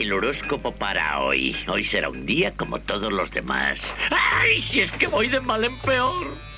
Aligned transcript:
el 0.00 0.12
horóscopo 0.14 0.72
para 0.72 1.20
hoy. 1.20 1.54
Hoy 1.68 1.84
será 1.84 2.08
un 2.08 2.24
día 2.24 2.52
como 2.56 2.80
todos 2.80 3.12
los 3.12 3.30
demás. 3.30 3.80
¡Ay! 4.10 4.62
Si 4.62 4.80
es 4.80 4.90
que 4.92 5.06
voy 5.06 5.28
de 5.28 5.40
mal 5.40 5.64
en 5.64 5.76
peor. 5.80 6.49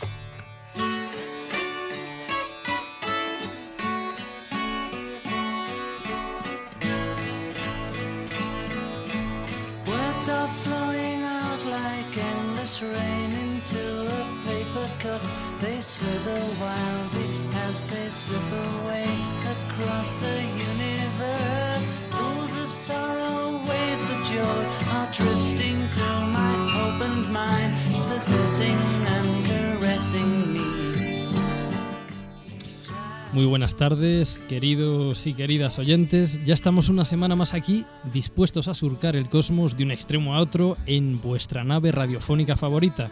Queridos 34.48 35.26
y 35.26 35.34
queridas 35.34 35.78
oyentes. 35.78 36.44
Ya 36.44 36.54
estamos 36.54 36.88
una 36.88 37.04
semana 37.04 37.34
más 37.34 37.54
aquí, 37.54 37.84
dispuestos 38.12 38.68
a 38.68 38.74
surcar 38.74 39.16
el 39.16 39.28
cosmos 39.28 39.76
de 39.76 39.82
un 39.82 39.90
extremo 39.90 40.34
a 40.34 40.40
otro 40.40 40.76
en 40.86 41.20
vuestra 41.20 41.64
nave 41.64 41.90
radiofónica 41.90 42.56
favorita. 42.56 43.10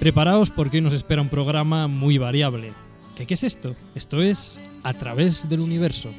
Preparaos 0.00 0.50
porque 0.50 0.78
hoy 0.78 0.82
nos 0.82 0.94
espera 0.94 1.20
un 1.20 1.28
programa 1.28 1.86
muy 1.86 2.16
variable. 2.16 2.72
¿Qué, 3.14 3.26
qué 3.26 3.34
es 3.34 3.44
esto? 3.44 3.76
Esto 3.94 4.22
es 4.22 4.58
A 4.84 4.94
través 4.94 5.48
del 5.50 5.60
universo. 5.60 6.10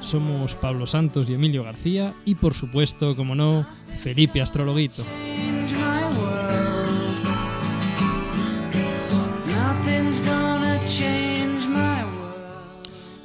Somos 0.00 0.54
Pablo 0.54 0.86
Santos 0.86 1.28
y 1.28 1.34
Emilio 1.34 1.64
García 1.64 2.14
y 2.24 2.36
por 2.36 2.54
supuesto, 2.54 3.16
como 3.16 3.34
no, 3.34 3.66
Felipe 4.02 4.40
Astrologuito. 4.40 5.04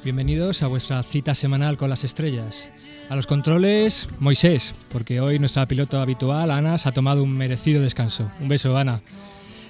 Bienvenidos 0.08 0.62
a 0.62 0.68
vuestra 0.68 1.02
cita 1.02 1.34
semanal 1.34 1.76
con 1.76 1.90
las 1.90 2.02
estrellas. 2.02 2.70
A 3.10 3.14
los 3.14 3.26
controles, 3.26 4.08
Moisés, 4.18 4.74
porque 4.88 5.20
hoy 5.20 5.38
nuestra 5.38 5.66
piloto 5.66 6.00
habitual, 6.00 6.50
Ana, 6.50 6.78
se 6.78 6.88
ha 6.88 6.92
tomado 6.92 7.22
un 7.22 7.36
merecido 7.36 7.82
descanso. 7.82 8.30
Un 8.40 8.48
beso, 8.48 8.74
Ana. 8.74 9.02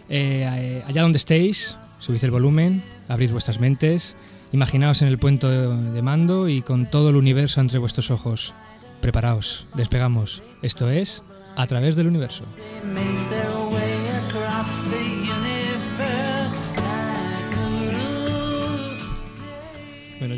Eh, 0.09 0.47
eh, 0.49 0.85
allá 0.87 1.03
donde 1.03 1.19
estéis, 1.19 1.77
subid 1.99 2.23
el 2.23 2.31
volumen, 2.31 2.85
abrid 3.09 3.33
vuestras 3.33 3.59
mentes, 3.59 4.15
imaginaos 4.53 5.03
en 5.03 5.09
el 5.09 5.19
puente 5.19 5.49
de 5.49 6.03
mando 6.03 6.49
y 6.49 6.63
con 6.63 6.89
todo 6.89 7.11
el 7.11 7.17
universo 7.17 7.61
entre 7.61 7.81
vuestros 7.81 8.13
ojos. 8.13 8.55
Preparaos, 9.01 9.67
despegamos. 9.75 10.45
Esto 10.63 10.89
es 10.89 11.25
A 11.57 11.67
través 11.67 11.97
del 11.97 12.07
universo. 12.07 12.45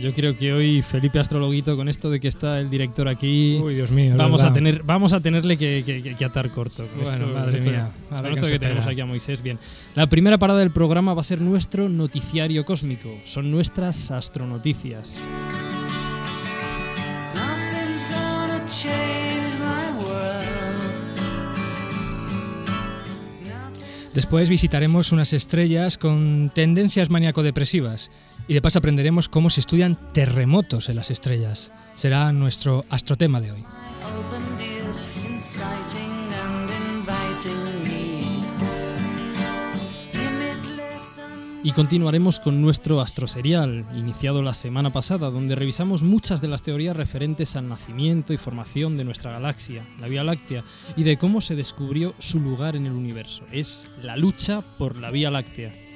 Yo 0.02 0.12
creo 0.14 0.36
que 0.36 0.52
hoy 0.52 0.82
Felipe 0.82 1.18
Astrologuito, 1.18 1.76
con 1.76 1.88
esto 1.88 2.10
de 2.10 2.20
que 2.20 2.28
está 2.28 2.58
el 2.58 2.70
director 2.70 3.06
aquí, 3.08 3.58
Uy, 3.62 3.74
Dios 3.74 3.90
mío. 3.90 4.14
vamos, 4.16 4.42
a 4.42 4.52
tener, 4.52 4.82
vamos 4.82 5.12
a 5.12 5.20
tenerle 5.20 5.56
que, 5.56 5.82
que- 5.84 6.02
que- 6.02 6.14
que 6.16 6.24
atar 6.24 6.50
corto. 6.50 6.86
con 6.86 7.02
Bueno, 7.04 7.26
esto- 7.26 7.34
madre 7.38 7.60
mía. 7.60 7.90
A 8.10 8.14
con 8.16 8.22
ver 8.24 8.32
esto 8.32 8.46
que 8.46 8.58
tenemos 8.58 8.86
aquí 8.86 9.00
a 9.00 9.06
Moisés, 9.06 9.42
bien. 9.42 9.58
La 9.94 10.08
primera 10.08 10.38
parada 10.38 10.60
del 10.60 10.70
programa 10.70 11.14
va 11.14 11.20
a 11.20 11.24
ser 11.24 11.40
nuestro 11.40 11.88
noticiario 11.88 12.64
cósmico. 12.64 13.08
Son 13.24 13.50
nuestras 13.50 14.10
astronoticias. 14.10 15.18
Después 24.14 24.48
visitaremos 24.48 25.12
unas 25.12 25.32
estrellas 25.32 25.96
con 25.96 26.50
tendencias 26.54 27.10
maníaco-depresivas 27.10 28.10
y 28.50 28.54
de 28.54 28.62
paso 28.62 28.80
aprenderemos 28.80 29.28
cómo 29.28 29.48
se 29.48 29.60
estudian 29.60 29.96
terremotos 30.12 30.88
en 30.88 30.96
las 30.96 31.12
estrellas. 31.12 31.70
Será 31.94 32.32
nuestro 32.32 32.84
astrotema 32.90 33.40
de 33.40 33.52
hoy. 33.52 33.64
Y 41.62 41.70
continuaremos 41.70 42.40
con 42.40 42.60
nuestro 42.60 43.00
astroserial, 43.00 43.86
iniciado 43.94 44.42
la 44.42 44.54
semana 44.54 44.92
pasada, 44.92 45.30
donde 45.30 45.54
revisamos 45.54 46.02
muchas 46.02 46.40
de 46.40 46.48
las 46.48 46.64
teorías 46.64 46.96
referentes 46.96 47.54
al 47.54 47.68
nacimiento 47.68 48.32
y 48.32 48.36
formación 48.36 48.96
de 48.96 49.04
nuestra 49.04 49.30
galaxia, 49.30 49.84
la 50.00 50.08
Vía 50.08 50.24
Láctea, 50.24 50.64
y 50.96 51.04
de 51.04 51.18
cómo 51.18 51.40
se 51.40 51.54
descubrió 51.54 52.16
su 52.18 52.40
lugar 52.40 52.74
en 52.74 52.86
el 52.86 52.94
universo. 52.94 53.44
Es 53.52 53.88
la 54.02 54.16
lucha 54.16 54.60
por 54.76 54.96
la 54.96 55.12
Vía 55.12 55.30
Láctea. 55.30 55.89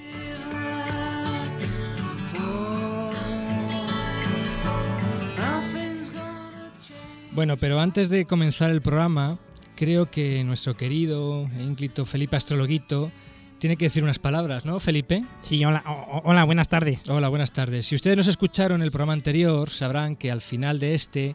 Bueno, 7.34 7.56
pero 7.56 7.80
antes 7.80 8.08
de 8.10 8.26
comenzar 8.26 8.70
el 8.70 8.80
programa, 8.80 9.38
creo 9.76 10.10
que 10.10 10.44
nuestro 10.44 10.76
querido 10.76 11.48
e 11.58 11.62
ínclito 11.62 12.06
Felipe 12.06 12.36
Astrologuito 12.36 13.10
tiene 13.58 13.76
que 13.76 13.86
decir 13.86 14.04
unas 14.04 14.18
palabras, 14.18 14.64
¿no, 14.64 14.78
Felipe? 14.78 15.24
Sí, 15.42 15.64
hola, 15.64 15.82
o- 15.86 16.22
hola, 16.24 16.44
buenas 16.44 16.68
tardes. 16.68 17.08
Hola, 17.08 17.28
buenas 17.28 17.52
tardes. 17.52 17.86
Si 17.86 17.94
ustedes 17.96 18.16
nos 18.16 18.28
escucharon 18.28 18.82
el 18.82 18.90
programa 18.90 19.14
anterior, 19.14 19.70
sabrán 19.70 20.16
que 20.16 20.30
al 20.30 20.42
final 20.42 20.78
de 20.78 20.94
este, 20.94 21.34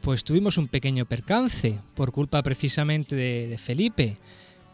pues 0.00 0.24
tuvimos 0.24 0.56
un 0.56 0.68
pequeño 0.68 1.04
percance 1.04 1.78
por 1.94 2.12
culpa 2.12 2.42
precisamente 2.42 3.14
de, 3.16 3.48
de 3.48 3.58
Felipe, 3.58 4.16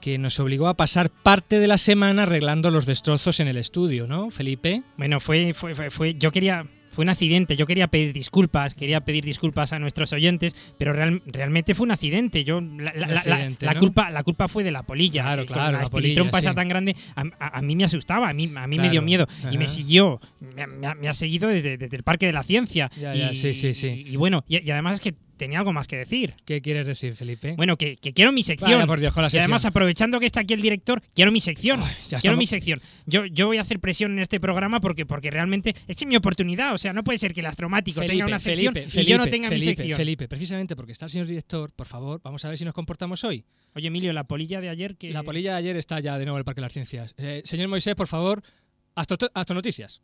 que 0.00 0.18
nos 0.18 0.38
obligó 0.40 0.68
a 0.68 0.74
pasar 0.76 1.10
parte 1.10 1.58
de 1.58 1.66
la 1.68 1.78
semana 1.78 2.22
arreglando 2.24 2.70
los 2.70 2.86
destrozos 2.86 3.40
en 3.40 3.48
el 3.48 3.56
estudio, 3.56 4.06
¿no, 4.06 4.30
Felipe? 4.30 4.82
Bueno, 4.96 5.18
fue, 5.20 5.52
fue, 5.52 5.74
fue, 5.74 5.90
fue- 5.90 6.14
yo 6.14 6.30
quería, 6.32 6.66
fue 7.00 7.04
un 7.06 7.08
accidente, 7.08 7.56
yo 7.56 7.64
quería 7.64 7.88
pedir 7.88 8.12
disculpas, 8.12 8.74
quería 8.74 9.00
pedir 9.00 9.24
disculpas 9.24 9.72
a 9.72 9.78
nuestros 9.78 10.12
oyentes, 10.12 10.54
pero 10.76 10.92
real- 10.92 11.22
realmente 11.24 11.74
fue 11.74 11.84
un 11.86 11.92
accidente. 11.92 12.44
Yo, 12.44 12.60
la, 12.60 12.66
la- 12.68 12.92
Un 12.92 13.00
la- 13.00 13.06
la- 13.08 13.20
accidente, 13.20 13.64
la 13.64 13.72
¿no? 13.72 13.80
culpa, 13.80 14.10
la 14.10 14.22
culpa 14.22 14.48
fue 14.48 14.62
de 14.64 14.70
la 14.70 14.82
polilla, 14.82 15.22
Claro, 15.22 15.42
que 15.42 15.48
con 15.48 15.54
claro, 15.54 15.78
la, 15.78 15.84
la 15.84 15.88
polilla, 15.88 16.22
esa 16.28 16.50
sí. 16.50 16.54
tan 16.54 16.68
grande, 16.68 16.94
a, 17.16 17.22
a- 17.38 17.58
a 17.58 17.62
mí 17.62 17.74
me 17.74 17.84
asustaba, 17.84 18.28
a 18.28 18.34
mí, 18.34 18.52
a 18.54 18.66
mí 18.66 18.76
me 18.76 18.82
Claro, 18.82 18.90
dio 18.90 19.00
miedo 19.02 19.26
y 19.50 19.56
me 19.56 19.66
siguió, 19.66 20.20
me, 20.54 20.66
me 20.66 20.86
ha- 20.88 20.94
me 20.94 21.08
ha 21.08 21.14
seguido 21.14 21.48
desde, 21.48 21.78
desde 21.78 21.96
el 21.96 22.02
Parque 22.02 22.26
de 22.26 22.34
la 22.34 22.42
Ciencia. 22.42 22.90
Ya, 23.00 23.14
y, 23.14 23.18
ya, 23.20 23.34
sí, 23.34 23.54
sí, 23.54 23.72
sí. 23.72 23.86
Y, 23.86 24.12
y 24.12 24.16
bueno, 24.16 24.44
y, 24.46 24.62
y 24.62 24.70
además 24.70 24.96
es 24.96 25.00
que 25.00 25.14
tenía 25.40 25.58
algo 25.58 25.72
más 25.72 25.88
que 25.88 25.96
decir. 25.96 26.34
¿Qué 26.44 26.60
quieres 26.62 26.86
decir, 26.86 27.16
Felipe? 27.16 27.54
Bueno, 27.56 27.76
que, 27.76 27.96
que 27.96 28.12
quiero 28.12 28.30
mi 28.30 28.42
sección. 28.44 28.70
Vaya, 28.72 28.86
por 28.86 29.00
Dios, 29.00 29.12
con 29.12 29.22
la 29.24 29.28
Y 29.32 29.38
además, 29.38 29.64
aprovechando 29.64 30.20
que 30.20 30.26
está 30.26 30.40
aquí 30.40 30.54
el 30.54 30.62
director, 30.62 31.02
quiero 31.14 31.32
mi 31.32 31.40
sección. 31.40 31.80
ya 31.80 31.86
quiero 31.86 32.16
estamos- 32.18 32.38
mi 32.38 32.46
sección. 32.46 32.80
Yo, 33.06 33.26
yo 33.26 33.46
voy 33.48 33.56
a 33.58 33.62
hacer 33.62 33.80
presión 33.80 34.12
en 34.12 34.18
este 34.20 34.38
programa 34.38 34.80
porque, 34.80 35.04
porque 35.06 35.30
realmente 35.30 35.74
es 35.88 36.06
mi 36.06 36.14
oportunidad. 36.16 36.74
O 36.74 36.78
sea, 36.78 36.92
no 36.92 37.02
puede 37.02 37.18
ser 37.18 37.32
que 37.34 37.40
el 37.40 37.46
astromático 37.46 38.00
tenga 38.02 38.26
una 38.26 38.38
sección 38.38 38.74
y 38.76 39.04
yo 39.04 39.18
no 39.18 39.26
tenga 39.26 39.48
Felipe, 39.48 39.70
mi 39.70 39.76
sección. 39.76 39.96
Felipe, 39.96 40.28
precisamente 40.28 40.76
porque 40.76 40.92
está 40.92 41.06
el 41.06 41.10
señor 41.10 41.26
director, 41.26 41.72
por 41.72 41.86
favor, 41.88 42.20
vamos 42.22 42.44
a 42.44 42.48
ver 42.48 42.58
si 42.58 42.64
nos 42.64 42.74
comportamos 42.74 43.24
hoy. 43.24 43.44
Oye, 43.74 43.88
Emilio, 43.88 44.12
la 44.12 44.24
polilla 44.24 44.60
de 44.60 44.68
ayer 44.68 44.96
que... 44.96 45.10
La 45.10 45.22
polilla 45.22 45.52
de 45.52 45.58
ayer 45.58 45.76
está 45.76 45.98
ya 46.00 46.18
de 46.18 46.24
nuevo 46.26 46.36
en 46.36 46.40
el 46.40 46.44
Parque 46.44 46.60
de 46.60 46.66
las 46.66 46.72
Ciencias. 46.72 47.14
Eh, 47.16 47.42
señor 47.44 47.68
Moisés, 47.68 47.94
por 47.94 48.06
favor, 48.08 48.42
astro- 48.94 49.30
astronoticias. 49.34 50.00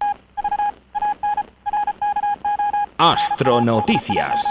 Astronoticias. 2.99 4.43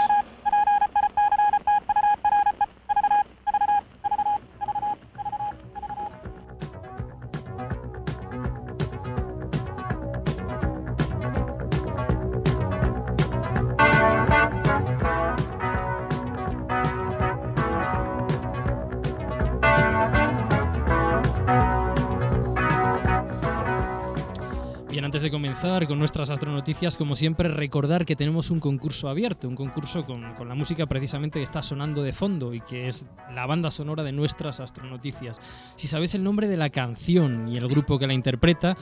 Como 26.98 27.16
siempre, 27.16 27.48
recordar 27.48 28.06
que 28.06 28.16
tenemos 28.16 28.50
un 28.50 28.60
concurso 28.60 29.08
abierto, 29.08 29.48
un 29.48 29.56
concurso 29.56 30.04
con, 30.04 30.34
con 30.34 30.46
la 30.48 30.54
música 30.54 30.86
precisamente 30.86 31.40
que 31.40 31.42
está 31.42 31.62
sonando 31.62 32.02
de 32.02 32.12
fondo 32.12 32.52
y 32.54 32.60
que 32.60 32.86
es 32.86 33.06
la 33.34 33.46
banda 33.46 33.70
sonora 33.70 34.02
de 34.04 34.12
nuestras 34.12 34.60
astronoticias. 34.60 35.40
Si 35.74 35.88
sabéis 35.88 36.14
el 36.14 36.22
nombre 36.22 36.48
de 36.48 36.56
la 36.56 36.70
canción 36.70 37.48
y 37.48 37.56
el 37.56 37.66
grupo 37.66 37.98
que 37.98 38.06
la 38.06 38.12
interpreta, 38.12 38.76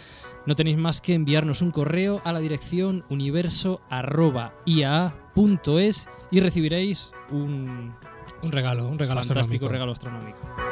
no 0.44 0.56
tenéis 0.56 0.76
más 0.76 1.00
que 1.00 1.14
enviarnos 1.14 1.62
un 1.62 1.70
correo 1.70 2.20
a 2.24 2.32
la 2.32 2.40
dirección 2.40 3.04
universo.iaa.es 3.08 6.08
y 6.30 6.40
recibiréis 6.40 7.12
un 7.30 7.94
Un 8.42 8.52
regalo, 8.52 8.88
un 8.88 8.98
regalo 8.98 9.22
fantástico 9.22 9.66
astronómico. 9.66 9.68
regalo 9.68 9.92
astronómico. 9.92 10.63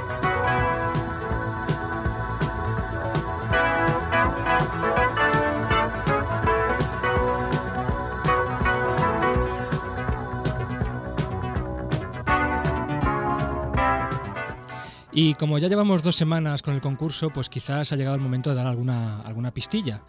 Y 15.12 15.35
como 15.35 15.59
ya 15.59 15.69
llevamos 15.69 16.03
dos 16.03 16.17
semanas 16.17 16.62
con 16.62 16.75
el 16.75 16.81
concurso, 16.81 17.31
pues 17.31 17.49
quizás 17.49 17.93
ha 17.93 17.97
llegado 17.97 18.17
el 18.17 18.23
momento 18.23 18.50
de 18.50 18.56
dar 18.56 18.67
alguna, 18.67 19.20
alguna 19.20 19.53
pistilla. 19.53 20.03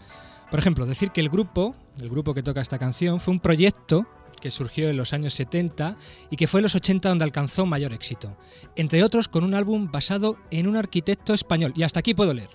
Por 0.50 0.59
ejemplo, 0.59 0.85
decir 0.85 1.11
que 1.11 1.19
el 1.19 1.29
grupo, 1.29 1.75
el 2.00 2.09
grupo 2.09 2.33
que 2.33 2.44
toca 2.44 2.61
esta 2.61 2.79
canción, 2.79 3.19
fue 3.19 3.33
un 3.33 3.39
proyecto 3.39 4.05
que 4.39 4.51
surgió 4.51 4.89
en 4.89 4.97
los 4.97 5.13
años 5.13 5.33
70 5.33 5.97
y 6.29 6.35
que 6.35 6.47
fue 6.47 6.59
en 6.59 6.63
los 6.63 6.75
80 6.75 7.09
donde 7.09 7.25
alcanzó 7.25 7.65
mayor 7.65 7.94
éxito. 7.94 8.38
Entre 8.75 9.03
otros 9.03 9.27
con 9.27 9.44
un 9.44 9.55
álbum 9.55 9.89
basado 9.91 10.38
en 10.51 10.67
un 10.67 10.77
arquitecto 10.77 11.33
español. 11.33 11.73
Y 11.75 11.83
hasta 11.83 11.99
aquí 11.99 12.13
puedo 12.13 12.33
leer. 12.33 12.49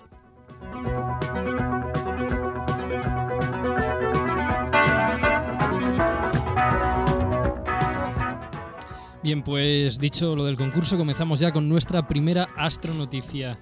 Bien, 9.29 9.43
pues 9.43 9.99
dicho 9.99 10.35
lo 10.35 10.43
del 10.43 10.57
concurso, 10.57 10.97
comenzamos 10.97 11.39
ya 11.39 11.51
con 11.51 11.69
nuestra 11.69 12.07
primera 12.07 12.49
astronoticia. 12.57 13.59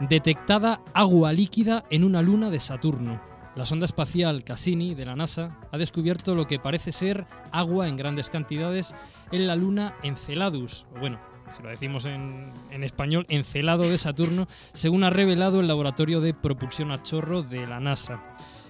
Detectada 0.00 0.80
agua 0.94 1.30
líquida 1.30 1.84
en 1.90 2.04
una 2.04 2.22
luna 2.22 2.48
de 2.48 2.58
Saturno. 2.58 3.20
La 3.54 3.66
sonda 3.66 3.84
espacial 3.84 4.44
Cassini 4.44 4.94
de 4.94 5.04
la 5.04 5.14
NASA 5.14 5.58
ha 5.70 5.76
descubierto 5.76 6.34
lo 6.34 6.46
que 6.46 6.58
parece 6.58 6.90
ser 6.90 7.26
agua 7.52 7.86
en 7.86 7.98
grandes 7.98 8.30
cantidades 8.30 8.94
en 9.30 9.46
la 9.46 9.56
luna 9.56 9.94
Enceladus, 10.02 10.86
o 10.96 11.00
bueno, 11.00 11.20
si 11.50 11.62
lo 11.62 11.68
decimos 11.68 12.06
en, 12.06 12.54
en 12.70 12.82
español, 12.82 13.26
Encelado 13.28 13.82
de 13.82 13.98
Saturno, 13.98 14.48
según 14.72 15.04
ha 15.04 15.10
revelado 15.10 15.60
el 15.60 15.68
laboratorio 15.68 16.22
de 16.22 16.32
propulsión 16.32 16.90
a 16.92 17.02
chorro 17.02 17.42
de 17.42 17.66
la 17.66 17.78
NASA. 17.78 18.22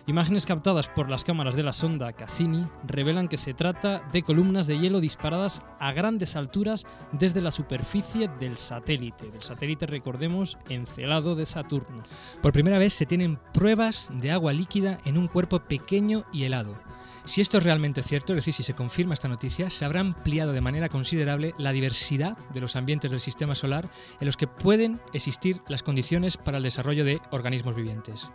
Imágenes 0.07 0.45
captadas 0.45 0.89
por 0.89 1.09
las 1.09 1.25
cámaras 1.25 1.57
de 1.57 1.63
la 1.63 1.73
sonda 1.73 2.13
Cassini 2.13 2.67
revelan 2.87 3.27
que 3.27 3.39
se 3.39 3.55
trata 3.55 4.03
de 4.13 4.23
columnas 4.23 4.67
de 4.67 4.79
hielo 4.79 5.01
disparadas 5.01 5.63
a 5.81 5.93
grandes 5.93 6.37
alturas 6.37 6.85
desde 7.13 7.41
la 7.41 7.51
superficie 7.51 8.29
del 8.39 8.59
satélite. 8.59 9.31
Del 9.31 9.43
satélite, 9.43 9.87
recordemos, 9.87 10.59
Encelado 10.69 11.35
de 11.37 11.47
Saturno. 11.47 12.03
Por 12.43 12.53
primera 12.53 12.79
vez 12.79 12.93
se 12.93 13.07
tienen 13.07 13.39
pruebas 13.55 14.11
de 14.13 14.31
agua 14.31 14.53
líquida 14.53 14.99
en 15.07 15.17
un 15.17 15.27
cuerpo 15.27 15.61
pequeño 15.61 16.27
y 16.35 16.45
helado. 16.45 16.79
Si 17.25 17.41
esto 17.41 17.57
es 17.57 17.65
realmente 17.65 18.03
cierto, 18.03 18.35
es 18.35 18.37
decir, 18.37 18.53
si 18.53 18.63
se 18.63 18.75
confirma 18.75 19.15
esta 19.15 19.29
noticia, 19.29 19.71
se 19.71 19.87
habrá 19.87 20.01
ampliado 20.01 20.53
de 20.53 20.61
manera 20.61 20.91
considerable 20.91 21.55
la 21.57 21.73
diversidad 21.73 22.37
de 22.53 22.61
los 22.61 22.77
ambientes 22.77 23.11
del 23.11 23.21
sistema 23.21 23.55
solar 23.55 23.89
en 24.21 24.27
los 24.27 24.37
que 24.37 24.49
pueden 24.49 25.01
existir 25.15 25.63
las 25.67 25.83
condiciones 25.83 26.37
para 26.37 26.59
el 26.59 26.65
desarrollo 26.65 27.07
de 27.07 27.23
organismos 27.31 27.75
vivientes. 27.75 28.31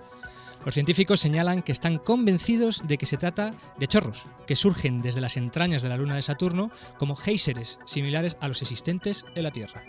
Los 0.65 0.73
científicos 0.73 1.21
señalan 1.21 1.63
que 1.63 1.71
están 1.71 1.99
convencidos 1.99 2.85
de 2.85 2.97
que 2.97 3.05
se 3.05 3.17
trata 3.17 3.53
de 3.77 3.87
chorros, 3.87 4.25
que 4.45 4.57
surgen 4.57 5.01
desde 5.01 5.21
las 5.21 5.37
entrañas 5.37 5.81
de 5.81 5.89
la 5.89 5.97
luna 5.97 6.15
de 6.15 6.21
Saturno 6.21 6.69
como 6.97 7.15
géiseres 7.15 7.79
similares 7.85 8.37
a 8.41 8.47
los 8.49 8.61
existentes 8.61 9.25
en 9.35 9.43
la 9.43 9.51
Tierra. 9.51 9.83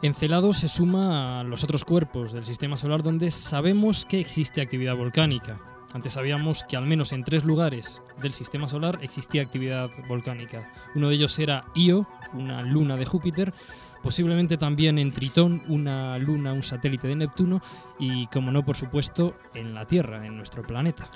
Encelado 0.00 0.52
se 0.52 0.68
suma 0.68 1.40
a 1.40 1.42
los 1.42 1.64
otros 1.64 1.84
cuerpos 1.84 2.32
del 2.32 2.44
sistema 2.44 2.76
solar 2.76 3.02
donde 3.02 3.32
sabemos 3.32 4.06
que 4.06 4.20
existe 4.20 4.60
actividad 4.60 4.94
volcánica. 4.94 5.60
Antes 5.92 6.12
sabíamos 6.12 6.62
que 6.62 6.76
al 6.76 6.86
menos 6.86 7.12
en 7.12 7.24
tres 7.24 7.44
lugares 7.44 8.00
del 8.22 8.32
sistema 8.32 8.68
solar 8.68 9.00
existía 9.02 9.42
actividad 9.42 9.90
volcánica. 10.06 10.72
Uno 10.94 11.08
de 11.08 11.16
ellos 11.16 11.36
era 11.40 11.64
Io, 11.74 12.06
una 12.34 12.62
luna 12.62 12.96
de 12.96 13.06
Júpiter, 13.06 13.52
posiblemente 14.02 14.56
también 14.56 14.98
en 14.98 15.12
Tritón, 15.12 15.62
una 15.68 16.18
luna, 16.18 16.52
un 16.52 16.62
satélite 16.62 17.08
de 17.08 17.16
Neptuno 17.16 17.60
y, 17.98 18.26
como 18.28 18.50
no, 18.50 18.64
por 18.64 18.76
supuesto, 18.76 19.36
en 19.54 19.74
la 19.74 19.86
Tierra, 19.86 20.26
en 20.26 20.36
nuestro 20.36 20.62
planeta. 20.66 21.10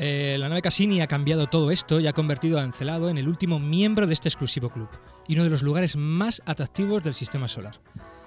Eh, 0.00 0.36
la 0.38 0.48
nave 0.48 0.62
Cassini 0.62 1.00
ha 1.00 1.08
cambiado 1.08 1.48
todo 1.48 1.72
esto 1.72 1.98
y 1.98 2.06
ha 2.06 2.12
convertido 2.12 2.60
a 2.60 2.62
Encelado 2.62 3.10
en 3.10 3.18
el 3.18 3.26
último 3.26 3.58
miembro 3.58 4.06
de 4.06 4.14
este 4.14 4.28
exclusivo 4.28 4.70
club 4.70 4.88
y 5.26 5.34
uno 5.34 5.42
de 5.42 5.50
los 5.50 5.62
lugares 5.62 5.96
más 5.96 6.40
atractivos 6.46 7.02
del 7.02 7.14
sistema 7.14 7.48
solar. 7.48 7.80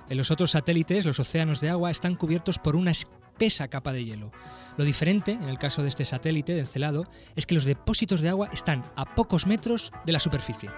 En 0.09 0.17
los 0.17 0.31
otros 0.31 0.51
satélites, 0.51 1.05
los 1.05 1.19
océanos 1.19 1.61
de 1.61 1.69
agua 1.69 1.89
están 1.89 2.15
cubiertos 2.15 2.59
por 2.59 2.75
una 2.75 2.91
espesa 2.91 3.69
capa 3.69 3.93
de 3.93 4.03
hielo. 4.03 4.31
Lo 4.75 4.83
diferente, 4.83 5.31
en 5.31 5.43
el 5.43 5.57
caso 5.57 5.81
de 5.81 5.89
este 5.89 6.03
satélite 6.03 6.53
de 6.53 6.59
Encelado, 6.59 7.05
es 7.37 7.45
que 7.45 7.55
los 7.55 7.63
depósitos 7.63 8.19
de 8.19 8.27
agua 8.27 8.49
están 8.51 8.83
a 8.97 9.15
pocos 9.15 9.47
metros 9.47 9.93
de 10.05 10.11
la 10.11 10.19
superficie. 10.19 10.69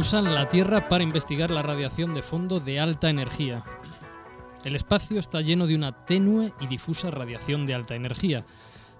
Usan 0.00 0.34
la 0.34 0.48
Tierra 0.48 0.88
para 0.88 1.04
investigar 1.04 1.50
la 1.50 1.60
radiación 1.60 2.14
de 2.14 2.22
fondo 2.22 2.58
de 2.58 2.80
alta 2.80 3.10
energía. 3.10 3.64
El 4.64 4.74
espacio 4.74 5.18
está 5.18 5.42
lleno 5.42 5.66
de 5.66 5.74
una 5.74 6.06
tenue 6.06 6.54
y 6.58 6.68
difusa 6.68 7.10
radiación 7.10 7.66
de 7.66 7.74
alta 7.74 7.96
energía. 7.96 8.46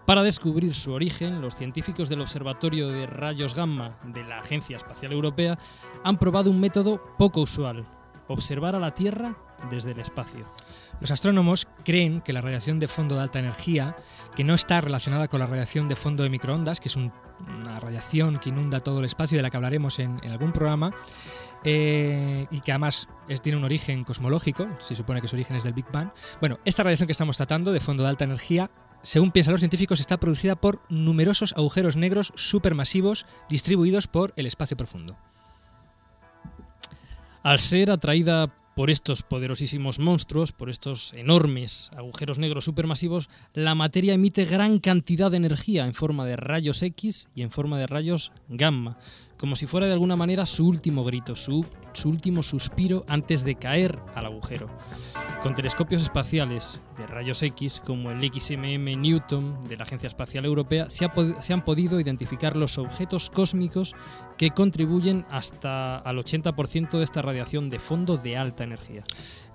Para 0.05 0.23
descubrir 0.23 0.75
su 0.75 0.93
origen, 0.93 1.41
los 1.41 1.56
científicos 1.56 2.11
del 2.11 2.20
Observatorio 2.20 2.88
de 2.88 3.06
Rayos 3.06 3.55
Gamma 3.55 3.97
de 4.05 4.25
la 4.25 4.41
Agencia 4.41 4.76
Espacial 4.76 5.12
Europea 5.12 5.58
han 6.05 6.19
probado 6.19 6.50
un 6.50 6.61
método 6.61 7.02
poco 7.17 7.41
usual, 7.41 7.87
observar 8.29 8.76
a 8.76 8.79
la 8.79 8.93
Tierra 8.93 9.38
desde 9.70 9.93
el 9.93 10.00
espacio. 10.00 10.44
Los 11.00 11.11
astrónomos 11.11 11.67
creen 11.85 12.20
que 12.20 12.32
la 12.32 12.41
radiación 12.43 12.79
de 12.79 12.88
fondo 12.88 13.17
de 13.17 13.23
alta 13.23 13.38
energía, 13.38 13.97
que 14.37 14.44
no 14.44 14.55
está 14.55 14.81
relacionada 14.81 15.29
con 15.29 15.41
la 15.41 15.47
radiación 15.47 15.88
de 15.88 15.97
fondo 15.97 16.23
de 16.23 16.31
microondas, 16.31 16.79
que 16.79 16.88
es 16.88 16.97
un- 16.97 17.12
una 17.49 17.81
radiación 17.81 18.38
que 18.38 18.50
inunda 18.50 18.81
todo 18.81 18.99
el 18.99 19.06
espacio 19.06 19.37
de 19.38 19.43
la 19.43 19.50
que 19.50 19.56
hablaremos 19.56 19.99
en, 19.99 20.20
algún 20.31 20.52
programa, 20.52 20.93
eh, 21.64 22.47
y 22.50 22.61
que 22.61 22.73
además 22.73 23.08
tiene 23.43 23.56
un 23.58 23.64
origen 23.64 24.05
cosmológico, 24.05 24.69
se 24.79 24.94
supone 24.94 25.23
que 25.23 25.29
su 25.29 25.37
origen 25.37 25.56
es 25.56 25.64
del 25.64 25.73
Big 25.73 25.91
Bang. 25.91 26.11
Bueno, 26.41 26.58
esta 26.67 26.82
radiación 26.82 27.06
que 27.06 27.12
estamos 27.12 27.37
tratando 27.38 27.73
de 27.73 27.81
fondo 27.81 28.02
de 28.02 28.11
alta 28.11 28.25
energía, 28.25 28.70
según 29.02 29.31
piensan 29.32 29.52
los 29.52 29.61
científicos, 29.62 30.00
está 30.00 30.19
producida 30.19 30.56
por 30.56 30.82
numerosos 30.91 31.55
agujeros 31.56 31.97
negros 31.97 32.32
supermasivos 32.37 33.25
distribuidos 33.49 34.06
por 34.06 34.35
el 34.37 34.44
espacio 34.47 34.76
profundo. 34.76 35.17
Al 37.43 37.58
ser 37.58 37.91
atraída 37.91 38.52
por 38.75 38.90
estos 38.90 39.22
poderosísimos 39.22 39.99
monstruos, 39.99 40.52
por 40.52 40.70
estos 40.70 41.12
enormes 41.14 41.90
agujeros 41.96 42.38
negros 42.38 42.64
supermasivos, 42.64 43.28
la 43.52 43.75
materia 43.75 44.14
emite 44.14 44.44
gran 44.44 44.78
cantidad 44.78 45.31
de 45.31 45.38
energía 45.38 45.84
en 45.84 45.94
forma 45.94 46.25
de 46.25 46.37
rayos 46.37 46.82
X 46.82 47.28
y 47.34 47.43
en 47.43 47.50
forma 47.50 47.78
de 47.78 47.87
rayos 47.87 48.32
gamma, 48.49 48.99
como 49.37 49.56
si 49.56 49.67
fuera 49.67 49.87
de 49.87 49.93
alguna 49.93 50.17
manera 50.17 50.46
su 50.46 50.67
último 50.67 51.05
grito, 51.05 51.37
su, 51.37 51.67
su 51.92 52.08
último 52.08 52.42
suspiro 52.42 53.04
antes 53.08 53.44
de 53.44 53.54
caer 53.54 53.98
al 54.14 54.26
agujero. 54.26 54.69
Con 55.42 55.54
telescopios 55.54 56.02
espaciales 56.02 56.81
de 56.98 57.06
rayos 57.06 57.42
X, 57.42 57.80
como 57.85 58.11
el 58.11 58.20
XMM 58.20 59.00
Newton 59.00 59.64
de 59.64 59.76
la 59.76 59.85
Agencia 59.85 60.06
Espacial 60.06 60.44
Europea, 60.44 60.90
se, 60.90 61.06
han 61.06 61.64
podido 61.64 61.99
identificar 61.99 62.56
los 62.56 62.76
objetos 62.76 63.30
cósmicos 63.30 63.94
que 64.37 64.50
contribuyen 64.50 65.25
hasta 65.30 65.97
al 65.97 66.18
80% 66.18 66.90
de 66.90 67.04
esta 67.04 67.23
radiación 67.23 67.70
de 67.70 67.78
fondo 67.78 68.18
de 68.18 68.37
alta 68.37 68.64
energía. 68.64 69.02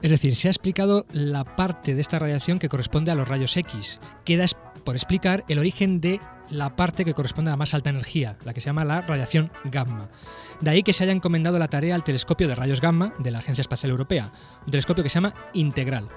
Es 0.02 0.10
decir, 0.10 0.36
se 0.36 0.48
ha 0.48 0.52
explicado 0.52 1.06
la 1.12 1.44
parte 1.56 1.94
de 1.94 2.02
esta 2.02 2.18
radiación 2.18 2.58
que 2.58 2.70
corresponde 2.70 3.12
a 3.12 3.16
los 3.16 3.28
rayos 3.28 3.56
X. 3.56 4.00
Queda 4.24 4.46
por 4.84 4.96
explicar 4.96 5.46
el 5.48 5.60
origen 5.60 6.02
de 6.02 6.20
la 6.50 6.76
parte 6.76 7.06
que 7.06 7.14
corresponde 7.14 7.50
a 7.50 7.54
la 7.54 7.58
más 7.58 7.74
alta 7.74 7.90
energía, 7.90 8.38
la 8.46 8.54
que 8.54 8.62
se 8.62 8.68
llama 8.68 8.86
la 8.86 9.02
radiación 9.02 9.52
gamma. 9.66 10.10
De 10.62 10.70
ahí 10.70 10.84
que 10.84 10.94
se 10.94 11.04
haya 11.04 11.14
encomendado 11.14 11.60
la 11.60 11.68
tarea 11.68 11.96
al 11.96 12.04
telescopio 12.04 12.48
de 12.48 12.56
rayos 12.56 12.82
gamma 12.82 13.14
de 13.20 13.32
la 13.32 13.40
Agencia 13.40 13.62
Espacial 13.62 13.92
Europea, 13.92 14.32
un 14.66 14.72
telescopio 14.72 15.04
que 15.04 15.10
se 15.10 15.16
llama 15.16 15.34
Integral. 15.54 16.10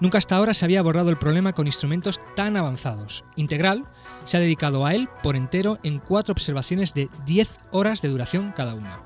Nunca 0.00 0.18
hasta 0.18 0.36
ahora 0.36 0.54
se 0.54 0.64
había 0.64 0.80
abordado 0.80 1.10
el 1.10 1.16
problema 1.16 1.52
con 1.52 1.66
instrumentos 1.66 2.20
tan 2.34 2.56
avanzados. 2.56 3.24
Integral 3.36 3.84
se 4.24 4.36
ha 4.36 4.40
dedicado 4.40 4.84
a 4.84 4.94
él 4.94 5.08
por 5.22 5.36
entero 5.36 5.78
en 5.82 5.98
cuatro 5.98 6.32
observaciones 6.32 6.92
de 6.94 7.08
10 7.24 7.48
horas 7.70 8.02
de 8.02 8.08
duración 8.08 8.52
cada 8.56 8.74
una. 8.74 9.00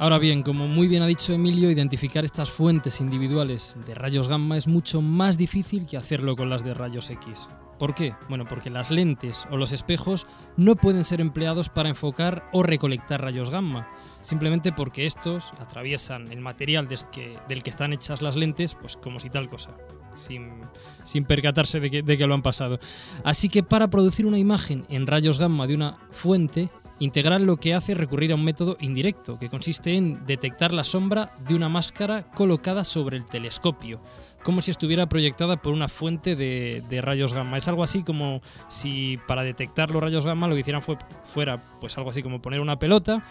Ahora 0.00 0.18
bien, 0.18 0.42
como 0.42 0.66
muy 0.66 0.88
bien 0.88 1.02
ha 1.02 1.06
dicho 1.06 1.34
Emilio, 1.34 1.70
identificar 1.70 2.24
estas 2.24 2.50
fuentes 2.50 3.02
individuales 3.02 3.76
de 3.86 3.94
rayos 3.94 4.28
gamma 4.28 4.56
es 4.56 4.66
mucho 4.66 5.02
más 5.02 5.36
difícil 5.36 5.84
que 5.84 5.98
hacerlo 5.98 6.36
con 6.36 6.48
las 6.48 6.64
de 6.64 6.72
rayos 6.72 7.10
X. 7.10 7.48
¿Por 7.80 7.94
qué? 7.94 8.14
Bueno, 8.28 8.44
porque 8.44 8.68
las 8.68 8.90
lentes 8.90 9.48
o 9.50 9.56
los 9.56 9.72
espejos 9.72 10.26
no 10.58 10.76
pueden 10.76 11.02
ser 11.02 11.22
empleados 11.22 11.70
para 11.70 11.88
enfocar 11.88 12.46
o 12.52 12.62
recolectar 12.62 13.22
rayos 13.22 13.48
gamma, 13.48 13.88
simplemente 14.20 14.70
porque 14.70 15.06
estos 15.06 15.50
atraviesan 15.58 16.30
el 16.30 16.42
material 16.42 16.88
del 16.88 17.62
que 17.62 17.70
están 17.70 17.94
hechas 17.94 18.20
las 18.20 18.36
lentes, 18.36 18.74
pues 18.74 18.98
como 18.98 19.18
si 19.18 19.30
tal 19.30 19.48
cosa, 19.48 19.70
sin, 20.14 20.60
sin 21.04 21.24
percatarse 21.24 21.80
de 21.80 21.90
que, 21.90 22.02
de 22.02 22.18
que 22.18 22.26
lo 22.26 22.34
han 22.34 22.42
pasado. 22.42 22.78
Así 23.24 23.48
que 23.48 23.62
para 23.62 23.88
producir 23.88 24.26
una 24.26 24.38
imagen 24.38 24.84
en 24.90 25.06
rayos 25.06 25.38
gamma 25.38 25.66
de 25.66 25.74
una 25.74 25.96
fuente, 26.10 26.68
Integral 27.00 27.44
lo 27.44 27.56
que 27.56 27.72
hace 27.72 27.92
es 27.92 27.98
recurrir 27.98 28.30
a 28.30 28.34
un 28.34 28.44
método 28.44 28.76
indirecto, 28.78 29.38
que 29.38 29.48
consiste 29.48 29.94
en 29.94 30.26
detectar 30.26 30.74
la 30.74 30.84
sombra 30.84 31.32
de 31.48 31.54
una 31.54 31.70
máscara 31.70 32.30
colocada 32.34 32.84
sobre 32.84 33.16
el 33.16 33.24
telescopio, 33.24 34.02
como 34.42 34.62
si 34.62 34.70
estuviera 34.70 35.08
proyectada 35.08 35.56
por 35.56 35.72
una 35.72 35.88
fuente 35.88 36.36
de, 36.36 37.00
rayos 37.02 37.32
gamma. 37.32 37.56
Es 37.56 37.68
algo 37.68 37.82
así 37.82 38.02
como 38.02 38.40
si 38.68 39.18
para 39.26 39.42
detectar 39.42 39.90
los 39.90 40.02
rayos 40.02 40.24
gamma 40.24 40.48
lo 40.48 40.54
que 40.54 40.60
hicieran 40.60 40.82
fue, 40.82 40.96
fuera 41.24 41.58
pues 41.80 41.96
algo 41.98 42.10
así 42.10 42.22
como 42.22 42.40
poner 42.40 42.60
una 42.60 42.78
pelota, 42.78 43.22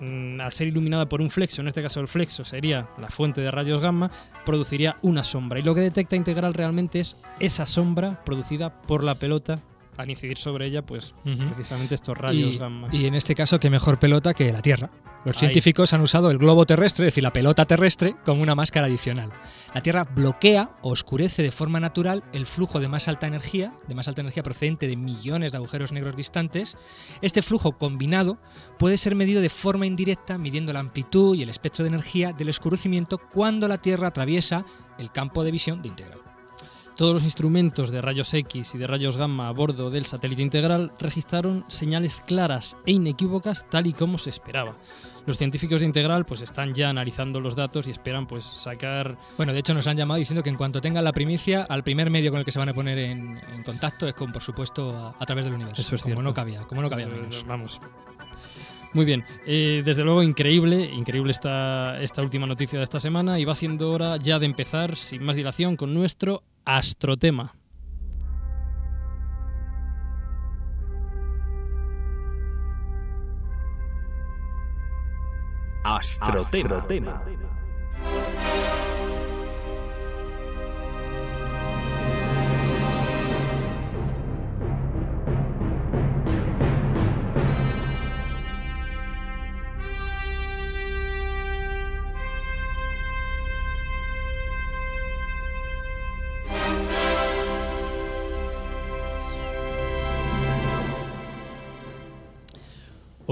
mm, 0.00 0.40
al 0.40 0.52
ser 0.52 0.68
iluminada 0.68 1.08
por 1.08 1.20
un 1.20 1.30
flexo, 1.30 1.60
en 1.60 1.68
este 1.68 1.82
caso 1.82 2.00
el 2.00 2.08
flexo 2.08 2.44
sería 2.44 2.88
la 2.98 3.08
fuente 3.08 3.40
de 3.40 3.50
rayos 3.50 3.80
gamma, 3.80 4.10
produciría 4.44 4.96
una 5.02 5.24
sombra. 5.24 5.58
Y 5.58 5.62
lo 5.62 5.74
que 5.74 5.82
detecta 5.82 6.16
integral 6.16 6.54
realmente 6.54 7.00
es 7.00 7.16
esa 7.38 7.66
sombra 7.66 8.24
producida 8.24 8.82
por 8.82 9.04
la 9.04 9.16
pelota 9.16 9.60
al 9.96 10.10
incidir 10.10 10.38
sobre 10.38 10.66
ella, 10.66 10.82
pues 10.82 11.14
precisamente 11.22 11.94
estos 11.94 12.16
rayos 12.16 12.54
y, 12.54 12.58
gamma. 12.58 12.88
y 12.92 13.06
en 13.06 13.14
este 13.14 13.34
caso, 13.34 13.58
qué 13.58 13.70
mejor 13.70 13.98
pelota 13.98 14.34
que 14.34 14.52
la 14.52 14.62
Tierra. 14.62 14.90
Los 15.24 15.36
Ahí. 15.36 15.40
científicos 15.40 15.92
han 15.92 16.00
usado 16.00 16.30
el 16.30 16.38
globo 16.38 16.64
terrestre, 16.64 17.06
es 17.06 17.12
decir, 17.12 17.22
la 17.22 17.32
pelota 17.32 17.66
terrestre, 17.66 18.16
como 18.24 18.42
una 18.42 18.54
máscara 18.54 18.86
adicional. 18.86 19.30
La 19.74 19.82
Tierra 19.82 20.04
bloquea 20.04 20.70
o 20.80 20.92
oscurece 20.92 21.42
de 21.42 21.50
forma 21.50 21.78
natural 21.78 22.24
el 22.32 22.46
flujo 22.46 22.80
de 22.80 22.88
más 22.88 23.06
alta 23.06 23.26
energía, 23.26 23.74
de 23.86 23.94
más 23.94 24.08
alta 24.08 24.22
energía 24.22 24.42
procedente 24.42 24.88
de 24.88 24.96
millones 24.96 25.52
de 25.52 25.58
agujeros 25.58 25.92
negros 25.92 26.16
distantes. 26.16 26.76
Este 27.20 27.42
flujo 27.42 27.72
combinado 27.72 28.38
puede 28.78 28.96
ser 28.96 29.14
medido 29.14 29.42
de 29.42 29.50
forma 29.50 29.84
indirecta 29.84 30.38
midiendo 30.38 30.72
la 30.72 30.80
amplitud 30.80 31.36
y 31.36 31.42
el 31.42 31.50
espectro 31.50 31.84
de 31.84 31.90
energía 31.90 32.32
del 32.32 32.48
oscurecimiento 32.48 33.18
cuando 33.18 33.68
la 33.68 33.78
Tierra 33.78 34.08
atraviesa 34.08 34.64
el 34.98 35.12
campo 35.12 35.44
de 35.44 35.50
visión 35.50 35.82
de 35.82 35.88
integral. 35.88 36.29
Todos 37.00 37.14
los 37.14 37.24
instrumentos 37.24 37.90
de 37.90 38.02
rayos 38.02 38.34
X 38.34 38.74
y 38.74 38.78
de 38.78 38.86
rayos 38.86 39.16
gamma 39.16 39.48
a 39.48 39.52
bordo 39.52 39.88
del 39.88 40.04
satélite 40.04 40.42
integral 40.42 40.92
registraron 40.98 41.64
señales 41.66 42.22
claras 42.26 42.76
e 42.84 42.92
inequívocas 42.92 43.64
tal 43.70 43.86
y 43.86 43.94
como 43.94 44.18
se 44.18 44.28
esperaba. 44.28 44.76
Los 45.24 45.38
científicos 45.38 45.80
de 45.80 45.86
Integral 45.86 46.26
pues 46.26 46.42
están 46.42 46.74
ya 46.74 46.90
analizando 46.90 47.40
los 47.40 47.56
datos 47.56 47.88
y 47.88 47.90
esperan 47.90 48.26
pues 48.26 48.44
sacar 48.44 49.16
Bueno, 49.38 49.54
de 49.54 49.60
hecho 49.60 49.72
nos 49.72 49.86
han 49.86 49.96
llamado 49.96 50.18
diciendo 50.18 50.42
que 50.42 50.50
en 50.50 50.56
cuanto 50.56 50.82
tengan 50.82 51.04
la 51.04 51.14
primicia, 51.14 51.62
al 51.62 51.82
primer 51.84 52.10
medio 52.10 52.30
con 52.32 52.40
el 52.40 52.44
que 52.44 52.52
se 52.52 52.58
van 52.58 52.68
a 52.68 52.74
poner 52.74 52.98
en, 52.98 53.40
en 53.50 53.62
contacto 53.62 54.06
es 54.06 54.12
con, 54.12 54.30
por 54.30 54.42
supuesto, 54.42 54.90
a, 54.94 55.14
a 55.18 55.24
través 55.24 55.46
del 55.46 55.54
universo. 55.54 55.80
Eso 55.80 55.94
es 55.94 56.02
como 56.02 56.16
cierto. 56.16 56.22
no 56.22 56.34
cabía, 56.34 56.64
como 56.64 56.82
no 56.82 56.90
cabía 56.90 57.06
Eso, 57.06 57.16
menos. 57.16 57.46
Vamos. 57.46 57.80
Muy 58.92 59.04
bien, 59.04 59.24
eh, 59.46 59.82
desde 59.84 60.02
luego 60.02 60.22
increíble, 60.22 60.84
increíble 60.84 61.30
esta, 61.30 62.00
esta 62.02 62.22
última 62.22 62.46
noticia 62.46 62.78
de 62.78 62.84
esta 62.84 62.98
semana 62.98 63.38
y 63.38 63.44
va 63.44 63.54
siendo 63.54 63.92
hora 63.92 64.16
ya 64.16 64.40
de 64.40 64.46
empezar 64.46 64.96
sin 64.96 65.22
más 65.22 65.36
dilación 65.36 65.76
con 65.76 65.94
nuestro 65.94 66.42
astrotema. 66.64 67.54
Astrotema. 75.84 77.24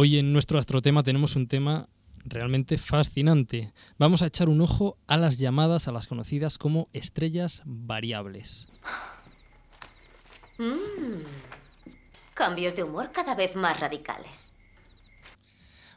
Hoy 0.00 0.16
en 0.16 0.32
nuestro 0.32 0.60
astrotema 0.60 1.02
tenemos 1.02 1.34
un 1.34 1.48
tema 1.48 1.88
realmente 2.24 2.78
fascinante. 2.78 3.72
Vamos 3.98 4.22
a 4.22 4.26
echar 4.26 4.48
un 4.48 4.60
ojo 4.60 4.96
a 5.08 5.16
las 5.16 5.38
llamadas, 5.38 5.88
a 5.88 5.92
las 5.92 6.06
conocidas 6.06 6.56
como 6.56 6.88
estrellas 6.92 7.62
variables. 7.64 8.68
Cambios 12.32 12.76
de 12.76 12.84
humor 12.84 13.10
cada 13.10 13.34
vez 13.34 13.56
más 13.56 13.80
radicales. 13.80 14.52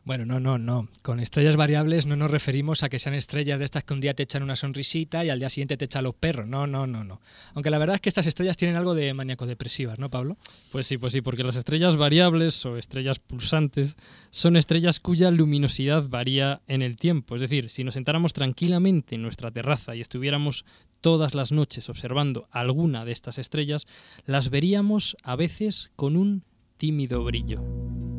Bueno, 0.03 0.25
no, 0.25 0.39
no, 0.39 0.57
no. 0.57 0.87
Con 1.03 1.19
estrellas 1.19 1.55
variables 1.55 2.07
no 2.07 2.15
nos 2.15 2.31
referimos 2.31 2.81
a 2.81 2.89
que 2.89 2.97
sean 2.97 3.13
estrellas 3.13 3.59
de 3.59 3.65
estas 3.65 3.83
que 3.83 3.93
un 3.93 4.01
día 4.01 4.15
te 4.15 4.23
echan 4.23 4.41
una 4.41 4.55
sonrisita 4.55 5.23
y 5.23 5.29
al 5.29 5.37
día 5.37 5.49
siguiente 5.49 5.77
te 5.77 5.85
echan 5.85 6.03
los 6.03 6.15
perros. 6.15 6.47
No, 6.47 6.65
no, 6.65 6.87
no, 6.87 7.03
no. 7.03 7.21
Aunque 7.53 7.69
la 7.69 7.77
verdad 7.77 7.95
es 7.95 8.01
que 8.01 8.09
estas 8.09 8.25
estrellas 8.25 8.57
tienen 8.57 8.77
algo 8.77 8.95
de 8.95 9.13
maníaco-depresivas, 9.13 9.99
¿no, 9.99 10.09
Pablo? 10.09 10.37
Pues 10.71 10.87
sí, 10.87 10.97
pues 10.97 11.13
sí, 11.13 11.21
porque 11.21 11.43
las 11.43 11.55
estrellas 11.55 11.97
variables 11.97 12.65
o 12.65 12.77
estrellas 12.77 13.19
pulsantes 13.19 13.95
son 14.31 14.55
estrellas 14.55 14.99
cuya 14.99 15.29
luminosidad 15.29 16.07
varía 16.09 16.61
en 16.67 16.81
el 16.81 16.97
tiempo. 16.97 17.35
Es 17.35 17.41
decir, 17.41 17.69
si 17.69 17.83
nos 17.83 17.93
sentáramos 17.93 18.33
tranquilamente 18.33 19.13
en 19.13 19.21
nuestra 19.21 19.51
terraza 19.51 19.95
y 19.95 20.01
estuviéramos 20.01 20.65
todas 21.01 21.35
las 21.35 21.51
noches 21.51 21.89
observando 21.89 22.47
alguna 22.49 23.05
de 23.05 23.11
estas 23.11 23.37
estrellas, 23.37 23.85
las 24.25 24.49
veríamos 24.49 25.15
a 25.21 25.35
veces 25.35 25.91
con 25.95 26.17
un 26.17 26.43
tímido 26.77 27.23
brillo. 27.23 28.10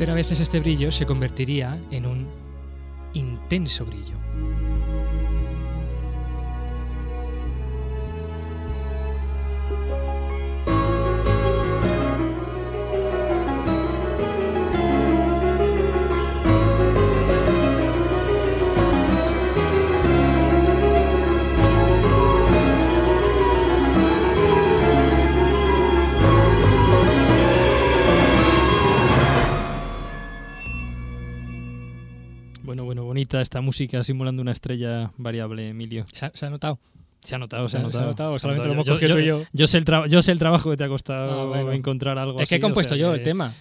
Pero 0.00 0.12
a 0.12 0.14
veces 0.14 0.40
este 0.40 0.60
brillo 0.60 0.90
se 0.90 1.04
convertiría 1.04 1.78
en 1.90 2.06
un 2.06 2.26
intenso 3.12 3.84
brillo. 3.84 4.14
Bonita 33.20 33.40
esta 33.42 33.60
música 33.60 34.02
simulando 34.02 34.40
una 34.40 34.52
estrella 34.52 35.10
variable, 35.18 35.68
Emilio. 35.68 36.06
¿Se 36.12 36.24
ha, 36.26 36.32
se 36.34 36.46
ha 36.46 36.50
notado? 36.50 36.78
Se 37.20 37.34
ha 37.34 37.38
notado, 37.38 37.68
se 37.68 37.76
ha 37.76 37.80
ha- 37.80 37.82
se 37.82 37.86
notado. 37.86 38.04
ha 38.04 38.06
notado, 38.06 38.30
Se 38.32 38.36
ha 38.36 38.40
solamente 38.40 38.66
lo 38.68 38.72
hemos 38.72 38.86
Yo- 38.86 38.94
cogido 38.94 39.08
yo- 39.10 39.14
tú 39.16 39.20
y 39.20 39.26
yo. 39.26 39.42
Yo 39.52 39.66
sé, 39.66 39.76
el 39.78 39.84
yo 40.08 40.22
sé 40.22 40.32
el 40.32 40.38
trabajo 40.38 40.70
que 40.70 40.76
te 40.78 40.84
ha 40.84 40.88
costado 40.88 41.42
Ah, 41.42 41.44
bueno. 41.44 41.72
encontrar 41.72 42.16
algo 42.16 42.40
Es 42.40 42.48
que 42.48 42.54
he 42.54 42.56
así, 42.58 42.62
o 42.62 42.66
compuesto 42.66 42.94
sea 42.94 43.00
yo 43.02 43.12
que- 43.12 43.18
el 43.18 43.22
tema. 43.22 43.52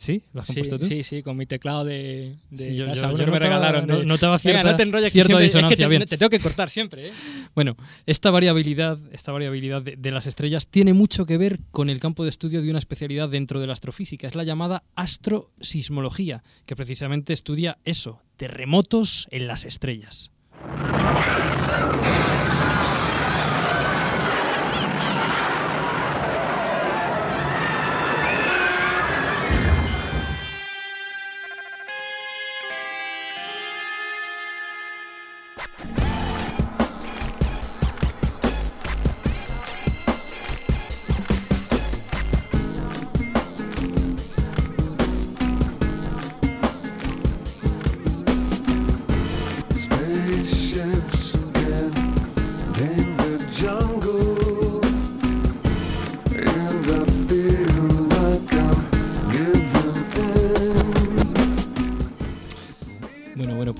¿Sí? 0.00 0.22
¿Lo 0.32 0.42
has 0.42 0.46
Sí, 0.46 0.52
compuesto 0.54 0.78
tú? 0.78 0.86
sí, 0.86 1.02
sí, 1.02 1.24
con 1.24 1.36
mi 1.36 1.44
teclado 1.44 1.84
de, 1.84 2.36
de 2.50 2.64
Sí, 2.70 2.76
yo- 2.76 2.86
casa, 2.86 3.00
yo- 3.02 3.08
uno 3.08 3.18
yo 3.18 3.24
que 3.24 3.30
me 3.32 3.38
notaba- 3.40 3.56
regalaron. 3.56 3.86
de- 3.88 3.92
no- 3.94 4.04
notaba 4.04 4.38
cierta- 4.38 4.58
Venga, 4.60 4.70
no 4.70 4.76
te 4.76 4.82
enrolles, 4.84 5.12
cierta 5.12 5.26
siempre- 5.26 5.44
es 5.46 5.52
que 5.52 5.58
disonancia, 5.58 5.84
te, 5.86 5.90
bien. 5.90 6.06
te 6.06 6.16
tengo 6.18 6.30
que 6.30 6.38
cortar 6.38 6.70
siempre, 6.70 7.08
¿eh? 7.08 7.12
Bueno, 7.56 7.76
esta 8.06 8.30
variabilidad, 8.30 8.96
esta 9.10 9.32
variabilidad 9.32 9.82
de, 9.82 9.96
de 9.96 10.10
las 10.12 10.28
estrellas 10.28 10.68
tiene 10.68 10.92
mucho 10.92 11.26
que 11.26 11.36
ver 11.36 11.58
con 11.72 11.90
el 11.90 11.98
campo 11.98 12.22
de 12.22 12.30
estudio 12.30 12.62
de 12.62 12.70
una 12.70 12.78
especialidad 12.78 13.28
dentro 13.28 13.58
de 13.58 13.66
la 13.66 13.72
astrofísica. 13.72 14.28
Es 14.28 14.36
la 14.36 14.44
llamada 14.44 14.84
astrosismología, 14.94 16.44
que 16.64 16.76
precisamente 16.76 17.32
estudia 17.32 17.78
eso, 17.84 18.22
terremotos 18.36 19.26
en 19.32 19.48
las 19.48 19.64
estrellas. 19.64 20.30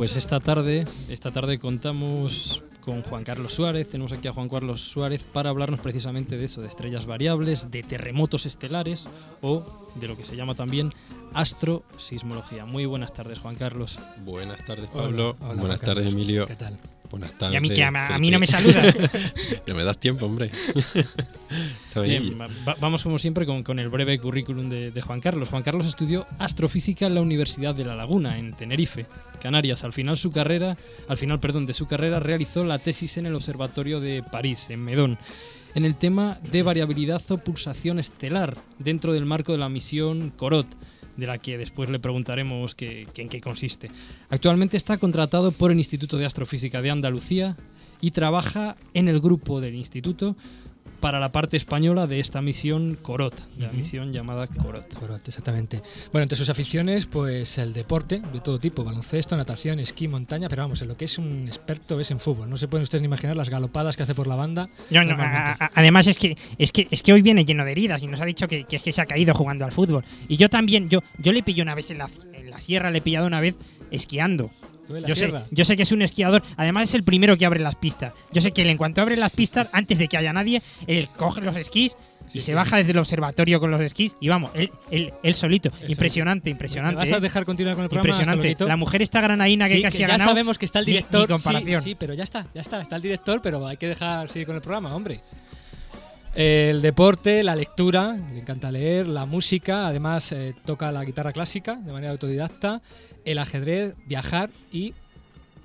Pues 0.09 0.17
esta 0.17 0.41
tarde, 0.41 0.87
esta 1.11 1.31
tarde 1.33 1.59
contamos 1.59 2.63
con 2.81 3.03
Juan 3.03 3.25
Carlos 3.25 3.53
Suárez, 3.53 3.91
tenemos 3.91 4.11
aquí 4.11 4.27
a 4.27 4.33
Juan 4.33 4.49
Carlos 4.49 4.81
Suárez 4.81 5.23
para 5.23 5.51
hablarnos 5.51 5.81
precisamente 5.81 6.39
de 6.39 6.47
eso, 6.47 6.63
de 6.63 6.69
estrellas 6.69 7.05
variables, 7.05 7.71
de 7.71 7.83
terremotos 7.83 8.47
estelares 8.47 9.07
o 9.43 9.67
de 9.97 10.09
lo 10.09 10.17
que 10.17 10.25
se 10.25 10.35
llama 10.35 10.55
también 10.55 10.95
astrosismología. 11.35 12.65
Muy 12.65 12.87
buenas 12.87 13.13
tardes, 13.13 13.39
Juan 13.41 13.57
Carlos. 13.57 13.99
Buenas 14.25 14.65
tardes, 14.65 14.89
Pablo. 14.89 15.37
hola, 15.41 15.61
Buenas 15.61 15.81
tardes. 15.81 16.07
Emilio. 16.07 16.47
¿Qué 16.47 16.57
tal? 16.57 16.79
Buenas 17.11 17.31
Y 17.33 17.35
tardes. 17.37 17.57
a 17.57 17.61
mí, 17.61 17.71
que 17.71 17.83
a, 17.85 18.19
mí 18.19 18.31
no 18.31 18.39
me 18.39 18.47
saludas. 18.47 18.95
no 19.67 19.75
me 19.75 19.85
das 19.85 19.99
tiempo, 19.99 20.27
hombre. 20.27 20.51
Bien. 22.03 22.39
Va- 22.39 22.77
vamos 22.81 23.03
como 23.03 23.19
siempre 23.19 23.47
con, 23.47 23.63
con 23.63 23.79
el 23.79 23.89
breve 23.89 24.19
currículum 24.19 24.69
de, 24.69 24.91
de 24.91 25.03
Juan 25.03 25.21
Carlos. 25.21 25.49
Juan 25.49 25.63
Carlos 25.63 25.87
estudió 25.87 26.27
astrofísica 26.39 27.07
en 27.07 27.15
la 27.15 27.21
Universidad 27.23 27.75
de 27.75 27.85
La 27.85 27.97
Laguna, 27.97 28.39
en 28.39 28.53
Tenerife, 28.55 29.07
Canarias. 29.41 29.85
Al 29.85 29.93
final 29.93 30.17
su 30.17 30.31
carrera, 30.31 30.77
al 31.09 31.17
final, 31.17 31.41
perdón, 31.41 31.67
de 31.67 31.73
su 31.75 31.87
carrera 31.87 32.21
realizó 32.21 32.65
la 32.65 32.79
tesis 32.79 33.17
en 33.17 33.27
el 33.27 33.35
Observatorio 33.35 34.01
de 34.01 34.23
París, 34.23 34.71
en 34.71 34.85
Medón, 34.85 35.19
en 35.75 35.85
el 35.85 35.97
tema 35.97 36.39
de 36.51 36.63
variabilidad 36.63 37.23
o 37.31 37.39
pulsación 37.39 37.99
estelar, 37.99 38.57
dentro 38.79 39.13
del 39.13 39.25
marco 39.27 39.53
de 39.53 39.59
la 39.59 39.69
misión 39.69 40.31
Corot 40.37 40.67
de 41.19 41.27
la 41.27 41.39
que 41.39 41.59
después 41.59 41.91
le 41.91 41.99
preguntaremos 41.99 42.75
en 42.79 43.29
qué 43.29 43.41
consiste. 43.41 43.91
Actualmente 44.31 44.77
está 44.77 44.97
contratado 44.97 45.53
por 45.53 45.73
el 45.73 45.79
Instituto 45.79 46.17
de 46.17 46.25
Astrofísica 46.25 46.81
de 46.81 46.91
Andalucía 46.91 47.57
y 48.01 48.13
trabaja 48.13 48.77
en 48.95 49.09
el 49.09 49.21
grupo 49.21 49.61
del 49.61 49.75
instituto 49.75 50.37
para 51.01 51.21
la 51.21 51.31
parte 51.31 51.57
española 51.57 52.07
de 52.07 52.19
esta 52.21 52.43
misión 52.43 52.99
Corot, 53.01 53.35
de 53.57 53.67
la 53.67 53.73
misión 53.73 54.13
llamada 54.13 54.47
Corot. 54.47 54.93
Correcto, 54.95 55.31
exactamente. 55.31 55.81
Bueno, 56.13 56.25
entre 56.25 56.37
sus 56.37 56.49
aficiones, 56.51 57.07
pues 57.07 57.57
el 57.59 57.73
deporte 57.73 58.21
de 58.33 58.41
todo 58.41 58.59
tipo, 58.59 58.83
baloncesto, 58.85 59.37
natación, 59.37 59.79
esquí, 59.81 60.09
montaña, 60.09 60.49
pero 60.49 60.63
vamos, 60.63 60.83
en 60.83 60.89
lo 60.89 60.97
que 60.97 61.05
es 61.05 61.19
un 61.19 61.47
experto 61.47 62.01
es 62.01 62.11
en 62.11 62.19
fútbol. 62.21 62.51
No 62.51 62.57
se 62.57 62.67
pueden 62.69 62.83
ustedes 62.83 63.03
ni 63.03 63.07
imaginar 63.07 63.37
las 63.37 63.49
galopadas 63.49 63.97
que 63.97 64.03
hace 64.03 64.15
por 64.15 64.27
la 64.27 64.35
banda. 64.35 64.69
No, 64.91 65.03
no, 65.05 65.11
normalmente. 65.11 65.39
a- 65.63 65.67
a- 65.67 65.71
además 65.75 66.07
es 66.09 66.19
que, 66.19 66.37
es 66.59 66.73
que 66.73 66.89
es 66.91 67.03
que 67.03 67.13
hoy 67.13 67.23
viene 67.23 67.45
lleno 67.45 67.65
de 67.65 67.73
heridas 67.73 68.03
y 68.03 68.07
nos 68.07 68.21
ha 68.21 68.25
dicho 68.25 68.49
que, 68.49 68.65
que 68.65 68.77
es 68.77 68.83
que 68.83 68.93
se 68.93 69.01
ha 69.01 69.07
caído 69.07 69.35
jugando 69.35 69.65
al 69.65 69.73
fútbol. 69.73 70.05
Y 70.29 70.37
yo 70.37 70.49
también, 70.49 70.89
yo, 70.89 71.01
yo 71.19 71.33
le 71.33 71.43
pillé 71.43 71.63
una 71.63 71.75
vez 71.75 71.91
en 71.91 71.99
la, 71.99 72.11
en 72.33 72.51
la 72.51 72.61
sierra, 72.61 72.91
le 72.91 72.99
he 72.99 73.03
pillado 73.03 73.27
una 73.27 73.41
vez 73.41 73.55
esquiando. 73.91 74.51
Yo 75.07 75.15
sé, 75.15 75.33
yo 75.51 75.65
sé 75.65 75.77
que 75.77 75.83
es 75.83 75.93
un 75.93 76.03
esquiador, 76.03 76.43
además 76.57 76.89
es 76.89 76.95
el 76.95 77.05
primero 77.05 77.37
que 77.37 77.47
abre 77.47 77.61
las 77.61 77.77
pistas. 77.77 78.13
Yo 78.33 78.41
sé 78.41 78.53
que 78.53 78.63
él 78.63 78.71
en 78.71 78.77
cuanto 78.77 79.01
abre 79.03 79.17
las 79.17 79.33
pistas, 79.33 79.69
antes 79.73 79.99
de 79.99 80.09
que 80.09 80.17
haya 80.17 80.33
nadie, 80.33 80.63
él 80.87 81.09
coge 81.17 81.41
los 81.41 81.57
esquís 81.57 81.97
y 82.29 82.31
Sí, 82.31 82.41
se 82.41 82.55
baja 82.55 82.77
desde 82.77 82.93
el 82.93 82.99
observatorio 82.99 83.59
con 83.59 83.71
los 83.71 83.81
esquís 83.81 84.15
y 84.21 84.29
vamos, 84.29 84.51
él, 84.53 84.71
él, 84.91 85.15
él 85.23 85.35
solito. 85.35 85.71
Eso. 85.71 85.87
Impresionante, 85.89 86.51
¿Me 86.51 86.53
impresionante. 86.53 86.97
vas 86.97 87.11
a 87.11 87.17
¿eh? 87.17 87.21
dejar 87.21 87.47
continuar 87.47 87.75
con 87.75 87.85
el 87.85 87.89
programa? 87.89 88.19
Impresionante. 88.23 88.65
La 88.67 88.77
mujer 88.77 89.01
esta 89.01 89.23
granaína 89.23 89.67
que 89.67 89.77
Sí, 89.77 89.83
casi 89.83 89.99
que 89.99 90.05
ha 90.05 90.09
ya 90.09 90.13
ganado. 90.15 90.31
sabemos 90.31 90.59
que 90.59 90.67
está 90.67 90.81
el 90.81 90.85
director. 90.85 91.23
ni 91.23 91.27
comparación. 91.27 91.83
Sí, 91.83 91.91
sí, 91.91 91.97
pero 91.99 92.13
ya 92.13 92.25
está, 92.25 92.47
ya 92.55 92.61
está, 92.61 92.83
está 92.83 92.97
el 92.97 93.03
director, 93.03 93.41
pero 93.43 93.67
hay 93.67 93.79
que 93.79 93.89
dejar 93.89 94.29
seguir 94.29 94.47
con 94.47 94.57
el 94.57 94.61
programa, 94.63 94.95
hombre. 94.95 95.23
El 96.41 96.83
deporte, 96.83 97.43
la 97.43 97.57
lectura, 97.57 98.17
le 98.33 98.39
encanta 98.39 98.71
leer, 98.71 99.09
la 99.09 99.27
música, 99.27 99.89
además 99.89 100.31
eh, 100.31 100.55
toca 100.65 100.93
la 100.93 101.05
guitarra 101.05 101.33
clásica 101.33 101.75
de 101.75 101.91
manera 101.91 102.13
autodidacta, 102.13 102.81
el 103.25 103.39
ajedrez, 103.39 103.97
viajar 104.07 104.49
y 104.71 104.95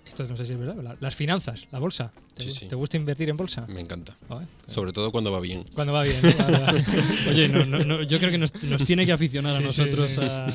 esto 0.07 0.23
no 0.27 0.35
sé 0.35 0.47
si 0.47 0.53
es 0.53 0.57
verdad, 0.59 0.75
la- 0.81 0.95
las 0.99 1.13
finanzas, 1.15 1.67
la 1.71 1.77
bolsa. 1.77 2.11
¿Te, 2.35 2.41
Sí, 2.41 2.49
gu- 2.49 2.59
sí. 2.61 2.65
te 2.69 2.75
gusta 2.75 2.97
invertir 2.97 3.29
en 3.29 3.37
bolsa? 3.37 3.67
Me 3.67 3.81
encanta. 3.81 4.15
Vale. 4.27 4.47
Sobre 4.65 4.91
todo 4.93 5.11
cuando 5.11 5.31
va 5.31 5.39
bien. 5.39 5.63
Cuando 5.75 5.93
va 5.93 6.01
bien. 6.01 6.17
¿no? 6.23 6.35
Vale, 6.43 6.57
vale. 6.59 6.85
Oye, 7.29 7.47
no, 7.49 7.65
no, 7.65 7.83
no, 7.83 8.01
yo 8.01 8.17
creo 8.17 8.31
que 8.31 8.39
nos, 8.39 8.51
nos 8.63 8.83
tiene 8.83 9.05
que 9.05 9.11
aficionar 9.11 9.53
a 9.53 9.57
Sí, 9.57 9.69
sí, 9.69 9.81
nosotros 9.81 10.11
sí. 10.11 10.21
a... 10.23 10.47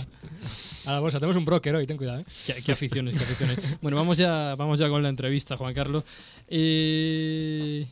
A 0.86 0.92
la 0.94 1.00
bolsa, 1.00 1.18
tenemos 1.20 1.36
un 1.36 1.44
broker 1.44 1.74
hoy, 1.76 1.86
ten 1.86 1.96
cuidado. 1.98 2.20
¿eh? 2.20 2.24
Qué, 2.46 2.54
qué 2.64 2.72
aficiones, 2.72 3.14
qué 3.14 3.22
aficiones. 3.22 3.58
Bueno, 3.82 3.96
vamos 3.96 4.16
ya, 4.16 4.54
vamos 4.56 4.78
ya 4.80 4.88
con 4.88 5.02
la 5.02 5.10
entrevista, 5.10 5.56
Juan 5.56 5.74
Carlos. 5.74 6.02
Eh, 6.48 7.86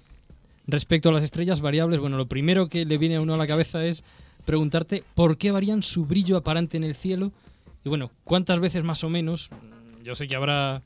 respecto 0.66 1.08
a 1.08 1.12
las 1.12 1.24
estrellas 1.24 1.60
variables, 1.60 2.00
bueno, 2.00 2.16
lo 2.16 2.26
primero 2.26 2.68
que 2.68 2.84
le 2.84 2.98
viene 2.98 3.16
a 3.16 3.20
uno 3.20 3.34
a 3.34 3.36
la 3.36 3.46
cabeza 3.46 3.84
es 3.84 4.04
preguntarte 4.44 5.02
por 5.14 5.38
qué 5.38 5.50
varían 5.50 5.82
su 5.82 6.06
brillo 6.06 6.36
aparente 6.36 6.76
en 6.76 6.84
el 6.84 6.94
cielo 6.94 7.32
y 7.84 7.88
bueno, 7.88 8.10
cuántas 8.24 8.60
veces 8.60 8.84
más 8.84 9.04
o 9.04 9.10
menos, 9.10 9.48
yo 10.02 10.14
sé 10.14 10.26
que 10.26 10.36
habrá 10.36 10.82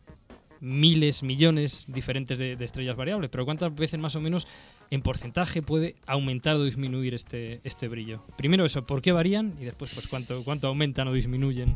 miles, 0.61 1.23
millones 1.23 1.85
diferentes 1.89 2.39
de, 2.39 2.53
estrellas 2.61 2.97
variables, 2.97 3.31
pero 3.31 3.45
cuántas 3.45 3.75
veces 3.75 3.99
más 3.99 4.15
o 4.17 4.21
menos 4.21 4.47
en 4.91 5.03
porcentaje 5.03 5.63
puede 5.63 5.97
aumentar 6.07 6.57
o 6.57 6.65
disminuir 6.65 7.15
este, 7.15 7.61
este 7.65 7.89
brillo. 7.89 8.23
Primero 8.37 8.65
eso, 8.65 8.87
por 8.87 9.01
qué 9.01 9.13
varían 9.13 9.55
y 9.61 9.65
después 9.65 9.91
pues 9.95 10.07
cuánto, 10.07 10.45
cuánto 10.45 10.67
aumentan 10.67 11.09
o 11.09 11.13
disminuyen. 11.13 11.75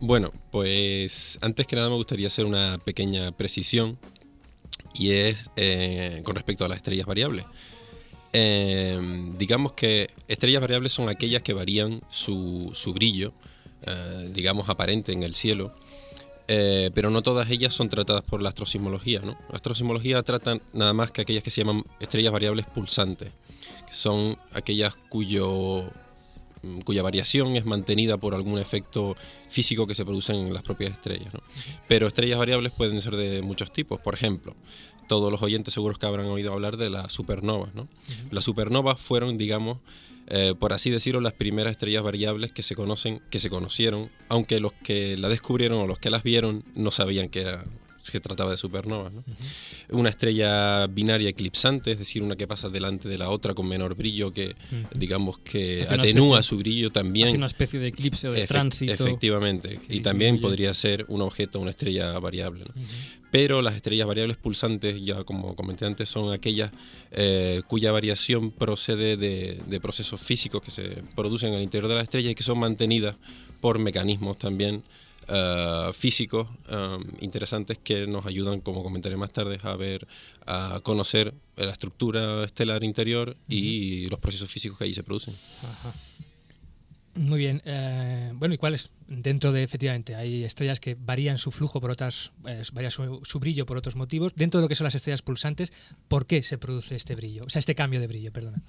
Bueno, 0.00 0.32
pues 0.50 1.38
antes 1.40 1.66
que 1.66 1.76
nada 1.76 1.88
me 1.88 1.94
gustaría 1.94 2.26
hacer 2.26 2.44
una 2.44 2.78
pequeña 2.78 3.32
precisión 3.32 3.98
y 4.94 5.12
es 5.12 5.50
eh, 5.56 6.22
con 6.24 6.34
respecto 6.34 6.64
a 6.64 6.68
las 6.68 6.78
estrellas 6.78 7.06
variables. 7.06 7.44
Eh, 8.32 8.98
digamos 9.36 9.72
que 9.72 10.10
estrellas 10.28 10.60
variables 10.60 10.92
son 10.92 11.08
aquellas 11.08 11.42
que 11.42 11.52
varían 11.52 12.00
su, 12.10 12.70
su 12.74 12.92
brillo, 12.92 13.32
eh, 13.82 14.30
digamos 14.32 14.68
aparente 14.68 15.12
en 15.12 15.22
el 15.22 15.34
cielo, 15.34 15.72
pero 16.46 17.08
no 17.08 17.22
todas 17.22 17.50
ellas 17.50 17.72
son 17.72 17.88
tratadas 17.88 18.22
por 18.22 18.42
la 18.42 18.50
astrosismología. 18.50 19.20
¿no? 19.20 19.38
La 19.48 19.56
astrosismología 19.56 20.22
trata 20.22 20.58
nada 20.72 20.92
más 20.92 21.10
que 21.10 21.22
aquellas 21.22 21.42
que 21.42 21.50
se 21.50 21.62
llaman 21.62 21.84
estrellas 22.00 22.32
variables 22.32 22.66
pulsantes, 22.66 23.30
que 23.86 23.94
son 23.94 24.36
aquellas 24.52 24.94
cuyo 25.08 25.90
cuya 26.84 27.02
variación 27.02 27.56
es 27.56 27.64
mantenida 27.64 28.16
por 28.16 28.34
algún 28.34 28.58
efecto 28.58 29.16
físico 29.48 29.86
que 29.86 29.94
se 29.94 30.04
produce 30.04 30.32
en 30.32 30.52
las 30.52 30.62
propias 30.62 30.92
estrellas. 30.92 31.32
¿no? 31.32 31.40
Pero 31.88 32.06
estrellas 32.06 32.38
variables 32.38 32.72
pueden 32.72 33.00
ser 33.02 33.16
de 33.16 33.42
muchos 33.42 33.72
tipos. 33.72 34.00
Por 34.00 34.14
ejemplo, 34.14 34.54
todos 35.08 35.30
los 35.30 35.42
oyentes 35.42 35.74
seguros 35.74 35.98
que 35.98 36.06
habrán 36.06 36.26
oído 36.26 36.52
hablar 36.52 36.76
de 36.76 36.90
las 36.90 37.12
supernovas. 37.12 37.74
¿no? 37.74 37.88
Las 38.30 38.44
supernovas 38.44 39.00
fueron, 39.00 39.38
digamos, 39.38 39.78
eh, 40.26 40.54
por 40.58 40.72
así 40.72 40.90
decirlo, 40.90 41.20
las 41.20 41.34
primeras 41.34 41.72
estrellas 41.72 42.02
variables 42.02 42.52
que 42.52 42.62
se 42.62 42.74
conocen, 42.74 43.20
que 43.30 43.38
se 43.38 43.50
conocieron, 43.50 44.10
aunque 44.28 44.58
los 44.60 44.72
que 44.72 45.16
la 45.16 45.28
descubrieron 45.28 45.78
o 45.78 45.86
los 45.86 45.98
que 45.98 46.10
las 46.10 46.22
vieron 46.22 46.64
no 46.74 46.90
sabían 46.90 47.28
que 47.28 47.42
era 47.42 47.64
se 48.12 48.20
trataba 48.20 48.50
de 48.50 48.56
supernovas. 48.56 49.12
¿no? 49.12 49.24
Una 49.90 50.10
estrella 50.10 50.86
binaria 50.86 51.28
eclipsante, 51.30 51.92
es 51.92 51.98
decir, 51.98 52.22
una 52.22 52.36
que 52.36 52.46
pasa 52.46 52.68
delante 52.68 53.08
de 53.08 53.18
la 53.18 53.30
otra 53.30 53.54
con 53.54 53.66
menor 53.66 53.94
brillo, 53.94 54.30
que 54.32 54.54
digamos 54.94 55.38
que 55.38 55.82
Hace 55.82 55.94
atenúa 55.94 56.40
especie- 56.40 56.48
su 56.48 56.56
brillo 56.58 56.90
también. 56.90 57.28
Hace 57.28 57.36
una 57.38 57.46
especie 57.46 57.80
de 57.80 57.88
eclipse 57.88 58.28
o 58.28 58.32
de 58.32 58.44
Efec- 58.44 58.48
tránsito. 58.48 58.92
Efectivamente. 58.92 59.80
Y 59.88 60.00
también 60.00 60.40
podría 60.40 60.74
ser 60.74 61.06
un 61.08 61.22
objeto, 61.22 61.60
una 61.60 61.70
estrella 61.70 62.18
variable. 62.18 62.64
¿no? 62.66 62.82
Pero 63.30 63.62
las 63.62 63.74
estrellas 63.74 64.06
variables 64.06 64.36
pulsantes, 64.36 65.00
ya 65.04 65.24
como 65.24 65.56
comenté 65.56 65.86
antes, 65.86 66.08
son 66.08 66.32
aquellas 66.32 66.70
eh, 67.10 67.62
cuya 67.66 67.90
variación 67.90 68.50
procede 68.52 69.16
de, 69.16 69.60
de 69.66 69.80
procesos 69.80 70.20
físicos 70.20 70.62
que 70.62 70.70
se 70.70 71.02
producen 71.16 71.48
en 71.50 71.56
el 71.56 71.62
interior 71.62 71.88
de 71.88 71.96
la 71.96 72.02
estrella 72.02 72.30
y 72.30 72.34
que 72.36 72.42
son 72.44 72.58
mantenidas 72.60 73.16
por 73.60 73.78
mecanismos 73.78 74.38
también 74.38 74.82
eh, 75.28 75.90
físicos 75.92 76.48
eh, 76.68 76.98
interesantes 77.20 77.78
que 77.78 78.06
nos 78.06 78.26
ayudan, 78.26 78.60
como 78.60 78.82
comentaré 78.82 79.16
más 79.16 79.32
tarde, 79.32 79.58
a 79.62 79.76
ver, 79.76 80.06
a 80.46 80.80
conocer 80.82 81.34
la 81.56 81.70
estructura 81.70 82.44
estelar 82.44 82.84
interior 82.84 83.36
y 83.48 84.06
los 84.08 84.18
procesos 84.20 84.50
físicos 84.50 84.78
que 84.78 84.84
allí 84.84 84.94
se 84.94 85.02
producen. 85.02 85.34
Muy 87.14 87.38
bien. 87.38 87.62
eh, 87.64 88.32
bueno, 88.34 88.54
¿y 88.54 88.58
cuáles? 88.58 88.90
Dentro 89.06 89.52
de, 89.52 89.62
efectivamente, 89.62 90.16
hay 90.16 90.42
estrellas 90.42 90.80
que 90.80 90.96
varían 90.98 91.38
su 91.38 91.52
flujo 91.52 91.80
por 91.80 91.90
otras, 91.90 92.32
eh, 92.46 92.62
varía 92.72 92.90
su, 92.90 93.20
su 93.24 93.38
brillo 93.38 93.66
por 93.66 93.76
otros 93.76 93.94
motivos. 93.94 94.32
Dentro 94.34 94.58
de 94.58 94.64
lo 94.64 94.68
que 94.68 94.74
son 94.74 94.84
las 94.84 94.94
estrellas 94.94 95.22
pulsantes, 95.22 95.72
¿por 96.08 96.26
qué 96.26 96.42
se 96.42 96.58
produce 96.58 96.96
este 96.96 97.14
brillo? 97.14 97.44
O 97.44 97.50
sea, 97.50 97.60
este 97.60 97.74
cambio 97.74 98.00
de 98.00 98.08
brillo, 98.08 98.32
perdona. 98.32 98.62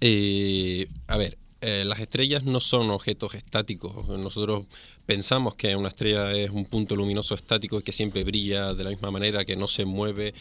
Eh, 0.00 0.86
a 1.08 1.16
ver, 1.16 1.38
eh, 1.66 1.82
las 1.86 1.98
estrellas 1.98 2.44
no 2.44 2.60
son 2.60 2.90
objetos 2.90 3.34
estáticos. 3.34 4.06
Nosotros 4.06 4.66
pensamos 5.06 5.56
que 5.56 5.74
una 5.74 5.88
estrella 5.88 6.30
es 6.32 6.50
un 6.50 6.66
punto 6.66 6.94
luminoso 6.94 7.34
estático 7.34 7.80
que 7.80 7.90
siempre 7.90 8.22
brilla 8.22 8.74
de 8.74 8.84
la 8.84 8.90
misma 8.90 9.10
manera, 9.10 9.46
que 9.46 9.56
no 9.56 9.66
se 9.66 9.86
mueve. 9.86 10.34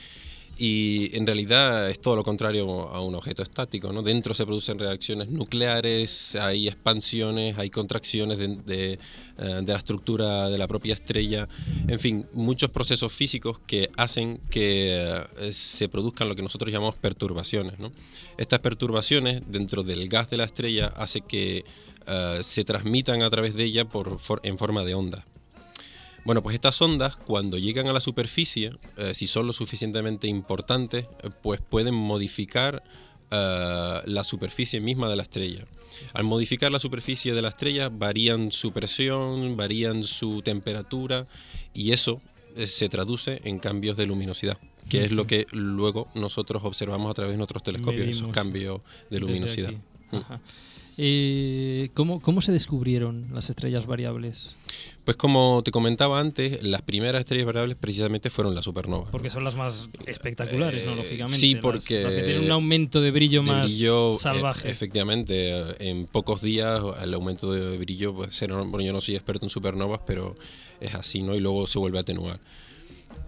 Y 0.57 1.15
en 1.17 1.25
realidad 1.25 1.89
es 1.89 1.99
todo 1.99 2.15
lo 2.15 2.23
contrario 2.23 2.89
a 2.89 3.01
un 3.01 3.15
objeto 3.15 3.41
estático. 3.41 3.91
¿no? 3.91 4.03
Dentro 4.03 4.33
se 4.33 4.45
producen 4.45 4.77
reacciones 4.77 5.29
nucleares, 5.29 6.35
hay 6.35 6.67
expansiones, 6.67 7.57
hay 7.57 7.69
contracciones 7.69 8.37
de, 8.37 8.47
de, 8.57 8.93
eh, 8.93 9.63
la 9.65 9.77
estructura 9.77 10.49
de 10.49 10.57
la 10.57 10.67
propia 10.67 10.93
estrella. 10.93 11.47
En 11.87 11.99
fin, 11.99 12.27
muchos 12.33 12.69
procesos 12.69 13.11
físicos 13.11 13.59
que 13.65 13.89
hacen 13.97 14.39
que 14.49 15.23
eh, 15.37 15.51
se 15.51 15.89
produzcan 15.89 16.29
lo 16.29 16.35
que 16.35 16.43
nosotros 16.43 16.71
llamamos 16.71 16.97
perturbaciones. 16.97 17.79
¿no? 17.79 17.91
Estas 18.37 18.59
perturbaciones 18.59 19.41
dentro 19.47 19.81
del 19.81 20.07
gas 20.07 20.29
de 20.29 20.37
la 20.37 20.43
estrella 20.43 20.87
hace 20.95 21.21
que 21.21 21.65
eh, 22.05 22.39
se 22.43 22.63
transmitan 22.63 23.21
a 23.21 23.29
través 23.29 23.55
de 23.55 23.63
ella 23.63 23.85
por, 23.85 24.19
en 24.43 24.57
forma 24.57 24.83
de 24.83 24.93
onda. 24.93 25.25
Bueno, 26.25 26.41
pues 26.41 26.55
estas 26.55 26.81
ondas, 26.81 27.17
cuando 27.17 27.57
llegan 27.57 27.87
a 27.87 27.93
la 27.93 27.99
superficie, 27.99 28.71
eh, 28.97 29.13
si 29.13 29.27
son 29.27 29.45
lo 29.47 29.53
suficientemente 29.53 30.27
importantes, 30.27 31.05
eh, 31.21 31.29
pues 31.41 31.59
pueden 31.61 31.93
modificar 31.93 32.81
eh, 33.29 34.01
la 34.05 34.23
superficie 34.23 34.79
misma 34.79 35.09
de 35.09 35.15
la 35.15 35.23
estrella. 35.23 35.65
Al 36.13 36.23
modificar 36.23 36.71
la 36.71 36.79
superficie 36.79 37.33
de 37.33 37.41
la 37.41 37.49
estrella, 37.49 37.89
varían 37.89 38.51
su 38.51 38.71
presión, 38.71 39.57
varían 39.57 40.03
su 40.03 40.41
temperatura, 40.41 41.27
y 41.73 41.91
eso 41.91 42.21
eh, 42.55 42.67
se 42.67 42.89
traduce 42.89 43.41
en 43.43 43.59
cambios 43.59 43.97
de 43.97 44.05
luminosidad, 44.05 44.57
que 44.89 45.05
es 45.05 45.11
lo 45.11 45.25
que 45.25 45.47
luego 45.51 46.09
nosotros 46.13 46.63
observamos 46.63 47.09
a 47.09 47.13
través 47.15 47.33
de 47.33 47.37
nuestros 47.37 47.63
telescopios, 47.63 48.07
esos 48.07 48.31
cambios 48.31 48.81
de 49.09 49.19
luminosidad. 49.19 49.73
Mm. 50.11 50.15
Ajá. 50.15 50.41
¿cómo, 51.95 52.21
¿Cómo 52.21 52.41
se 52.41 52.51
descubrieron 52.51 53.29
las 53.33 53.49
estrellas 53.49 53.87
variables? 53.87 54.55
Pues 55.05 55.17
como 55.17 55.61
te 55.63 55.71
comentaba 55.71 56.19
antes, 56.19 56.63
las 56.63 56.81
primeras 56.81 57.19
estrellas 57.19 57.45
variables 57.45 57.75
precisamente 57.75 58.29
fueron 58.29 58.55
las 58.55 58.63
supernovas. 58.63 59.09
Porque 59.09 59.29
son 59.29 59.43
las 59.43 59.55
más 59.55 59.89
espectaculares, 60.05 60.85
¿no? 60.85 60.93
Eh, 60.93 60.95
Lógicamente. 60.97 61.37
sí, 61.37 61.55
porque 61.55 62.03
Las, 62.03 62.15
que 62.15 62.21
tienen 62.21 62.45
un 62.45 62.51
aumento 62.51 63.01
de 63.01 63.11
brillo 63.11 63.41
de 63.41 63.51
más 63.51 63.63
brillo, 63.65 64.13
eh, 64.13 64.17
salvaje. 64.17 64.69
efectivamente, 64.71 65.89
en 65.89 66.05
pocos 66.05 66.41
días 66.41 66.81
el 67.01 67.13
aumento 67.13 67.51
de 67.51 67.77
brillo 67.77 68.13
puede 68.13 68.31
ser, 68.31 68.53
bueno, 68.53 68.81
yo 68.81 68.93
no 68.93 69.01
soy 69.01 69.15
experto 69.15 69.45
en 69.45 69.49
supernovas, 69.49 69.99
pero 70.07 70.35
es 70.79 70.93
así, 70.95 71.21
¿no? 71.21 71.35
Y 71.35 71.41
luego 71.41 71.67
se 71.67 71.79
vuelve 71.79 71.97
a 71.97 72.01
atenuar. 72.01 72.39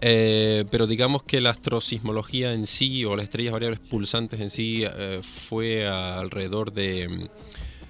Eh, 0.00 0.64
pero 0.70 0.86
digamos 0.86 1.22
que 1.22 1.40
la 1.40 1.50
astrosismología 1.50 2.52
en 2.52 2.66
sí, 2.66 3.04
o 3.04 3.16
las 3.16 3.24
estrellas 3.24 3.52
variables 3.52 3.80
pulsantes 3.80 4.40
en 4.40 4.50
sí, 4.50 4.82
eh, 4.84 5.20
fue 5.48 5.86
alrededor 5.86 6.72
de, 6.72 7.28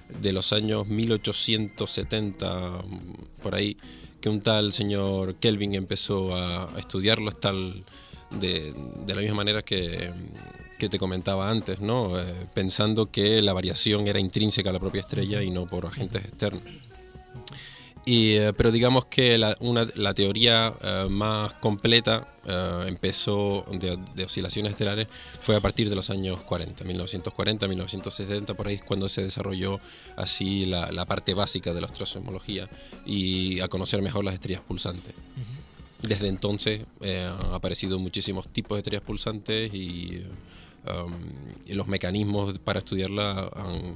de 0.09 0.31
los 0.33 0.53
años 0.53 0.87
1870, 0.87 2.69
mm, 2.85 3.41
por 3.41 3.55
ahí, 3.55 3.77
que 4.21 4.29
un 4.29 4.41
tal 4.41 4.73
señor 4.73 5.35
Kelvin 5.35 5.75
empezó 5.75 6.35
a, 6.35 6.75
a 6.75 6.79
estudiarlo, 6.79 7.29
es 7.29 7.39
tal 7.39 7.85
de, 8.31 8.73
de 9.05 9.15
la 9.15 9.21
misma 9.21 9.37
manera 9.37 9.61
que, 9.61 10.11
que 10.77 10.89
te 10.89 10.99
comentaba 10.99 11.49
antes, 11.49 11.79
¿no? 11.79 12.19
Eh, 12.19 12.47
pensando 12.53 13.07
que 13.07 13.41
la 13.41 13.53
variación 13.53 14.07
era 14.07 14.19
intrínseca 14.19 14.69
a 14.69 14.73
la 14.73 14.79
propia 14.79 15.01
estrella 15.01 15.41
y 15.41 15.49
no 15.49 15.65
por 15.65 15.85
agentes 15.85 16.23
externos. 16.23 16.63
Y, 18.09 18.35
eh, 18.37 18.53
pero 18.53 18.71
digamos 18.71 19.05
que 19.07 19.37
la, 19.37 19.57
una- 19.59 19.85
la 19.95 20.13
teoría 20.13 20.73
eh, 20.81 21.07
más 21.09 21.51
completa 21.55 22.25
eh, 22.45 22.85
empezó 22.87 23.65
de, 23.69 23.97
de 24.15 24.23
oscilaciones 24.23 24.71
estelares 24.71 25.09
fue 25.41 25.57
a 25.57 25.59
partir 25.59 25.89
de 25.89 25.95
los 25.97 26.09
años 26.09 26.39
40, 26.43 26.85
1940, 26.85 27.67
1960, 27.67 28.53
por 28.53 28.69
ahí 28.69 28.75
es 28.75 28.83
cuando 28.83 29.09
se 29.09 29.23
desarrolló 29.23 29.81
así 30.15 30.65
la, 30.65 30.89
la 30.93 31.03
parte 31.03 31.33
básica 31.33 31.73
de 31.73 31.81
la 31.81 31.87
astrosismología 31.87 32.69
y 33.05 33.59
a 33.59 33.67
conocer 33.67 34.01
mejor 34.01 34.23
las 34.23 34.35
estrellas 34.35 34.61
pulsantes. 34.65 35.13
Desde 36.01 36.29
entonces 36.29 36.85
eh, 37.01 37.29
han 37.43 37.53
aparecido 37.55 37.99
muchísimos 37.99 38.47
tipos 38.47 38.77
de 38.77 38.79
estrellas 38.79 39.03
pulsantes 39.03 39.73
y, 39.73 40.21
um, 40.87 41.13
y 41.65 41.73
los 41.73 41.87
mecanismos 41.87 42.57
para 42.59 42.79
estudiarla 42.79 43.49
han, 43.53 43.95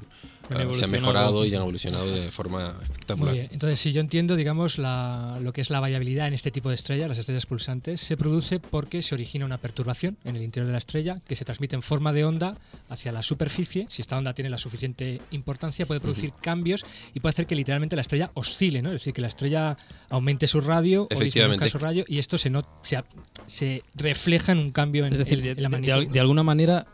Han 0.55 0.69
eh, 0.69 0.75
se 0.75 0.85
han 0.85 0.91
mejorado 0.91 1.45
y 1.45 1.53
han 1.55 1.61
evolucionado 1.61 2.11
de 2.11 2.31
forma 2.31 2.75
espectacular. 2.83 3.33
bien. 3.33 3.47
Entonces, 3.51 3.79
si 3.79 3.91
yo 3.91 4.01
entiendo, 4.01 4.35
digamos, 4.35 4.77
la- 4.77 5.37
lo 5.41 5.53
que 5.53 5.61
es 5.61 5.69
la 5.69 5.79
variabilidad 5.79 6.27
en 6.27 6.33
este 6.33 6.51
tipo 6.51 6.69
de 6.69 6.75
estrellas, 6.75 7.09
las 7.09 7.17
estrellas 7.17 7.45
pulsantes, 7.45 8.01
se 8.01 8.17
produce 8.17 8.59
porque 8.59 9.01
se 9.01 9.15
origina 9.15 9.45
una 9.45 9.57
perturbación 9.57 10.17
en 10.25 10.35
el 10.35 10.43
interior 10.43 10.67
de 10.67 10.73
la 10.73 10.77
estrella 10.79 11.19
que 11.27 11.35
se 11.35 11.45
transmite 11.45 11.75
en 11.75 11.81
forma 11.81 12.13
de 12.13 12.25
onda 12.25 12.57
hacia 12.89 13.11
la 13.11 13.23
superficie. 13.23 13.87
Si 13.89 14.01
esta 14.01 14.17
onda 14.17 14.33
tiene 14.33 14.49
la 14.49 14.57
suficiente 14.57 15.21
importancia, 15.31 15.85
puede 15.85 15.99
producir 15.99 16.33
cambios 16.41 16.85
y 17.13 17.19
puede 17.19 17.31
hacer 17.31 17.45
que 17.45 17.55
literalmente 17.55 17.95
la 17.95 18.01
estrella 18.03 18.31
oscile, 18.33 18.81
¿no? 18.81 18.89
Es 18.89 19.01
decir, 19.01 19.13
que 19.13 19.21
la 19.21 19.27
estrella 19.27 19.77
aumente 20.09 20.47
su 20.47 20.61
radio 20.61 21.07
o 21.13 21.19
disminuya 21.19 21.69
su 21.69 21.77
radio 21.79 22.05
y 22.07 22.19
esto 22.19 22.37
se, 22.37 22.49
no, 22.49 22.65
se, 23.47 23.83
refleja 23.95 24.51
en 24.51 24.59
un 24.59 24.71
cambio 24.71 25.05
en, 25.05 25.13
Es 25.13 25.19
decir, 25.19 25.39
en- 25.39 25.43
de, 25.45 25.51
en 25.51 25.57
la 25.57 25.61
de- 25.63 25.69
magnitud. 25.69 26.05
de- 26.07 26.13
de 26.13 26.19
alguna 26.19 26.43
manera, 26.43 26.85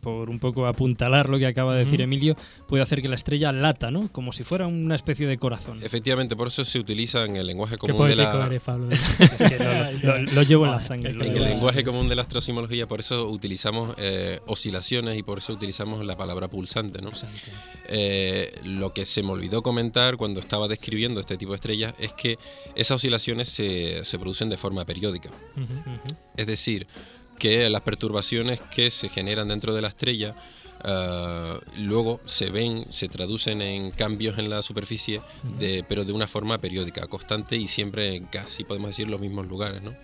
por 0.00 0.30
un 0.30 0.38
poco 0.38 0.66
apuntalar 0.66 1.28
lo 1.28 1.38
que 1.38 1.46
acaba 1.46 1.74
de 1.74 1.84
decir. 1.84 2.00
Emilio, 2.00 2.36
puede 2.68 2.82
hacer 2.82 3.00
que 3.02 3.08
la 3.08 3.14
estrella 3.14 3.52
lata, 3.52 3.90
¿no? 3.90 4.08
Como 4.12 4.32
si 4.32 4.44
fuera 4.44 4.66
una 4.66 4.94
especie 4.94 5.26
de 5.26 5.38
corazón. 5.38 5.78
Efectivamente, 5.82 6.36
por 6.36 6.48
eso 6.48 6.64
se 6.64 6.78
utiliza 6.78 7.24
en 7.24 7.36
el 7.36 7.46
lenguaje 7.46 7.76
Qué 7.76 7.86
común 7.92 8.08
de 8.08 8.16
la, 8.16 8.46
eres, 8.46 8.62
Pablo. 8.62 8.88
Es 9.20 9.30
que 9.42 9.58
lo, 9.58 9.92
lo- 10.18 10.32
lo 10.32 10.42
llevo 10.42 10.64
en 10.64 10.70
la 10.72 10.80
sangre. 10.82 11.10
En 11.10 11.18
lo 11.18 11.24
En 11.24 11.32
llevo 11.34 11.44
el 11.44 11.50
lenguaje 11.52 11.78
sangre. 11.78 11.92
común 11.92 12.08
de 12.08 12.16
la 12.16 12.22
astrosismología, 12.22 12.86
por 12.86 13.00
eso 13.00 13.28
utilizamos 13.28 13.94
eh, 13.98 14.40
oscilaciones 14.46 15.16
y 15.18 15.22
por 15.22 15.38
eso 15.38 15.52
utilizamos 15.52 16.04
la 16.04 16.16
palabra 16.16 16.48
pulsante. 16.48 17.00
¿no? 17.00 17.10
Eh, 17.88 18.52
lo 18.64 18.92
que 18.92 19.06
se 19.06 19.22
me 19.22 19.30
olvidó 19.30 19.62
comentar 19.62 20.16
cuando 20.16 20.40
estaba 20.40 20.68
describiendo 20.68 21.20
este 21.20 21.36
tipo 21.36 21.52
de 21.52 21.56
estrellas 21.56 21.94
es 21.98 22.12
que 22.14 22.38
esas 22.74 22.96
oscilaciones 22.96 23.48
se, 23.48 24.04
se 24.04 24.18
producen 24.18 24.48
de 24.48 24.56
forma 24.56 24.84
periódica. 24.84 25.30
Es 26.36 26.46
decir, 26.46 26.86
que 27.44 27.68
las 27.68 27.82
perturbaciones 27.82 28.58
que 28.74 28.90
se 28.90 29.10
generan 29.10 29.48
dentro 29.48 29.74
de 29.74 29.82
la 29.82 29.88
estrella 29.88 30.34
ah, 30.82 31.58
luego 31.76 32.20
se 32.24 32.48
ven, 32.48 32.86
se 32.90 33.08
traducen 33.08 33.60
en 33.60 33.90
cambios 33.90 34.38
en 34.38 34.48
la 34.48 34.62
superficie, 34.62 35.20
de, 35.58 35.84
pero 35.86 36.04
de 36.04 36.12
una 36.12 36.26
forma 36.26 36.56
periódica, 36.56 37.06
constante 37.06 37.56
y 37.56 37.66
siempre 37.66 38.22
casi, 38.30 38.64
podemos 38.64 38.88
decir, 38.90 39.08
los 39.08 39.20
mismos 39.20 39.46
lugares, 39.46 39.82
¿no? 39.82 39.94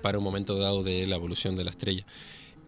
Para 0.00 0.18
un 0.18 0.24
momento 0.24 0.58
dado 0.58 0.84
de 0.84 1.06
la 1.08 1.16
evolución 1.16 1.56
de 1.56 1.64
la 1.64 1.70
estrella. 1.72 2.04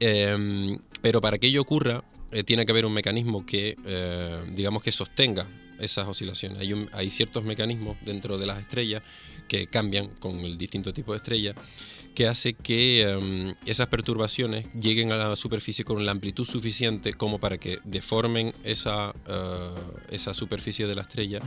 Em, 0.00 0.78
pero 1.00 1.20
para 1.20 1.38
que 1.38 1.46
ello 1.46 1.62
ocurra, 1.62 2.02
eh, 2.32 2.42
tiene 2.44 2.66
que 2.66 2.72
haber 2.72 2.86
un 2.86 2.92
mecanismo 2.92 3.46
que, 3.46 3.76
eh, 3.86 4.44
digamos, 4.54 4.82
que 4.82 4.90
sostenga 4.92 5.46
esas 5.78 6.08
oscilaciones. 6.08 6.58
Hay, 6.58 6.72
un- 6.72 6.90
hay 6.92 7.10
ciertos 7.10 7.44
mecanismos 7.44 7.96
dentro 8.04 8.36
de 8.36 8.46
las 8.46 8.60
estrellas 8.60 9.02
que 9.48 9.66
cambian 9.68 10.08
con 10.18 10.40
el 10.40 10.58
distinto 10.58 10.92
tipo 10.92 11.12
de 11.12 11.18
estrella, 11.18 11.54
que 12.18 12.26
hace 12.26 12.52
que 12.52 13.02
em, 13.02 13.54
esas 13.64 13.86
perturbaciones 13.86 14.66
lleguen 14.74 15.12
a 15.12 15.16
la 15.16 15.36
superficie 15.36 15.84
con 15.84 16.04
la 16.04 16.10
amplitud 16.10 16.44
suficiente 16.44 17.14
como 17.14 17.38
para 17.38 17.58
que 17.58 17.78
deformen 17.84 18.52
esa, 18.64 19.14
eh, 19.28 19.70
esa 20.10 20.34
superficie 20.34 20.88
de 20.88 20.96
la 20.96 21.02
estrella 21.02 21.38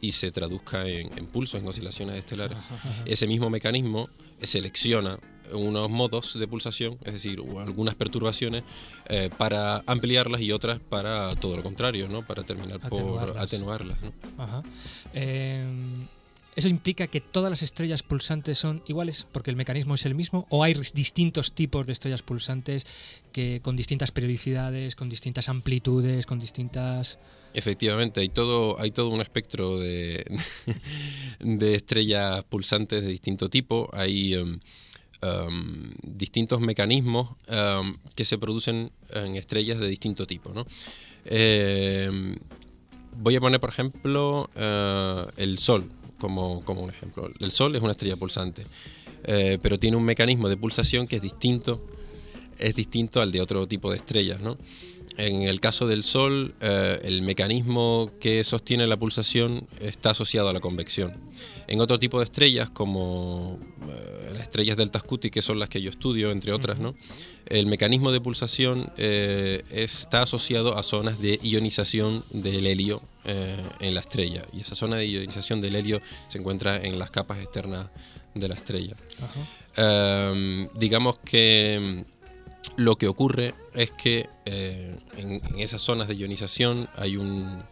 y 0.00 0.10
se 0.10 0.32
traduzca 0.32 0.84
en, 0.88 1.16
en 1.16 1.28
pulsos, 1.28 1.60
en 1.62 1.68
oscilaciones 1.68 2.16
estelares. 2.16 2.58
Ese 3.04 3.28
mismo 3.28 3.50
mecanismo 3.50 4.08
selecciona 4.42 5.16
unos 5.52 5.88
modos 5.90 6.36
de 6.36 6.48
pulsación, 6.48 6.98
es 7.04 7.12
decir, 7.12 7.38
algunas 7.64 7.94
perturbaciones 7.94 8.64
eh, 9.08 9.30
para 9.38 9.84
ampliarlas 9.86 10.40
y 10.40 10.50
otras 10.50 10.80
para 10.80 11.30
todo 11.36 11.56
lo 11.56 11.62
contrario, 11.62 12.08
¿no? 12.08 12.26
Para 12.26 12.42
terminar 12.42 12.80
por 12.80 12.98
Atenuarlas. 12.98 13.36
atenuarlas. 13.36 13.98
¿no? 14.02 14.42
Ajá. 14.42 14.62
Eh, 15.14 15.64
¿Eso 16.56 16.68
implica 16.68 17.06
que 17.06 17.20
todas 17.20 17.50
las 17.50 17.60
estrellas 17.60 18.02
pulsantes 18.02 18.56
son 18.56 18.82
iguales? 18.86 19.26
Porque 19.30 19.50
el 19.50 19.56
mecanismo 19.56 19.94
es 19.94 20.06
el 20.06 20.14
mismo. 20.14 20.46
¿O 20.48 20.64
hay 20.64 20.72
distintos 20.94 21.52
tipos 21.52 21.86
de 21.86 21.92
estrellas 21.92 22.22
pulsantes 22.22 22.86
que 23.30 23.60
con 23.62 23.76
distintas 23.76 24.10
periodicidades, 24.10 24.96
con 24.96 25.10
distintas 25.10 25.50
amplitudes, 25.50 26.24
con 26.24 26.38
distintas. 26.38 27.18
Efectivamente, 27.52 28.20
hay 28.20 28.30
todo, 28.30 28.80
hay 28.80 28.90
todo 28.90 29.10
un 29.10 29.20
espectro 29.20 29.78
de, 29.78 30.24
de 31.40 31.74
estrellas 31.74 32.42
pulsantes 32.44 33.02
de 33.02 33.08
distinto 33.08 33.50
tipo. 33.50 33.90
Hay 33.92 34.32
em, 34.32 34.58
em, 35.20 35.92
distintos 36.02 36.62
mecanismos 36.62 37.36
em, 37.48 37.96
que 38.14 38.24
se 38.24 38.38
producen 38.38 38.92
en 39.10 39.36
estrellas 39.36 39.78
de 39.78 39.88
distinto 39.88 40.26
tipo. 40.26 40.54
¿no? 40.54 40.64
Voy 43.18 43.36
a 43.36 43.40
poner, 43.40 43.60
por 43.60 43.70
ejemplo, 43.70 44.48
eh, 44.56 45.26
el 45.36 45.58
Sol 45.58 45.90
como, 46.18 46.62
como 46.64 46.82
un 46.82 46.90
ejemplo. 46.90 47.30
El 47.38 47.50
Sol 47.50 47.74
es 47.76 47.82
una 47.82 47.92
estrella 47.92 48.16
pulsante, 48.16 48.66
eh, 49.24 49.58
pero 49.62 49.78
tiene 49.78 49.96
un 49.96 50.04
mecanismo 50.04 50.48
de 50.48 50.56
pulsación 50.56 51.06
que 51.06 51.16
es 51.16 51.22
distinto, 51.22 51.82
es 52.58 52.74
distinto 52.74 53.20
al 53.20 53.32
de 53.32 53.40
otro 53.40 53.66
tipo 53.66 53.90
de 53.90 53.98
estrellas, 53.98 54.40
¿no? 54.40 54.56
En 55.16 55.42
el 55.42 55.60
caso 55.60 55.86
del 55.86 56.04
Sol, 56.04 56.54
eh, 56.60 57.00
el 57.04 57.22
mecanismo 57.22 58.10
que 58.20 58.44
sostiene 58.44 58.86
la 58.86 58.96
pulsación 58.96 59.66
está 59.80 60.10
asociado 60.10 60.48
a 60.48 60.52
la 60.52 60.60
convección. 60.60 61.14
En 61.68 61.80
otro 61.80 61.98
tipo 61.98 62.18
de 62.18 62.24
estrellas, 62.24 62.70
como 62.70 63.58
eh, 63.88 64.30
las 64.32 64.42
estrellas 64.42 64.76
delta 64.76 65.00
Scuti, 65.00 65.30
que 65.30 65.42
son 65.42 65.58
las 65.58 65.68
que 65.68 65.80
yo 65.80 65.90
estudio, 65.90 66.30
entre 66.30 66.52
otras, 66.52 66.78
¿no? 66.78 66.94
el 67.46 67.66
mecanismo 67.66 68.12
de 68.12 68.20
pulsación 68.20 68.92
eh, 68.96 69.62
está 69.70 70.22
asociado 70.22 70.76
a 70.76 70.82
zonas 70.82 71.20
de 71.20 71.38
ionización 71.42 72.24
del 72.30 72.66
helio 72.66 73.02
eh, 73.24 73.56
en 73.80 73.94
la 73.94 74.00
estrella. 74.00 74.44
Y 74.52 74.60
esa 74.60 74.74
zona 74.74 74.96
de 74.96 75.06
ionización 75.06 75.60
del 75.60 75.76
helio 75.76 76.00
se 76.28 76.38
encuentra 76.38 76.76
en 76.76 76.98
las 76.98 77.10
capas 77.10 77.38
externas 77.38 77.88
de 78.34 78.48
la 78.48 78.54
estrella. 78.54 78.94
Em, 79.76 80.68
digamos 80.74 81.18
que 81.20 82.04
lo 82.76 82.96
que 82.96 83.06
ocurre 83.08 83.54
es 83.74 83.90
que 83.92 84.28
eh, 84.44 84.98
en, 85.16 85.40
esas 85.58 85.80
zonas 85.82 86.08
de 86.08 86.16
ionización 86.16 86.88
hay 86.96 87.16
un, 87.16 87.62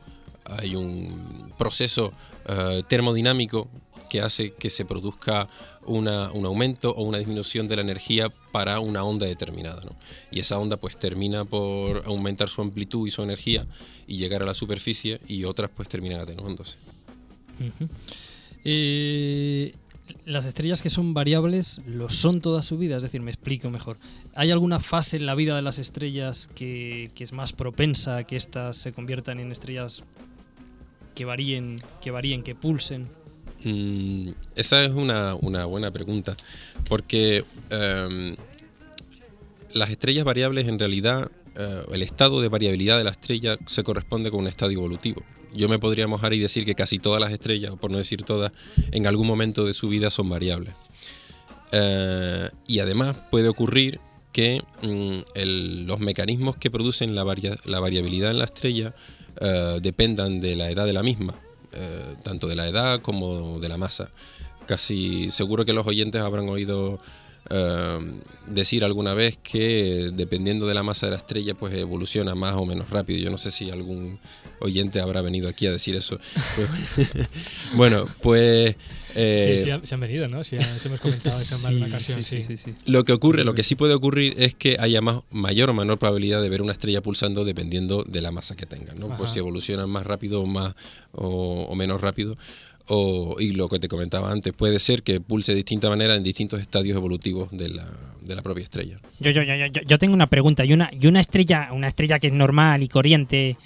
hay 0.44 0.76
un 0.76 1.52
proceso 1.58 2.12
eh, 2.48 2.82
termodinámico 2.88 3.68
que 4.10 4.20
hace 4.20 4.52
que 4.52 4.70
se 4.70 4.84
produzca 4.84 5.48
una- 5.86 6.30
un 6.32 6.44
aumento 6.46 6.90
o 6.94 7.02
una 7.02 7.18
disminución 7.18 7.66
de 7.68 7.76
la 7.76 7.82
energía 7.82 8.32
para 8.52 8.78
una 8.80 9.02
onda 9.04 9.26
determinada. 9.26 9.82
¿no? 9.84 9.96
Y 10.30 10.40
esa 10.40 10.58
onda 10.58 10.76
pues 10.76 10.96
termina 10.96 11.44
por 11.44 12.02
aumentar 12.06 12.48
su 12.48 12.62
amplitud 12.62 13.06
y 13.08 13.10
su 13.10 13.22
energía 13.22 13.66
y 14.06 14.16
llegar 14.18 14.42
a 14.42 14.46
la 14.46 14.54
superficie 14.54 15.20
y 15.26 15.44
otras 15.44 15.70
pues 15.74 15.88
terminan 15.88 16.20
atenuándose. 16.20 16.78
Eh, 18.64 19.74
las 20.26 20.44
estrellas 20.44 20.82
que 20.82 20.90
son 20.90 21.14
variables 21.14 21.80
lo 21.86 22.08
son 22.08 22.40
toda 22.40 22.62
su 22.62 22.78
vida, 22.78 22.96
es 22.96 23.02
decir, 23.02 23.20
me 23.20 23.30
explico 23.30 23.70
mejor. 23.70 23.96
¿Hay 24.34 24.50
alguna 24.50 24.80
fase 24.80 25.16
en 25.16 25.26
la 25.26 25.34
vida 25.34 25.56
de 25.56 25.62
las 25.62 25.78
estrellas 25.78 26.48
que, 26.54 27.10
que 27.14 27.24
es 27.24 27.32
más 27.32 27.52
propensa 27.52 28.18
a 28.18 28.24
que 28.24 28.36
éstas 28.36 28.76
se 28.76 28.92
conviertan 28.92 29.40
en 29.40 29.52
estrellas 29.52 30.02
que 31.14 31.24
varíen, 31.24 31.76
que 32.00 32.10
varíen, 32.10 32.42
que 32.42 32.54
pulsen? 32.54 33.08
Mm, 33.64 34.30
esa 34.56 34.84
es 34.84 34.92
una, 34.92 35.34
una 35.36 35.64
buena 35.64 35.90
pregunta, 35.90 36.36
porque 36.88 37.44
em, 37.70 38.36
las 39.72 39.90
estrellas 39.90 40.24
variables 40.24 40.68
en 40.68 40.78
realidad 40.78 41.30
eh, 41.56 41.82
el 41.92 42.02
estado 42.02 42.40
de 42.40 42.48
variabilidad 42.48 42.98
de 42.98 43.04
la 43.04 43.10
estrella 43.10 43.56
se 43.66 43.82
corresponde 43.82 44.30
con 44.30 44.40
un 44.40 44.48
estado 44.48 44.70
evolutivo. 44.70 45.22
Yo 45.54 45.68
me 45.68 45.78
podría 45.78 46.06
mojar 46.06 46.32
y 46.34 46.40
decir 46.40 46.64
que 46.64 46.74
casi 46.74 46.98
todas 46.98 47.20
las 47.20 47.32
estrellas, 47.32 47.72
o 47.72 47.76
por 47.76 47.90
no 47.90 47.98
decir 47.98 48.22
todas, 48.24 48.52
en 48.92 49.06
algún 49.06 49.26
momento 49.26 49.64
de 49.64 49.72
su 49.72 49.88
vida 49.88 50.10
son 50.10 50.28
variables. 50.28 50.74
Eh, 51.72 52.50
y 52.66 52.78
además 52.80 53.16
puede 53.30 53.48
ocurrir 53.48 54.00
que 54.32 54.62
mm, 54.82 55.18
los 55.86 56.00
mecanismos 56.00 56.56
que 56.56 56.70
producen 56.70 57.14
la, 57.14 57.24
varia- 57.24 57.58
la 57.64 57.80
variabilidad 57.80 58.30
en 58.30 58.38
la 58.38 58.44
estrella 58.46 58.94
eh, 59.40 59.78
dependan 59.80 60.40
de 60.40 60.56
la 60.56 60.70
edad 60.70 60.86
de 60.86 60.92
la 60.92 61.02
misma, 61.02 61.34
eh, 61.72 62.14
tanto 62.22 62.46
de 62.46 62.56
la 62.56 62.68
edad 62.68 63.00
como 63.00 63.58
de 63.60 63.68
la 63.68 63.76
masa. 63.76 64.10
Casi 64.66 65.30
seguro 65.30 65.64
que 65.64 65.72
los 65.72 65.86
oyentes 65.86 66.20
habrán 66.20 66.48
oído 66.48 67.00
decir 68.46 68.84
alguna 68.84 69.12
vez 69.12 69.36
que 69.42 70.10
dependiendo 70.14 70.66
de 70.66 70.72
la 70.72 70.82
masa 70.82 71.06
de 71.06 71.10
la 71.12 71.18
estrella 71.18 71.54
pues 71.54 71.74
evoluciona 71.74 72.34
más 72.34 72.54
o 72.54 72.64
menos 72.64 72.88
rápido. 72.88 73.18
Yo 73.20 73.30
no 73.30 73.36
sé 73.36 73.50
si 73.50 73.70
algún 73.70 74.18
oyente 74.64 75.00
habrá 75.00 75.20
venido 75.22 75.48
aquí 75.48 75.66
a 75.66 75.72
decir 75.72 75.94
eso. 75.96 76.18
Bueno, 77.74 78.06
pues... 78.22 78.76
eh, 79.14 79.56
sí, 79.58 79.64
sí, 79.64 79.70
ha- 79.70 79.84
se 79.84 79.94
han 79.94 80.00
venido, 80.00 80.28
¿no? 80.28 80.44
Sí, 80.44 80.56
sí 80.78 80.86
hemos 80.88 81.00
comentado 81.00 81.40
eso 81.40 81.56
en 81.56 81.62
más 81.62 81.70
de 81.72 81.76
una 81.78 81.86
ocasión. 81.86 82.22
Sí, 82.22 82.42
sí, 82.42 82.56
sí. 82.56 82.74
Lo 82.86 83.04
que 83.04 83.12
ocurre, 83.12 83.44
lo 83.44 83.54
que 83.54 83.62
sí 83.62 83.74
puede 83.74 83.94
ocurrir 83.94 84.34
es 84.36 84.54
que 84.54 84.76
haya 84.78 85.00
más, 85.00 85.20
mayor 85.30 85.70
o 85.70 85.74
menor 85.74 85.98
probabilidad 85.98 86.40
de 86.42 86.48
ver 86.48 86.62
una 86.62 86.72
estrella 86.72 87.00
pulsando 87.00 87.44
dependiendo 87.44 88.04
de 88.04 88.20
la 88.20 88.30
masa 88.30 88.54
que 88.54 88.66
tenga, 88.66 88.94
¿no? 88.94 89.06
Ajá. 89.06 89.16
Pues 89.16 89.30
si 89.30 89.38
evolucionan 89.38 89.88
más 89.90 90.06
rápido 90.06 90.42
o 90.42 90.46
más 90.46 90.74
o, 91.12 91.66
o 91.68 91.74
menos 91.74 92.00
rápido. 92.00 92.36
O, 92.86 93.36
y 93.40 93.52
lo 93.52 93.70
que 93.70 93.78
te 93.78 93.88
comentaba 93.88 94.30
antes, 94.30 94.52
puede 94.52 94.78
ser 94.78 95.02
que 95.02 95.18
pulse 95.18 95.52
de 95.52 95.56
distinta 95.56 95.88
manera 95.88 96.14
en 96.16 96.22
distintos 96.22 96.60
estadios 96.60 96.94
evolutivos 96.96 97.48
de 97.50 97.70
la, 97.70 97.86
de 98.20 98.34
la 98.34 98.42
propia 98.42 98.62
estrella. 98.62 98.98
Yo, 99.20 99.30
yo, 99.30 99.42
yo, 99.42 99.54
yo, 99.54 99.80
yo 99.86 99.98
tengo 99.98 100.12
una 100.12 100.26
pregunta. 100.26 100.66
¿Y 100.66 100.74
una, 100.74 100.90
y 100.92 101.06
una 101.06 101.20
estrella, 101.20 101.70
una 101.72 101.88
estrella 101.88 102.18
que 102.18 102.26
es 102.26 102.34
normal 102.34 102.82
y 102.82 102.88
corriente, 102.88 103.56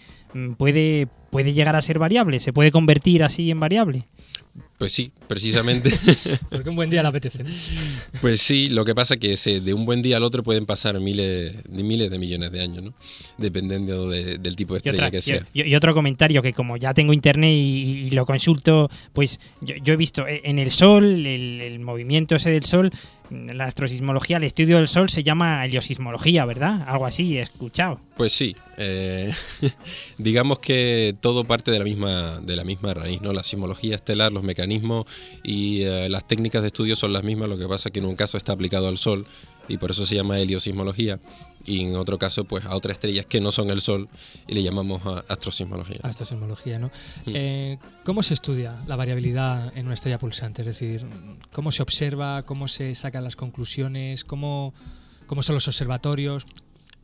puede, 0.57 1.09
puede 1.31 1.53
llegar 1.53 1.77
a 1.77 1.83
ser 1.83 1.99
variable? 1.99 2.39
¿Se 2.41 2.53
puede 2.53 2.71
convertir 2.71 3.23
así 3.23 3.51
en 3.51 3.61
variable? 3.61 4.07
Pues 4.77 4.93
sí, 4.93 5.13
precisamente. 5.29 5.93
Porque 6.51 6.71
un 6.71 6.77
buen 6.77 6.89
día 6.91 7.03
le 7.03 7.09
apetece. 7.09 7.45
pues 8.21 8.41
sí, 8.41 8.69
lo 8.69 8.85
que 8.85 8.95
pasa 8.95 9.15
es 9.15 9.21
que 9.21 9.37
se- 9.37 9.61
de 9.61 9.75
un 9.75 9.85
buen 9.85 10.03
día 10.03 10.17
al 10.17 10.23
otro 10.25 10.43
pueden 10.43 10.67
pasar 10.67 10.99
miles 11.01 11.57
de 11.69 11.83
miles 11.83 12.11
de 12.11 12.19
millones 12.19 12.53
de 12.53 12.61
años, 12.63 12.85
¿no? 12.85 12.95
Dependiendo 13.39 14.09
de- 14.09 14.39
del 14.39 14.57
tipo 14.57 14.75
de 14.75 14.79
estrella 14.79 14.97
otra- 14.99 15.11
que 15.11 15.21
sea. 15.21 15.47
y- 15.53 15.75
otro 15.75 15.95
comentario 15.95 16.43
que 16.43 16.53
como 16.53 16.77
ya 16.77 16.95
tengo 16.95 17.13
internet 17.13 17.51
y, 17.53 18.07
y 18.07 18.11
lo 18.11 18.25
consulto, 18.27 18.89
pues 19.13 19.39
yo, 19.61 19.75
yo 19.83 19.95
he 19.95 19.97
visto 19.97 20.27
eh, 20.27 20.43
en 20.45 20.59
el 20.59 20.71
Sol, 20.71 21.05
el, 21.27 21.61
el 21.61 21.79
movimiento 21.81 22.35
ese 22.37 22.51
del 22.51 22.65
Sol, 22.65 22.91
mm, 22.93 23.18
la 23.31 23.65
astrosismología, 23.65 24.39
el 24.39 24.45
estudio 24.45 24.77
del 24.77 24.89
Sol 24.89 25.09
se 25.11 25.23
llama 25.23 25.65
heliosismología, 25.65 26.45
¿verdad? 26.45 26.85
Algo 26.87 27.07
así, 27.07 27.39
he 27.39 27.43
escuchado. 27.43 28.01
Pues 28.17 28.33
sí, 28.33 28.57
eh, 28.77 29.33
digamos 30.19 30.59
que 30.59 31.15
todo 31.21 31.45
parte 31.45 31.71
de 31.71 31.79
la 31.79 31.85
misma 31.85 32.41
de 32.41 32.57
la 32.57 32.65
misma 32.65 32.95
raíz, 32.95 33.21
¿no? 33.21 33.33
La 33.33 33.43
sismología 33.43 33.95
estelar, 33.95 34.33
los 34.33 34.43
mecanismos 34.43 35.07
y 35.43 35.83
eh, 35.83 36.09
las 36.09 36.27
técnicas 36.27 36.63
de 36.63 36.69
estudio 36.69 36.97
son 36.97 37.13
las 37.13 37.25
mismas, 37.25 37.49
lo 37.49 37.59
que 37.59 37.67
pasa 37.67 37.89
es 37.89 37.93
que 37.93 37.99
en 37.99 38.07
un 38.07 38.17
caso 38.17 38.37
está 38.37 38.53
aplicado 38.53 38.89
al 38.89 38.99
Sol 38.99 39.27
y 39.69 39.77
por 39.77 39.91
eso 39.91 40.07
se 40.07 40.15
llama 40.15 40.39
heliosismología 40.39 41.21
y 41.69 41.83
en 41.83 41.97
otro 41.97 42.19
caso 42.19 42.45
pues 42.45 42.65
a 42.65 42.75
otras 42.75 42.95
estrellas 42.95 43.27
que 43.27 43.41
no 43.41 43.53
son 43.53 43.71
el 43.71 43.81
Sol 43.81 44.09
y 44.47 44.55
le 44.55 44.63
llamamos 44.63 45.05
a- 45.05 45.25
astrosismología. 45.29 46.01
A 46.03 46.11
esta 46.11 46.25
sismología, 46.25 46.79
¿no? 46.79 46.89
Mm. 47.27 47.33
Eh, 47.35 47.79
¿Cómo 48.05 48.23
se 48.23 48.35
estudia 48.35 48.83
la 48.87 48.97
variabilidad 48.97 49.77
en 49.77 49.87
una 49.87 49.95
estrella 49.95 50.19
pulsante? 50.19 50.63
Es 50.63 50.67
decir, 50.67 51.05
¿cómo 51.53 51.71
se 51.73 51.83
observa? 51.83 52.45
¿Cómo 52.45 52.69
se 52.69 52.95
sacan 52.95 53.23
las 53.25 53.37
conclusiones? 53.37 54.25
¿Cómo, 54.25 54.73
cómo 55.27 55.43
son 55.43 55.55
los 55.57 55.69
observatorios? 55.69 56.47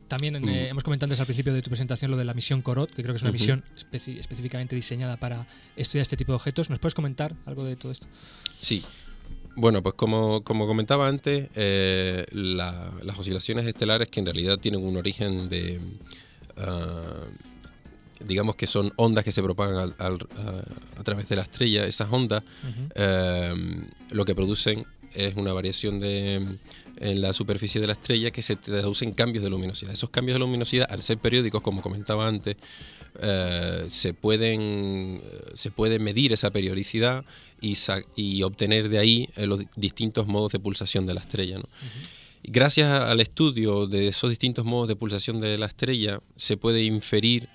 También 0.07 0.39
Mm. 0.41 0.49
eh, 0.49 0.69
hemos 0.69 0.83
comentado 0.83 1.07
antes 1.07 1.19
al 1.19 1.25
principio 1.25 1.51
de 1.53 1.61
tu 1.63 1.69
presentación 1.69 2.11
lo 2.11 2.17
de 2.17 2.25
la 2.25 2.33
misión 2.35 2.61
Corot, 2.61 2.89
que 2.93 3.01
creo 3.01 3.13
que 3.13 3.17
es 3.17 3.23
una 3.23 3.31
Ujú. 3.31 3.39
misión 3.39 3.63
especi- 3.75 4.19
específicamente 4.19 4.75
diseñada 4.75 5.17
para 5.17 5.47
estudiar 5.75 6.03
este 6.03 6.15
tipo 6.17 6.31
de 6.31 6.35
objetos. 6.35 6.69
¿Nos 6.69 6.77
puedes 6.79 6.93
comentar 6.93 7.35
algo 7.45 7.63
de 7.65 7.75
todo 7.75 7.91
esto? 7.91 8.07
Sí. 8.61 8.83
Bueno, 9.55 9.81
pues 9.81 9.95
como, 9.95 10.41
como 10.43 10.67
comentaba 10.67 11.07
antes, 11.07 11.47
eh, 11.55 12.25
la- 12.31 12.91
las 13.03 13.17
oscilaciones 13.17 13.65
estelares 13.65 14.09
que 14.09 14.19
en 14.19 14.25
realidad 14.25 14.57
tienen 14.57 14.83
un 14.83 14.97
origen 14.97 15.47
de, 15.47 15.79
ah, 16.57 17.23
digamos 18.19 18.55
que 18.55 18.67
son 18.67 18.91
ondas 18.97 19.23
que 19.23 19.31
se 19.31 19.41
propagan 19.41 19.77
al- 19.77 19.95
al- 19.99 20.27
a, 20.95 20.99
a 20.99 21.03
través 21.03 21.29
de 21.29 21.35
la 21.37 21.43
estrella, 21.43 21.85
esas 21.85 22.11
ondas 22.11 22.43
eh, 22.95 23.53
lo 24.11 24.25
que 24.25 24.35
producen 24.35 24.85
es 25.13 25.35
una 25.35 25.53
variación 25.53 26.01
de, 26.01 26.57
en 26.97 27.21
la 27.21 27.31
superficie 27.31 27.79
de 27.79 27.87
la 27.87 27.93
estrella 27.93 28.31
que 28.31 28.41
se 28.41 28.57
traduce 28.57 29.05
en 29.05 29.13
cambios 29.13 29.41
de 29.45 29.49
luminosidad. 29.49 29.93
Esos 29.93 30.09
cambios 30.09 30.35
de 30.35 30.39
luminosidad, 30.39 30.87
al 30.89 31.03
ser 31.03 31.17
periódicos, 31.19 31.61
como 31.61 31.81
comentaba 31.81 32.27
antes, 32.27 32.57
eh, 33.21 33.85
se, 33.87 34.13
pueden, 34.13 35.21
se 35.53 35.71
puede 35.71 35.99
medir 35.99 36.33
esa 36.33 36.51
periodicidad 36.51 37.23
y, 37.65 37.77
y 38.15 38.43
obtener 38.43 38.89
de 38.89 38.99
ahí 38.99 39.29
eh, 39.35 39.47
los 39.47 39.61
distintos 39.75 40.27
modos 40.27 40.51
de 40.51 40.59
pulsación 40.59 41.05
de 41.05 41.13
la 41.13 41.21
estrella. 41.21 41.57
¿no? 41.57 41.69
Y 42.43 42.51
Gracias 42.51 42.87
al 43.01 43.21
estudio 43.21 43.87
de 43.87 44.07
esos 44.07 44.29
distintos 44.29 44.65
modos 44.65 44.87
de 44.87 44.95
pulsación 44.95 45.39
de 45.39 45.57
la 45.57 45.65
estrella, 45.65 46.21
se 46.35 46.57
puede 46.57 46.83
inferir 46.83 47.49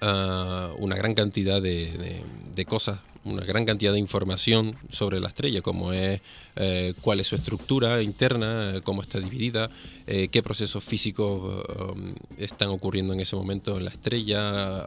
ah, 0.00 0.72
una 0.78 0.96
gran 0.96 1.14
cantidad 1.14 1.60
de, 1.62 1.92
de- 1.98 2.22
de 2.54 2.64
cosas, 2.66 2.98
una 3.22 3.44
gran 3.44 3.66
cantidad 3.66 3.92
de 3.92 3.98
información 3.98 4.74
sobre 4.90 5.20
la 5.20 5.28
estrella, 5.28 5.60
como 5.60 5.92
es 5.92 6.20
eh, 6.56 6.94
cuál 7.02 7.20
es 7.20 7.26
su 7.26 7.36
estructura 7.36 8.00
interna, 8.02 8.76
eh, 8.76 8.80
cómo 8.82 9.02
está 9.02 9.20
dividida, 9.20 9.70
eh, 10.06 10.28
qué 10.32 10.42
procesos 10.42 10.82
físicos 10.82 11.64
um, 11.92 12.14
están 12.38 12.70
ocurriendo 12.70 13.12
en 13.12 13.20
ese 13.20 13.36
momento 13.36 13.76
en 13.76 13.84
la 13.84 13.90
estrella, 13.90 14.86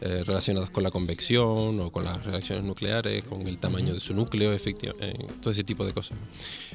eh, 0.00 0.22
relacionados 0.26 0.70
con 0.70 0.82
la 0.82 0.90
convección 0.90 1.80
o 1.80 1.90
con 1.90 2.04
las 2.04 2.24
reacciones 2.26 2.64
nucleares, 2.64 3.24
con 3.24 3.46
el 3.46 3.58
tamaño 3.58 3.94
de 3.94 4.00
su 4.00 4.12
núcleo, 4.12 4.52
efectiva- 4.52 4.94
eh, 5.00 5.14
todo 5.40 5.52
ese 5.52 5.62
tipo 5.64 5.84
de 5.86 5.92
cosas. 5.92 6.18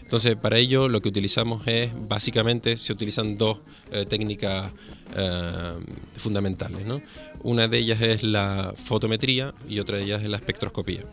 Entonces, 0.01 0.35
para 0.37 0.57
ello 0.57 0.87
lo 0.87 1.01
que 1.01 1.09
utilizamos 1.09 1.67
es, 1.67 1.91
básicamente, 2.07 2.77
se 2.77 2.93
utilizan 2.93 3.37
dos 3.37 3.59
eh, 3.91 4.05
técnicas 4.07 4.71
eh, 5.15 5.73
fundamentales. 6.17 6.85
¿no? 6.85 7.01
Una 7.43 7.67
de 7.67 7.77
ellas 7.77 8.01
es 8.01 8.23
la 8.23 8.73
fotometría 8.85 9.53
y 9.67 9.79
otra 9.79 9.97
de 9.97 10.03
ellas 10.03 10.23
es 10.23 10.29
la 10.29 10.37
espectroscopía. 10.37 11.03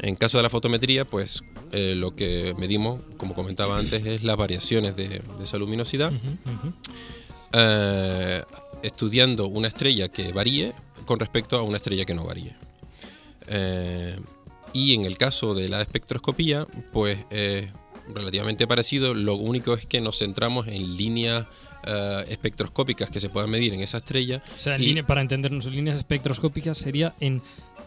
En 0.00 0.16
caso 0.16 0.38
de 0.38 0.42
la 0.42 0.50
fotometría, 0.50 1.04
pues 1.04 1.42
eh, 1.72 1.94
lo 1.96 2.14
que 2.16 2.54
medimos, 2.58 3.00
como 3.16 3.34
comentaba 3.34 3.78
antes, 3.78 4.04
es 4.04 4.24
las 4.24 4.36
variaciones 4.36 4.96
de, 4.96 5.08
de 5.08 5.44
esa 5.44 5.58
luminosidad, 5.58 6.12
eh, 7.52 8.42
estudiando 8.82 9.46
una 9.46 9.68
estrella 9.68 10.08
que 10.08 10.32
varíe 10.32 10.72
con 11.04 11.18
respecto 11.18 11.56
a 11.56 11.62
una 11.62 11.76
estrella 11.76 12.04
que 12.04 12.14
no 12.14 12.24
varíe. 12.24 12.56
Eh, 13.46 14.18
y 14.72 14.94
en 14.94 15.04
el 15.04 15.18
caso 15.18 15.54
de 15.54 15.68
la 15.68 15.82
espectroscopía, 15.82 16.66
pues 16.92 17.18
es 17.30 17.68
relativamente 18.14 18.66
parecido. 18.66 19.14
Lo 19.14 19.34
único 19.34 19.74
es 19.74 19.86
que 19.86 20.00
nos 20.00 20.18
centramos 20.18 20.66
en 20.68 20.96
líneas 20.96 21.46
eh, 21.84 22.24
espectroscópicas 22.28 23.10
que 23.10 23.20
se 23.20 23.28
puedan 23.28 23.50
medir 23.50 23.74
en 23.74 23.80
esa 23.80 23.98
estrella. 23.98 24.42
O 24.56 24.58
sea, 24.58 24.78
Y- 24.78 25.02
para 25.02 25.20
entendernos, 25.20 25.66
en 25.66 25.74
líneas 25.76 25.96
espectroscópicas 25.98 26.78
sería 26.78 27.14
en, 27.20 27.42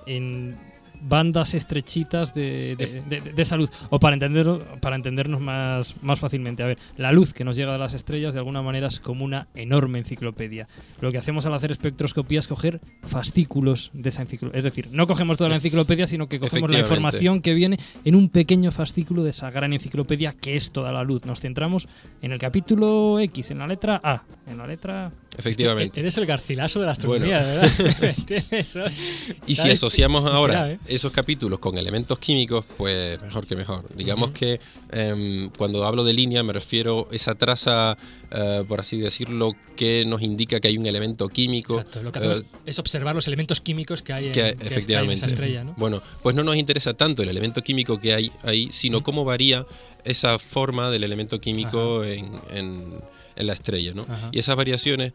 en 0.06 0.58
bandas 1.07 1.53
estrechitas 1.53 2.33
de, 2.33 2.75
de, 2.77 3.01
de- 3.21 3.31
de 3.33 3.45
salud. 3.45 3.69
O 3.89 3.99
para, 3.99 4.13
entender, 4.15 4.47
para 4.81 4.95
entendernos 4.95 5.41
más, 5.41 5.95
más 6.01 6.19
fácilmente. 6.19 6.63
A 6.63 6.67
ver, 6.67 6.77
la 6.97 7.11
luz 7.11 7.33
que 7.33 7.43
nos 7.43 7.55
llega 7.55 7.71
de 7.73 7.79
las 7.79 7.93
estrellas 7.93 8.33
de 8.33 8.39
alguna 8.39 8.61
manera 8.61 8.87
es 8.87 8.99
como 8.99 9.25
una 9.25 9.47
enorme 9.55 9.99
enciclopedia. 9.99 10.67
Lo 11.01 11.11
que 11.11 11.17
hacemos 11.17 11.45
al 11.45 11.53
hacer 11.53 11.71
espectroscopía 11.71 12.39
es 12.39 12.47
coger 12.47 12.79
fascículos 13.07 13.91
de 13.93 14.09
esa 14.09 14.21
enciclopedia. 14.21 14.57
Es 14.57 14.63
decir, 14.63 14.87
no 14.91 15.07
cogemos 15.07 15.37
toda 15.37 15.49
la 15.49 15.55
enciclopedia, 15.57 16.07
sino 16.07 16.27
que 16.27 16.39
cogemos 16.39 16.69
la 16.71 16.79
información 16.79 17.41
que 17.41 17.53
viene 17.53 17.77
en 18.05 18.15
un 18.15 18.29
pequeño 18.29 18.71
fascículo 18.71 19.23
de 19.23 19.29
esa 19.31 19.51
gran 19.51 19.73
enciclopedia 19.73 20.33
que 20.33 20.55
es 20.55 20.71
toda 20.71 20.91
la 20.91 21.03
luz. 21.03 21.25
Nos 21.25 21.39
centramos 21.39 21.87
en 22.21 22.31
el 22.31 22.39
capítulo 22.39 23.19
X, 23.19 23.51
en 23.51 23.59
la 23.59 23.67
letra 23.67 23.99
A, 24.03 24.23
en 24.47 24.57
la 24.57 24.67
letra 24.67 25.11
Efectivamente. 25.35 25.99
Eres 25.99 26.15
el 26.19 26.27
garcilaso 26.27 26.79
de 26.79 26.85
la 26.85 26.91
astronomía, 26.91 27.39
Bueno. 27.39 27.61
¿verdad? 27.99 28.91
Y 29.47 29.55
si 29.55 29.69
asociamos 29.71 30.25
ahora 30.29 30.71
¿eh? 30.71 30.79
Esos 30.95 31.12
capítulos 31.12 31.60
con 31.60 31.77
elementos 31.77 32.19
químicos, 32.19 32.65
pues 32.77 33.21
mejor 33.21 33.45
que 33.47 33.56
mejor. 33.56 33.86
Digamos 33.95 34.32
que 34.32 34.60
em, 34.91 35.49
cuando 35.58 35.86
hablo 35.86 36.03
de 36.03 36.13
línea 36.13 36.43
me 36.43 36.53
refiero 36.53 37.08
a 37.12 37.15
esa 37.15 37.36
traza, 37.36 37.97
eh, 38.32 38.63
por 38.67 38.79
así 38.79 38.97
decirlo, 38.99 39.53
que 39.75 40.06
nos 40.06 40.21
indica 40.21 40.60
que 40.60 40.67
hay 40.67 40.77
un 40.77 40.86
elemento 40.86 41.27
químico. 41.29 41.75
Exacto, 41.79 42.03
lo 42.03 42.12
que 42.12 42.19
hacemos 42.19 42.41
eh, 42.41 42.45
es 42.65 42.79
observar 42.79 43.15
los 43.15 43.27
elementos 43.27 43.60
químicos 43.62 44.01
que 44.01 44.13
hay 44.13 44.25
en, 44.27 44.32
que 44.32 44.39
que 44.39 44.45
hay 44.45 44.51
en 44.60 44.67
efectivamente. 44.67 45.15
esa 45.15 45.25
estrella, 45.27 45.63
¿no? 45.63 45.73
Bueno, 45.77 46.01
pues 46.21 46.36
no 46.36 46.43
nos 46.43 46.56
interesa 46.56 46.93
tanto 46.93 47.23
el 47.23 47.29
elemento 47.29 47.62
químico 47.62 47.99
que 47.99 48.13
hay 48.13 48.32
ahí, 48.43 48.69
sino 48.71 49.01
cómo 49.03 49.25
varía 49.25 49.65
esa 50.03 50.38
forma 50.39 50.89
del 50.89 51.03
elemento 51.03 51.39
químico 51.39 52.03
en, 52.03 52.39
en- 52.51 52.99
en 53.36 53.47
la 53.47 53.53
estrella, 53.53 53.93
¿no? 53.95 54.06
Y 54.32 54.38
esas 54.38 54.56
variaciones, 54.56 55.12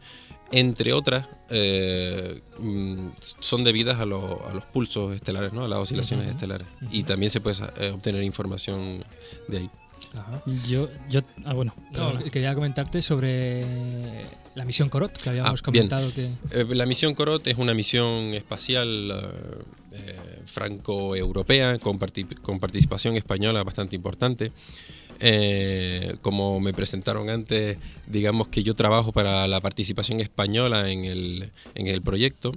entre 0.51 0.93
otras, 0.93 1.27
eh, 1.49 2.41
mm, 2.57 3.07
son 3.39 3.63
debidas 3.63 3.99
a, 3.99 4.05
lo- 4.05 4.47
a 4.47 4.53
los 4.53 4.63
pulsos 4.65 5.13
estelares, 5.15 5.53
¿no? 5.53 5.65
A 5.65 5.67
las 5.67 5.79
oscilaciones 5.79 6.29
estelares. 6.29 6.67
Y 6.91 7.03
también 7.03 7.29
se 7.29 7.39
puede 7.41 7.57
eh, 7.77 7.91
obtener 7.91 8.23
información 8.23 9.03
de 9.47 9.57
ahí. 9.57 9.69
Ajá. 10.15 10.41
Yo, 10.67 10.89
yo, 11.09 11.21
ah, 11.45 11.53
bueno, 11.53 11.73
No, 11.91 12.17
quería 12.31 12.55
comentarte 12.55 13.01
sobre 13.03 14.25
la 14.55 14.65
misión 14.65 14.89
Corot, 14.89 15.15
que 15.21 15.29
habíamos 15.29 15.59
Ah, 15.59 15.63
comentado 15.63 16.11
que... 16.13 16.31
Eh, 16.51 16.65
la 16.69 16.87
misión 16.87 17.13
Corot 17.13 17.45
es 17.45 17.57
una 17.59 17.73
misión 17.75 18.33
espacial 18.33 19.13
franco-europea 20.45 21.77
con, 21.79 21.99
parti- 21.99 22.25
con 22.41 22.59
participación 22.59 23.15
española 23.17 23.63
bastante 23.63 23.95
importante. 23.95 24.51
Eh, 25.19 26.15
como 26.21 26.59
me 26.59 26.73
presentaron 26.73 27.29
antes, 27.29 27.77
digamos 28.07 28.47
que 28.47 28.63
yo 28.63 28.73
trabajo 28.73 29.11
para 29.11 29.47
la 29.47 29.59
participación 29.59 30.19
española 30.21 30.89
en 30.89 31.03
el, 31.05 31.49
en 31.75 31.87
el 31.87 32.01
proyecto, 32.01 32.55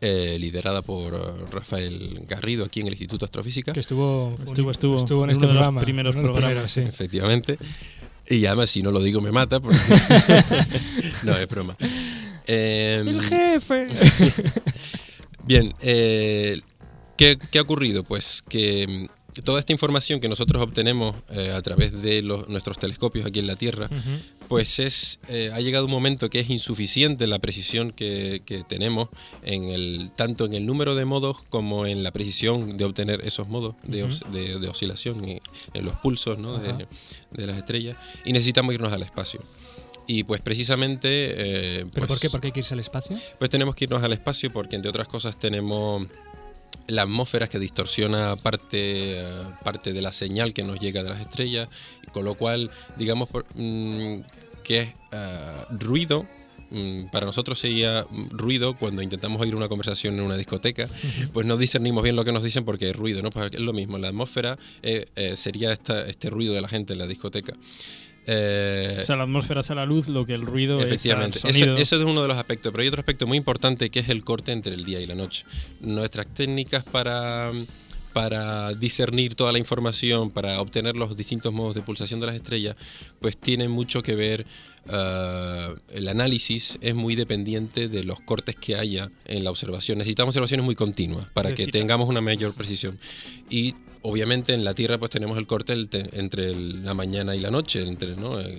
eh, 0.00 0.36
liderada 0.38 0.82
por 0.82 1.14
Rafael 1.52 2.24
Garrido 2.28 2.64
aquí 2.64 2.80
en 2.80 2.88
el 2.88 2.92
Instituto 2.92 3.20
de 3.24 3.28
Astrofísica. 3.28 3.72
Que 3.72 3.80
estuvo, 3.80 4.34
Estuvo- 4.44 4.70
estuvo 4.70 4.96
estuvo 4.98 5.24
en 5.24 5.30
en 5.30 5.32
este 5.32 5.44
uno 5.46 5.54
de 5.54 5.58
los 5.60 5.66
programa. 5.66 5.80
primeros 5.80 6.14
uno 6.16 6.22
de 6.22 6.28
los 6.28 6.36
programas. 6.38 6.72
primeros, 6.72 6.92
sí. 6.92 7.02
Efectivamente. 7.02 7.58
Y 8.28 8.46
además, 8.46 8.70
si 8.70 8.82
no 8.82 8.90
lo 8.90 9.00
digo, 9.00 9.20
me 9.20 9.32
mata. 9.32 9.58
porque- 9.60 9.78
no, 11.24 11.36
es 11.36 11.48
broma. 11.48 11.76
Em, 12.46 13.08
¡El 13.08 13.22
jefe! 13.22 13.86
Bien, 15.44 15.74
eh, 15.80 16.60
¿qué, 17.16 17.38
qué 17.50 17.58
ha 17.58 17.62
ocurrido? 17.62 18.04
Pues 18.04 18.42
que 18.48 19.08
toda 19.44 19.60
esta 19.60 19.72
información 19.72 20.20
que 20.20 20.28
nosotros 20.28 20.62
obtenemos 20.62 21.16
eh, 21.30 21.50
a 21.52 21.62
través 21.62 22.00
de 22.02 22.22
los- 22.22 22.48
nuestros 22.48 22.78
telescopios 22.78 23.24
aquí 23.26 23.38
en 23.38 23.46
la 23.46 23.56
Tierra, 23.56 23.88
pues 24.48 24.78
es 24.78 25.18
eh, 25.28 25.50
ha 25.54 25.60
llegado 25.60 25.86
un 25.86 25.90
momento 25.90 26.28
que 26.28 26.40
es 26.40 26.50
insuficiente 26.50 27.26
la 27.26 27.38
precisión 27.38 27.92
que, 27.92 28.42
que 28.44 28.62
tenemos 28.64 29.08
en 29.42 29.64
el 29.70 30.10
tanto 30.16 30.44
en 30.44 30.52
el 30.52 30.66
número 30.66 30.94
de 30.94 31.04
modos 31.06 31.38
como 31.48 31.86
en 31.86 32.02
la 32.02 32.10
precisión 32.10 32.76
de 32.76 32.84
obtener 32.84 33.26
esos 33.26 33.48
modos 33.48 33.74
de, 33.84 34.02
os- 34.04 34.22
de- 34.32 34.58
de 34.58 34.68
oscilación 34.68 35.24
en, 35.28 35.40
en 35.72 35.84
los 35.84 35.94
pulsos 35.96 36.38
¿no? 36.38 36.58
de, 36.58 36.86
las 37.46 37.56
estrellas 37.56 37.96
y 38.24 38.32
necesitamos 38.32 38.74
irnos 38.74 38.92
al 38.92 39.02
espacio. 39.02 39.40
Y 40.06 40.24
pues 40.24 40.40
precisamente... 40.42 41.08
eh, 41.08 41.86
¿Pero 41.94 42.06
pues, 42.06 42.08
por 42.08 42.20
qué? 42.20 42.28
¿Por 42.28 42.40
qué 42.40 42.46
hay 42.48 42.52
que 42.52 42.60
irse 42.60 42.74
al 42.74 42.80
espacio? 42.80 43.16
pues 43.38 43.48
tenemos 43.50 43.74
que 43.76 43.84
irnos 43.84 44.02
al 44.02 44.12
espacio 44.12 44.52
porque, 44.52 44.74
entre 44.76 44.88
otras 44.90 45.06
cosas, 45.06 45.38
tenemos 45.38 46.06
la 46.88 47.02
atmósfera 47.02 47.48
que 47.48 47.58
distorsiona 47.58 48.36
parte, 48.36 49.20
eh, 49.20 49.42
parte 49.64 49.92
de 49.92 50.02
la 50.02 50.12
señal 50.12 50.52
que 50.52 50.62
nos 50.64 50.78
llega 50.80 51.02
de 51.02 51.10
las 51.10 51.20
estrellas, 51.20 51.68
y 52.06 52.10
con 52.10 52.24
lo 52.24 52.34
cual, 52.34 52.70
digamos, 52.96 53.28
por- 53.28 53.46
mm, 53.54 54.20
que 54.64 54.80
es 54.80 54.88
eh, 55.12 55.64
ruido. 55.78 56.26
mm, 56.70 57.10
Para 57.12 57.26
nosotros 57.26 57.58
sería 57.58 58.06
ruido 58.30 58.76
cuando 58.78 59.02
intentamos 59.02 59.40
oír 59.42 59.54
una 59.54 59.68
conversación 59.68 60.14
en 60.14 60.20
una 60.22 60.36
discoteca, 60.36 60.88
pues 61.32 61.46
no 61.46 61.56
discernimos 61.56 62.02
bien 62.02 62.16
lo 62.16 62.24
que 62.24 62.32
nos 62.32 62.42
dicen 62.42 62.64
porque 62.64 62.90
es 62.90 62.96
ruido, 62.96 63.20
¿no? 63.22 63.30
Pues 63.30 63.52
es 63.52 63.60
lo 63.60 63.72
mismo, 63.74 63.98
la 63.98 64.08
atmósfera 64.08 64.58
eh, 64.82 65.06
eh, 65.16 65.36
sería 65.36 65.72
esta, 65.72 66.06
este 66.06 66.30
ruido 66.30 66.54
de 66.54 66.60
la 66.62 66.68
gente 66.68 66.94
en 66.94 66.98
la 67.00 67.06
discoteca. 67.06 67.52
Eh, 68.26 68.98
O 69.00 69.04
sea, 69.04 69.16
la 69.16 69.24
atmósfera 69.24 69.60
es 69.60 69.70
a 69.70 69.74
la 69.74 69.84
luz, 69.86 70.08
lo 70.08 70.24
que 70.24 70.34
el 70.34 70.42
ruido 70.42 70.80
Efectivamente, 70.80 71.38
es 71.38 71.44
al 71.44 71.50
Eso- 71.50 71.58
sonido. 71.60 71.76
Ese, 71.76 71.96
es 71.96 72.00
uno 72.02 72.22
de 72.22 72.28
los 72.28 72.36
aspectos, 72.36 72.70
pero 72.72 72.82
hay 72.82 72.88
otro 72.88 73.00
aspecto 73.00 73.26
muy 73.26 73.36
importante 73.38 73.90
que 73.90 74.00
es 74.00 74.08
el 74.08 74.22
corte 74.24 74.52
entre 74.52 74.74
el 74.74 74.84
día 74.84 75.00
y 75.00 75.06
la 75.06 75.14
noche. 75.14 75.44
Nuestras 75.80 76.26
técnicas 76.32 76.84
para, 76.84 77.50
para 78.12 78.74
discernir 78.74 79.34
toda 79.34 79.52
la 79.52 79.58
información, 79.58 80.30
para 80.30 80.60
obtener 80.60 80.94
los 80.96 81.16
distintos 81.16 81.52
modos 81.52 81.74
de 81.74 81.82
pulsación 81.82 82.20
de 82.20 82.26
las 82.26 82.36
estrellas, 82.36 82.76
pues 83.20 83.36
tienen 83.36 83.70
mucho 83.70 84.02
que 84.02 84.14
ver. 84.14 84.46
eh, 84.88 85.74
el 85.92 86.08
análisis 86.08 86.76
es 86.80 86.92
muy 86.94 87.14
dependiente 87.14 87.86
de 87.88 88.02
los 88.02 88.20
cortes 88.20 88.56
que 88.56 88.74
haya 88.74 89.10
en 89.26 89.44
la 89.44 89.50
observación. 89.50 89.98
Necesitamos 89.98 90.32
observaciones 90.34 90.66
muy 90.66 90.74
continuas 90.74 91.28
para 91.34 91.50
que 91.50 91.54
Precisa. 91.64 91.72
tengamos 91.78 92.08
una 92.08 92.20
mayor 92.20 92.52
precisión. 92.54 92.98
Y 93.48 93.76
obviamente 94.02 94.52
en 94.54 94.64
la 94.64 94.74
Tierra 94.74 94.98
pues 94.98 95.10
tenemos 95.10 95.38
el 95.38 95.46
corte 95.46 95.72
el 95.72 95.88
te- 95.88 96.18
entre 96.18 96.54
la 96.54 96.94
mañana 96.94 97.34
y 97.36 97.40
la 97.40 97.50
noche, 97.50 97.82
entre, 97.82 98.16
¿no? 98.16 98.40
Eh, 98.40 98.58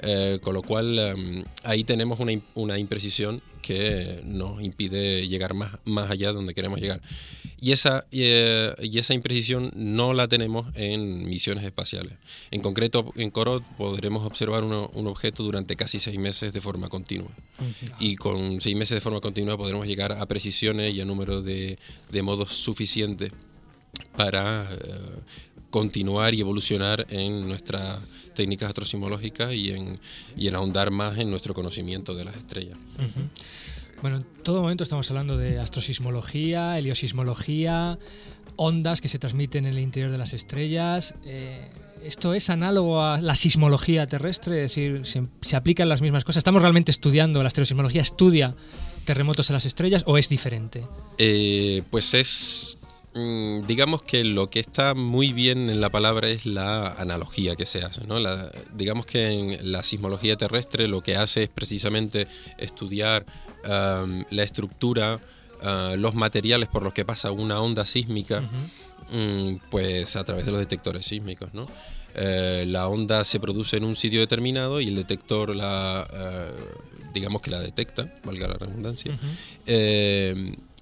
eh, 0.00 0.38
con 0.42 0.54
lo 0.54 0.62
cual 0.62 0.98
em, 0.98 1.44
ahí 1.62 1.84
tenemos 1.84 2.18
una, 2.20 2.32
im- 2.32 2.42
una 2.54 2.78
imprecisión 2.78 3.40
que 3.62 4.20
nos 4.24 4.62
impide 4.62 5.26
llegar 5.26 5.54
más, 5.54 5.78
más 5.84 6.10
allá 6.10 6.28
de 6.28 6.34
donde 6.34 6.52
queremos 6.52 6.80
llegar. 6.80 7.00
Y 7.58 7.72
esa, 7.72 8.04
y, 8.10 8.20
eh, 8.24 8.74
y 8.82 8.98
esa 8.98 9.14
imprecisión 9.14 9.70
no 9.74 10.12
la 10.12 10.28
tenemos 10.28 10.66
en 10.74 11.24
misiones 11.26 11.64
espaciales. 11.64 12.12
En 12.50 12.60
concreto, 12.60 13.12
en 13.16 13.30
Corot 13.30 13.62
podremos 13.78 14.26
observar 14.26 14.64
uno- 14.64 14.90
un 14.92 15.06
objeto 15.06 15.42
durante 15.44 15.76
casi 15.76 15.98
seis 15.98 16.18
meses 16.18 16.52
de 16.52 16.60
forma 16.60 16.90
continua. 16.90 17.30
Y 18.00 18.16
con 18.16 18.60
seis 18.60 18.76
meses 18.76 18.96
de 18.96 19.00
forma 19.00 19.20
continua 19.22 19.56
podremos 19.56 19.86
llegar 19.86 20.12
a 20.12 20.26
precisiones 20.26 20.92
y 20.92 21.00
a 21.00 21.06
número 21.06 21.40
de, 21.40 21.78
de 22.10 22.22
modos 22.22 22.52
suficientes 22.54 23.32
para 24.16 24.68
eh, 24.72 24.78
continuar 25.70 26.34
y 26.34 26.40
evolucionar 26.40 27.06
en 27.10 27.48
nuestras 27.48 28.00
técnicas 28.34 28.68
astrosismológicas 28.68 29.52
y 29.52 29.70
en, 29.70 29.98
y 30.36 30.48
en 30.48 30.54
ahondar 30.54 30.90
más 30.90 31.18
en 31.18 31.30
nuestro 31.30 31.54
conocimiento 31.54 32.14
de 32.14 32.24
las 32.24 32.36
estrellas. 32.36 32.78
Bueno, 34.02 34.18
en 34.18 34.24
todo 34.42 34.62
momento 34.62 34.84
estamos 34.84 35.08
hablando 35.10 35.36
de 35.36 35.58
astrosismología, 35.58 36.78
heliosismología, 36.78 37.98
ondas 38.56 39.00
que 39.00 39.08
se 39.08 39.18
transmiten 39.18 39.64
en 39.64 39.72
el 39.72 39.78
interior 39.78 40.12
de 40.12 40.18
las 40.18 40.32
estrellas. 40.32 41.14
Eh, 41.24 41.68
¿Esto 42.04 42.34
es 42.34 42.50
análogo 42.50 43.02
a 43.02 43.20
la 43.20 43.34
sismología 43.34 44.06
terrestre? 44.06 44.64
Es 44.64 44.70
decir, 44.70 45.06
¿se, 45.06 45.24
se 45.40 45.56
aplican 45.56 45.88
las 45.88 46.02
mismas 46.02 46.24
cosas? 46.24 46.38
¿Estamos 46.38 46.60
realmente 46.60 46.90
estudiando, 46.90 47.42
la 47.42 47.48
astrosismología 47.48 48.02
estudia 48.02 48.54
terremotos 49.04 49.48
en 49.50 49.54
las 49.54 49.64
estrellas 49.64 50.02
o 50.06 50.18
es 50.18 50.28
diferente? 50.28 50.86
Eh, 51.18 51.82
pues 51.90 52.14
es, 52.14 52.78
digamos 53.14 54.02
que 54.02 54.24
lo 54.24 54.50
que 54.50 54.58
está 54.60 54.94
muy 54.94 55.32
bien 55.32 55.70
en 55.70 55.80
la 55.80 55.88
palabra 55.90 56.28
es 56.28 56.46
la 56.46 56.88
analogía 56.94 57.54
que 57.56 57.64
se 57.66 57.82
hace. 57.82 58.04
¿no? 58.06 58.18
La- 58.18 58.50
digamos 58.74 59.06
que 59.06 59.26
en 59.28 59.70
la 59.72 59.82
sismología 59.84 60.36
terrestre 60.36 60.88
lo 60.88 61.00
que 61.00 61.16
hace 61.16 61.44
es 61.44 61.48
precisamente 61.48 62.26
estudiar 62.58 63.24
la 63.64 64.42
estructura, 64.42 65.20
ah, 65.62 65.94
los 65.96 66.14
materiales 66.14 66.68
por 66.68 66.82
los 66.82 66.92
que 66.92 67.04
pasa 67.04 67.30
una 67.30 67.60
onda 67.60 67.86
sísmica. 67.86 68.42
Mm, 69.10 69.56
pues 69.70 70.16
a 70.16 70.24
través 70.24 70.44
de 70.46 70.50
los 70.50 70.60
detectores 70.60 71.06
sísmicos, 71.06 71.52
¿no? 71.54 71.66
Eh, 72.16 72.64
la 72.66 72.88
onda 72.88 73.22
se 73.24 73.38
produce 73.38 73.76
en 73.76 73.84
un 73.84 73.96
sitio 73.96 74.20
determinado 74.20 74.80
y 74.80 74.88
el 74.88 74.94
detector 74.96 75.54
la, 75.54 76.06
eh, 76.12 76.50
digamos 77.12 77.42
que 77.42 77.50
la 77.50 77.60
detecta, 77.60 78.12
valga 78.24 78.48
la 78.48 78.54
redundancia, 78.54 79.18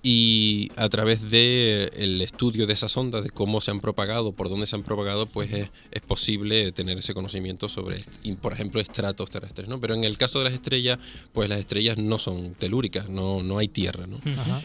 y 0.03 0.71
a 0.77 0.89
través 0.89 1.31
de 1.31 1.91
el 1.95 2.21
estudio 2.23 2.67
de 2.67 2.73
esas 2.73 2.97
ondas, 2.97 3.23
de 3.23 3.31
cómo 3.31 3.61
se 3.61 3.71
han 3.71 3.81
propagado, 3.81 4.33
por 4.33 4.49
dónde 4.49 4.67
se 4.67 4.75
han 4.75 4.83
propagado, 4.83 5.27
pues 5.27 5.53
es, 5.53 5.71
es 5.93 6.03
posible 6.03 6.73
tener 6.73 6.99
ese 6.99 7.15
conocimiento 7.15 7.69
sobre, 7.69 8.05
por 8.41 8.53
ejemplo, 8.53 8.81
estratos 8.81 9.31
terrestres, 9.31 9.69
¿no? 9.69 9.81
Pero 9.81 9.95
en 9.95 10.03
el 10.03 10.19
caso 10.19 10.39
de 10.41 10.47
las 10.47 10.55
estrellas, 10.55 10.99
pues 11.33 11.49
las 11.49 11.61
estrellas 11.61 11.99
no 11.99 12.19
son 12.19 12.55
telúricas, 12.55 13.09
no, 13.09 13.45
no 13.45 13.59
hay 13.59 13.69
tierra, 13.69 14.09
¿no? 14.09 14.17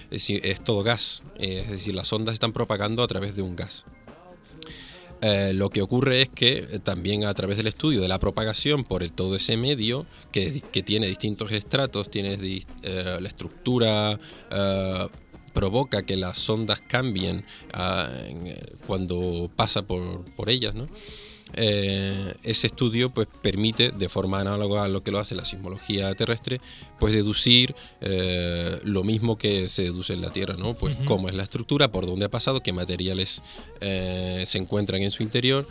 Es 0.06 0.10
decir, 0.10 0.41
es 0.43 0.63
todo 0.63 0.82
gas, 0.82 1.21
eh, 1.38 1.62
es 1.65 1.69
decir, 1.71 1.93
las 1.93 2.12
ondas 2.12 2.34
están 2.34 2.52
propagando 2.52 3.04
a 3.04 3.08
través 3.08 3.36
de 3.36 3.43
un 3.43 3.56
gas. 3.56 3.86
Eh, 5.21 5.52
lo 5.54 5.69
que 5.69 5.82
ocurre 5.82 6.21
es 6.21 6.30
que 6.30 6.67
eh, 6.69 6.80
también 6.84 7.26
a 7.26 7.34
través 7.34 7.58
del 7.58 7.67
estudio 7.67 8.02
de 8.02 8.08
la 8.08 8.19
propagación 8.19 8.84
por 8.84 9.02
el, 9.02 9.12
todo 9.12 9.36
ese 9.36 9.58
medio, 9.58 10.06
que, 10.32 10.62
que 10.71 10.84
tiene 10.84 11.08
distintos 11.08 11.52
estratos, 11.52 12.12
tiene 12.12 12.38
eh, 12.84 13.17
la 13.19 13.28
estructura, 13.28 14.19
eh, 14.52 15.08
provoca 15.58 16.04
que 16.04 16.17
las 16.17 16.48
ondas 16.48 16.82
cambien 16.82 17.43
ah, 17.74 18.10
eh, 18.12 18.76
cuando 18.86 19.50
pasa 19.56 19.82
por, 19.82 20.24
por 20.36 20.52
ellas, 20.52 20.76
¿no? 20.76 20.88
Eh, 21.54 22.34
ese 22.43 22.67
estudio 22.67 23.10
pues 23.10 23.28
permite 23.41 23.91
de 23.91 24.10
forma 24.10 24.41
análoga 24.41 24.84
a 24.84 24.89
lo 24.89 25.02
que 25.02 25.12
lo 25.12 25.20
hace 25.20 25.34
la 25.34 25.46
sismología 25.46 26.13
terrestre 26.13 26.60
pues 27.00 27.13
deducir 27.13 27.74
eh, 28.02 28.82
lo 28.84 29.06
mismo 29.06 29.38
que 29.38 29.70
se 29.70 29.84
deduce 29.84 30.12
en 30.12 30.22
la 30.22 30.32
Tierra 30.32 30.56
no 30.58 30.74
pues 30.74 30.98
cómo 31.06 31.30
es 31.30 31.36
la 31.36 31.43
estructura 31.43 31.88
por 31.89 32.06
dónde 32.06 32.26
ha 32.26 32.30
pasado 32.30 32.62
qué 32.62 32.74
materiales 32.74 33.41
eh, 33.80 34.43
se 34.46 34.58
encuentran 34.58 35.02
en 35.04 35.12
su 35.12 35.24
interior 35.24 35.67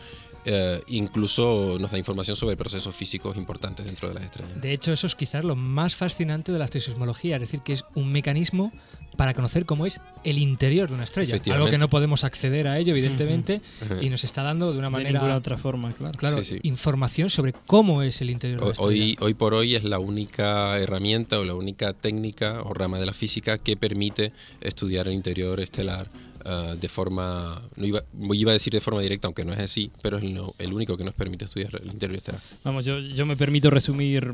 incluso 0.87 1.77
nos 1.81 1.91
da 1.91 1.99
información 1.99 2.37
sobre 2.37 2.57
procesos 2.57 2.95
físicos 2.95 3.37
importantes 3.37 3.85
dentro 3.85 4.07
de 4.07 4.15
las 4.15 4.23
estrellas. 4.23 4.61
De 4.61 4.73
hecho, 4.73 4.93
eso 4.93 5.09
es 5.09 5.17
quizás 5.17 5.43
lo 5.43 5.57
más 5.57 5.97
fascinante 5.97 6.53
de 6.53 6.59
la 6.61 6.67
astrosismología, 6.67 7.35
es 7.35 7.41
decir, 7.41 7.63
que 7.63 7.73
es 7.73 7.85
un 7.97 8.13
mecanismo 8.13 8.71
para 9.17 9.35
conocer 9.35 9.65
cómo 9.65 9.87
es 9.87 10.01
el 10.25 10.39
interior 10.39 10.89
de 10.89 10.95
una 10.95 11.05
estrella. 11.05 11.41
Algo 11.53 11.69
que 11.69 11.79
no 11.79 11.89
podemos 11.89 12.25
acceder 12.25 12.69
a 12.69 12.79
ello, 12.79 12.93
evidentemente, 12.93 13.61
y 14.01 14.11
nos 14.11 14.25
está 14.25 14.43
dando 14.43 14.73
de 14.73 14.79
una 14.79 14.89
de 14.89 14.93
manera 14.93 15.13
ninguna 15.13 15.37
otra 15.37 15.57
forma, 15.57 15.93
claro. 15.93 16.17
claro, 16.19 16.45
Sí, 16.45 16.57
sí. 16.57 16.61
información 16.63 17.31
sobre 17.31 17.55
cómo 17.67 18.03
es 18.03 18.21
el 18.21 18.31
interior 18.31 18.61
de 18.61 18.67
la 18.67 18.73
estrella. 18.73 18.89
Hoy, 18.89 19.17
hoy 19.21 19.35
por 19.35 19.55
hoy 19.55 19.75
es 19.75 19.85
la 19.85 19.99
única 19.99 20.79
herramienta 20.79 21.39
o 21.39 21.45
la 21.45 21.55
única 21.55 21.93
técnica 21.93 22.63
o 22.63 22.75
rama 22.75 22.99
de 22.99 23.07
la 23.07 23.15
física 23.15 23.59
que 23.59 23.77
permite 23.77 24.33
estudiar 24.61 25.09
el 25.09 25.15
interior 25.15 25.61
estelar 25.61 26.09
ah, 26.47 26.75
de 26.81 26.89
forma, 26.89 27.61
no 27.77 27.85
iba, 27.87 28.03
iba 28.33 28.51
a 28.51 28.55
decir 28.55 28.73
de 28.73 28.81
forma 28.81 29.01
directa, 29.01 29.27
aunque 29.29 29.45
no 29.45 29.53
es 29.53 29.59
así, 29.59 29.91
pero 30.03 30.19
es 30.19 30.25
el, 30.25 30.35
no- 30.35 30.55
el 30.59 30.73
único 30.73 30.97
que 30.97 31.05
nos 31.05 31.15
permite 31.15 31.45
estudiar 31.47 31.75
el 31.83 31.89
interior 31.89 32.17
estelar. 32.19 32.41
Vamos, 32.65 32.85
yo, 32.85 32.99
yo 32.99 33.27
me 33.27 33.37
permito 33.37 33.69
resumir, 33.71 34.33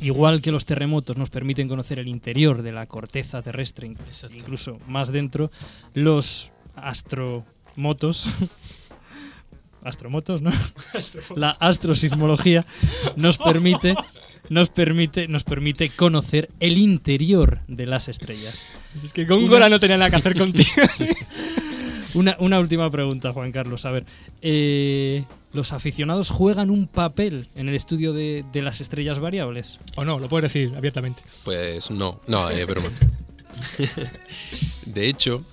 igual 0.00 0.40
que 0.40 0.50
los 0.52 0.64
terremotos 0.66 1.16
nos 1.16 1.30
permiten 1.30 1.68
conocer 1.68 1.98
el 1.98 2.08
interior 2.08 2.62
de 2.62 2.72
la 2.72 2.86
corteza 2.86 3.42
terrestre, 3.42 3.88
inc- 3.88 4.34
incluso 4.34 4.78
más 4.86 5.12
dentro, 5.12 5.50
los 5.94 6.48
astromotos 6.76 8.26
astromotos, 9.82 10.42
¿no? 10.42 10.50
la 11.36 11.50
astrosismología 11.52 12.64
nos 13.16 13.38
permite 13.38 13.94
nos 14.50 14.68
permite 14.68 15.28
nos 15.28 15.44
permite 15.44 15.88
conocer 15.88 16.50
el 16.60 16.76
interior 16.76 17.60
de 17.68 17.86
las 17.86 18.08
estrellas. 18.08 18.66
Es 19.02 19.14
que 19.14 19.24
Góngora 19.24 19.70
no 19.70 19.80
tenía 19.80 19.96
nada 19.96 20.10
que 20.10 20.16
hacer 20.16 20.36
contigo. 20.36 20.68
Una, 22.12 22.36
una 22.40 22.58
última 22.58 22.90
pregunta, 22.90 23.32
Juan 23.32 23.52
Carlos. 23.52 23.84
A 23.84 23.92
ver, 23.92 24.04
eh, 24.42 25.22
¿los 25.52 25.72
aficionados 25.72 26.28
juegan 26.28 26.68
un 26.68 26.88
papel 26.88 27.46
en 27.54 27.68
el 27.68 27.76
estudio 27.76 28.12
de, 28.12 28.44
de 28.52 28.62
las 28.62 28.80
estrellas 28.80 29.20
variables? 29.20 29.78
o 29.94 30.04
no, 30.04 30.18
lo 30.18 30.28
puedes 30.28 30.52
decir 30.52 30.74
abiertamente. 30.76 31.22
Pues 31.44 31.88
no, 31.92 32.20
no, 32.26 32.50
es 32.50 32.66
broma. 32.66 32.88
De 34.86 35.08
hecho, 35.08 35.44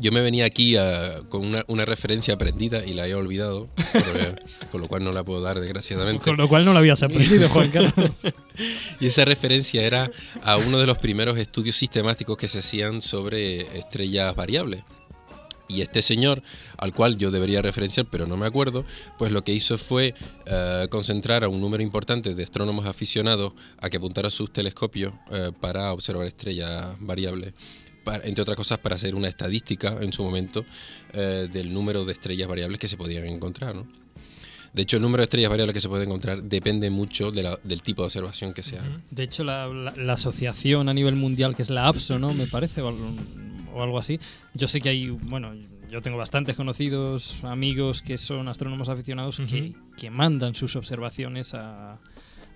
yo 0.00 0.12
me 0.12 0.20
venía 0.20 0.44
aquí 0.46 0.76
a- 0.76 1.22
con 1.28 1.44
una, 1.44 1.64
una 1.68 1.84
referencia 1.84 2.34
aprendida 2.34 2.84
y 2.86 2.94
la 2.94 3.06
he 3.08 3.14
olvidado, 3.14 3.68
pero, 3.92 4.34
con 4.70 4.80
lo 4.80 4.88
cual 4.88 5.04
no 5.04 5.12
la 5.12 5.24
puedo 5.24 5.40
dar 5.40 5.60
desgraciadamente. 5.60 6.22
Con 6.24 6.36
lo 6.36 6.48
cual 6.48 6.64
no 6.64 6.72
lo 6.72 6.78
habías 6.78 7.02
aprendido, 7.02 7.48
Juan 7.48 7.70
Carlos. 7.70 7.92
Y 9.00 9.06
esa 9.06 9.24
referencia 9.24 9.82
era 9.82 10.10
a 10.42 10.56
uno 10.56 10.78
de 10.80 10.86
los 10.86 10.98
primeros 10.98 11.38
estudios 11.38 11.76
sistemáticos 11.76 12.36
que 12.36 12.48
se 12.48 12.58
hacían 12.58 13.00
sobre 13.00 13.78
estrellas 13.78 14.34
variables. 14.34 14.82
Y 15.68 15.82
este 15.82 16.00
señor, 16.02 16.42
al 16.78 16.92
cual 16.94 17.18
yo 17.18 17.30
debería 17.30 17.60
referenciar, 17.62 18.06
pero 18.10 18.26
no 18.26 18.36
me 18.38 18.46
acuerdo, 18.46 18.84
pues 19.18 19.30
lo 19.30 19.42
que 19.44 19.52
hizo 19.52 19.76
fue 19.78 20.14
eh, 20.46 20.86
concentrar 20.90 21.44
a 21.44 21.48
un 21.48 21.60
número 21.60 21.82
importante 21.82 22.34
de 22.34 22.42
astrónomos 22.42 22.86
aficionados 22.86 23.52
a 23.80 23.90
que 23.90 23.98
apuntaran 23.98 24.30
sus 24.30 24.52
telescopios 24.52 25.12
eh, 25.30 25.52
para 25.60 25.92
observar 25.92 26.26
estrellas 26.26 26.96
variables. 27.00 27.52
Para- 28.08 28.24
entre 28.26 28.40
otras 28.42 28.56
cosas, 28.56 28.78
para 28.78 28.94
hacer 28.96 29.14
una 29.14 29.28
estadística 29.28 29.96
en 30.00 30.12
su 30.12 30.22
momento 30.22 30.64
eh, 31.12 31.46
del 31.52 31.72
número 31.72 32.04
de 32.06 32.12
estrellas 32.14 32.48
variables 32.48 32.78
que 32.80 32.88
se 32.88 32.96
podían 32.96 33.26
encontrar. 33.26 33.74
¿no? 33.74 33.86
De 34.72 34.82
hecho, 34.82 34.96
el 34.96 35.02
número 35.02 35.20
de 35.22 35.24
estrellas 35.24 35.50
variables 35.50 35.74
que 35.74 35.80
se 35.80 35.88
pueden 35.88 36.08
encontrar 36.08 36.42
depende 36.42 36.88
mucho 36.90 37.30
de 37.30 37.42
la- 37.42 37.58
del 37.64 37.82
tipo 37.82 38.02
de 38.02 38.06
observación 38.06 38.54
que 38.54 38.62
se 38.62 38.78
haga. 38.78 39.00
De 39.10 39.22
hecho, 39.24 39.44
la, 39.44 39.66
la- 39.66 39.94
la 39.96 40.12
asociación 40.14 40.88
a 40.88 40.94
nivel 40.94 41.16
mundial, 41.16 41.54
que 41.54 41.62
es 41.62 41.70
la 41.70 41.86
APSO, 41.88 42.18
¿no? 42.18 42.32
Me 42.34 42.46
parece, 42.46 42.80
o 42.82 43.82
algo 43.82 43.98
así. 43.98 44.18
Yo 44.54 44.68
sé 44.68 44.80
que 44.80 44.88
hay, 44.88 45.08
bueno, 45.10 45.52
yo 45.90 46.00
tengo 46.02 46.16
bastantes 46.18 46.56
conocidos, 46.56 47.38
amigos 47.44 48.02
que 48.02 48.18
son 48.18 48.48
astrónomos 48.48 48.88
aficionados 48.88 49.40
que, 49.48 49.74
que 49.96 50.10
mandan 50.10 50.54
sus 50.54 50.76
observaciones 50.76 51.54
a, 51.54 51.98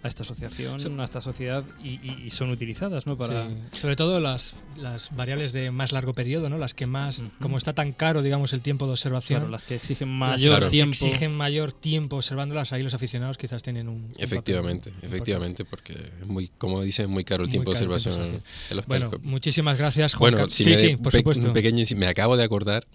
a 0.02 0.08
esta 0.08 0.22
asociación, 0.24 1.00
a 1.00 1.04
esta 1.04 1.20
sociedad, 1.20 1.64
y, 1.82 1.90
y- 2.02 2.22
y 2.26 2.30
son 2.30 2.50
utilizadas, 2.50 3.06
¿no? 3.06 3.16
Para, 3.16 3.48
Sí. 3.48 3.54
Sobre 3.80 3.94
todo 3.96 4.18
las, 4.20 4.54
las 4.76 5.14
variables 5.14 5.52
de 5.52 5.70
más 5.70 5.92
largo 5.92 6.12
periodo, 6.12 6.48
¿no? 6.48 6.58
Las 6.58 6.74
que 6.74 6.86
más, 6.86 7.22
como 7.40 7.56
está 7.58 7.72
tan 7.72 7.92
caro, 7.92 8.20
digamos, 8.22 8.52
el 8.52 8.60
tiempo 8.62 8.86
de 8.86 8.92
observación. 8.92 9.40
Claro, 9.40 9.50
las 9.52 9.62
que 9.62 9.76
exigen 9.76 10.08
mayor 10.08 10.50
Claro. 10.50 10.66
que 10.66 10.70
tiempo. 10.72 10.90
exigen 11.06 11.32
mayor 11.36 11.72
tiempo 11.72 12.16
observándolas, 12.16 12.72
ahí 12.72 12.82
los 12.82 12.94
aficionados 12.94 13.38
quizás 13.38 13.62
tienen 13.62 13.88
un. 13.88 13.94
un 13.96 14.08
papel 14.08 14.24
Efectivamente, 14.24 14.92
efectivamente, 15.02 15.64
porque 15.64 15.92
es 16.20 16.26
muy, 16.26 16.48
como 16.58 16.82
dices, 16.82 17.04
es 17.04 17.08
muy 17.08 17.24
caro 17.24 17.44
el 17.44 17.48
Muy 17.48 17.52
tiempo 17.52 17.72
de 17.72 17.78
caro 17.80 17.94
el 17.94 18.02
tiempo 18.02 18.10
de 18.10 18.22
observación 18.24 18.42
en, 18.44 18.70
en 18.70 18.76
los 18.76 18.86
Bueno, 18.86 19.04
telescopios. 19.06 19.30
muchísimas 19.30 19.78
gracias, 19.78 20.14
Juan 20.14 20.32
Bueno, 20.34 20.50
si 20.50 20.64
sí, 20.64 20.70
me 20.70 20.76
sí, 20.76 20.86
de- 20.88 20.98
por 20.98 21.12
supuesto. 21.12 21.48
un 21.48 21.54
pequeño 21.54 21.84
me 21.96 22.06
acabo 22.08 22.36
de 22.36 22.44
acordar 22.44 22.86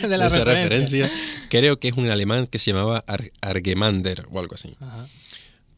de 0.00 0.08
de 0.08 0.16
la 0.18 0.26
esa 0.26 0.44
referencia. 0.44 1.06
referencia. 1.06 1.10
Creo 1.48 1.78
que 1.78 1.88
es 1.88 1.94
un 1.96 2.10
alemán 2.10 2.46
que 2.46 2.58
se 2.58 2.72
llamaba 2.72 3.04
Ar- 3.06 3.32
Argemander 3.40 4.26
o 4.30 4.38
algo 4.38 4.54
así. 4.54 4.76
Ajá. 4.80 5.06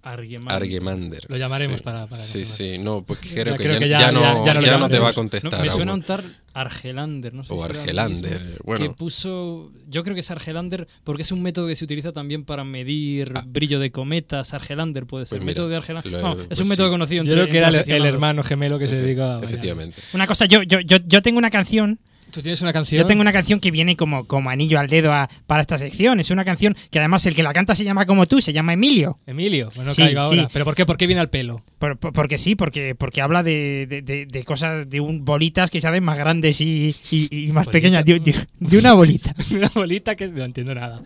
Argemander. 0.02 1.26
Lo 1.28 1.36
llamaremos 1.36 1.78
Sí. 1.78 1.84
para- 1.84 2.06
para 2.06 2.22
Sí, 2.22 2.44
sí, 2.44 2.78
no, 2.78 3.02
pues 3.02 3.20
Ya 3.20 3.42
creo 3.42 3.56
que, 3.56 3.62
creo 3.64 3.72
ya, 3.74 3.78
que 3.80 3.88
ya- 3.88 3.98
ya 4.00 4.12
no, 4.12 4.20
ya- 4.46 4.54
no 4.54 4.78
no 4.78 4.88
te 4.88 4.98
va 4.98 5.10
a 5.10 5.12
contestar. 5.12 5.52
No, 5.52 5.60
me 5.60 5.70
suena 5.70 5.92
un 5.94 6.02
tal 6.02 6.36
Argelander, 6.52 7.32
no 7.32 7.44
sé 7.44 7.52
O 7.52 7.58
si 7.58 7.64
Argelander, 7.64 8.40
mismo, 8.40 8.56
bueno. 8.64 8.84
Que 8.84 8.90
puso, 8.94 9.70
yo 9.88 10.02
creo 10.02 10.14
que 10.14 10.20
es 10.20 10.30
Argelander 10.30 10.88
porque 11.04 11.22
es 11.22 11.30
un 11.32 11.42
método 11.42 11.66
que 11.68 11.76
se 11.76 11.84
utiliza 11.84 12.12
también 12.12 12.44
para 12.44 12.64
medir 12.64 13.32
Ah. 13.34 13.44
brillo 13.46 13.78
de 13.78 13.90
cometas. 13.92 14.52
Argelander 14.54 15.06
puede 15.06 15.26
ser. 15.26 15.38
Pues 15.38 15.42
mira, 15.44 15.50
método 15.52 15.68
de 15.68 15.76
Argelander. 15.76 16.12
lo- 16.12 16.22
No, 16.22 16.34
pues 16.36 16.46
es 16.50 16.60
un 16.60 16.68
método 16.68 16.86
sí. 16.88 16.90
conocido 16.92 17.16
Yo 17.24 17.30
entre, 17.32 17.34
creo 17.44 17.52
que 17.52 17.58
era 17.58 17.96
el, 17.98 18.04
hermano 18.06 18.42
gemelo 18.42 18.78
que 18.78 18.88
se 18.88 18.96
Efe- 18.96 19.02
dedica 19.02 19.36
a. 19.38 19.42
Efectivamente. 19.42 20.00
Una 20.14 20.26
cosa, 20.26 20.46
yo, 20.46 20.62
yo, 20.62 20.80
yo, 20.80 20.96
yo 21.06 21.22
tengo 21.22 21.38
una 21.38 21.50
canción. 21.50 21.98
Tú 22.30 22.42
tienes 22.42 22.60
una 22.62 22.72
canción. 22.72 23.00
Yo 23.00 23.06
tengo 23.06 23.20
una 23.20 23.32
canción 23.32 23.60
que 23.60 23.70
viene 23.70 23.96
como, 23.96 24.24
como 24.26 24.50
anillo 24.50 24.78
al 24.78 24.88
dedo 24.88 25.12
a- 25.12 25.28
para 25.46 25.60
esta 25.62 25.78
sección. 25.78 26.20
Es 26.20 26.30
una 26.30 26.44
canción 26.44 26.76
que 26.90 26.98
además 26.98 27.24
el 27.26 27.34
que 27.34 27.42
la 27.42 27.52
canta 27.52 27.74
se 27.74 27.84
llama 27.84 28.06
como 28.06 28.26
tú, 28.26 28.40
se 28.40 28.52
llama 28.52 28.72
Emilio. 28.72 29.18
Emilio, 29.26 29.70
bueno, 29.74 29.92
Sí, 29.92 30.02
caiga 30.02 30.22
ahora. 30.22 30.42
sí. 30.42 30.48
¿Pero 30.52 30.64
por 30.64 30.74
qué? 30.74 30.86
¿Por 30.86 30.96
qué 30.96 31.06
viene 31.06 31.20
al 31.20 31.30
pelo? 31.30 31.62
Por- 31.78 31.98
por- 31.98 32.12
porque 32.12 32.38
sí, 32.38 32.54
porque, 32.54 32.94
porque 32.94 33.20
habla 33.20 33.42
de, 33.42 33.86
de- 33.88 34.02
de- 34.02 34.26
de 34.26 34.44
cosas, 34.44 34.88
de 34.88 35.00
un, 35.00 35.24
bolitas 35.24 35.70
que 35.70 35.80
se 35.80 35.88
hacen 35.88 36.04
más 36.04 36.18
grandes 36.18 36.60
y, 36.60 36.94
y- 37.10 37.28
y 37.30 37.46
más 37.52 37.66
Bolita. 37.66 37.72
pequeñas. 37.72 38.04
De 38.04 38.78
una 38.78 38.92
bolita. 38.94 39.34
una 39.50 39.70
bolita 39.74 40.14
que 40.16 40.28
no 40.28 40.44
entiendo 40.44 40.74
nada. 40.74 41.02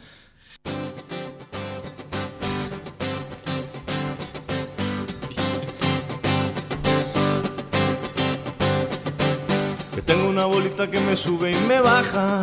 Tengo 10.07 10.29
una 10.29 10.45
bolita 10.47 10.91
que 10.91 11.01
me 11.01 11.17
sube 11.17 11.53
y 11.53 11.67
me 11.69 11.81
baja. 11.81 12.41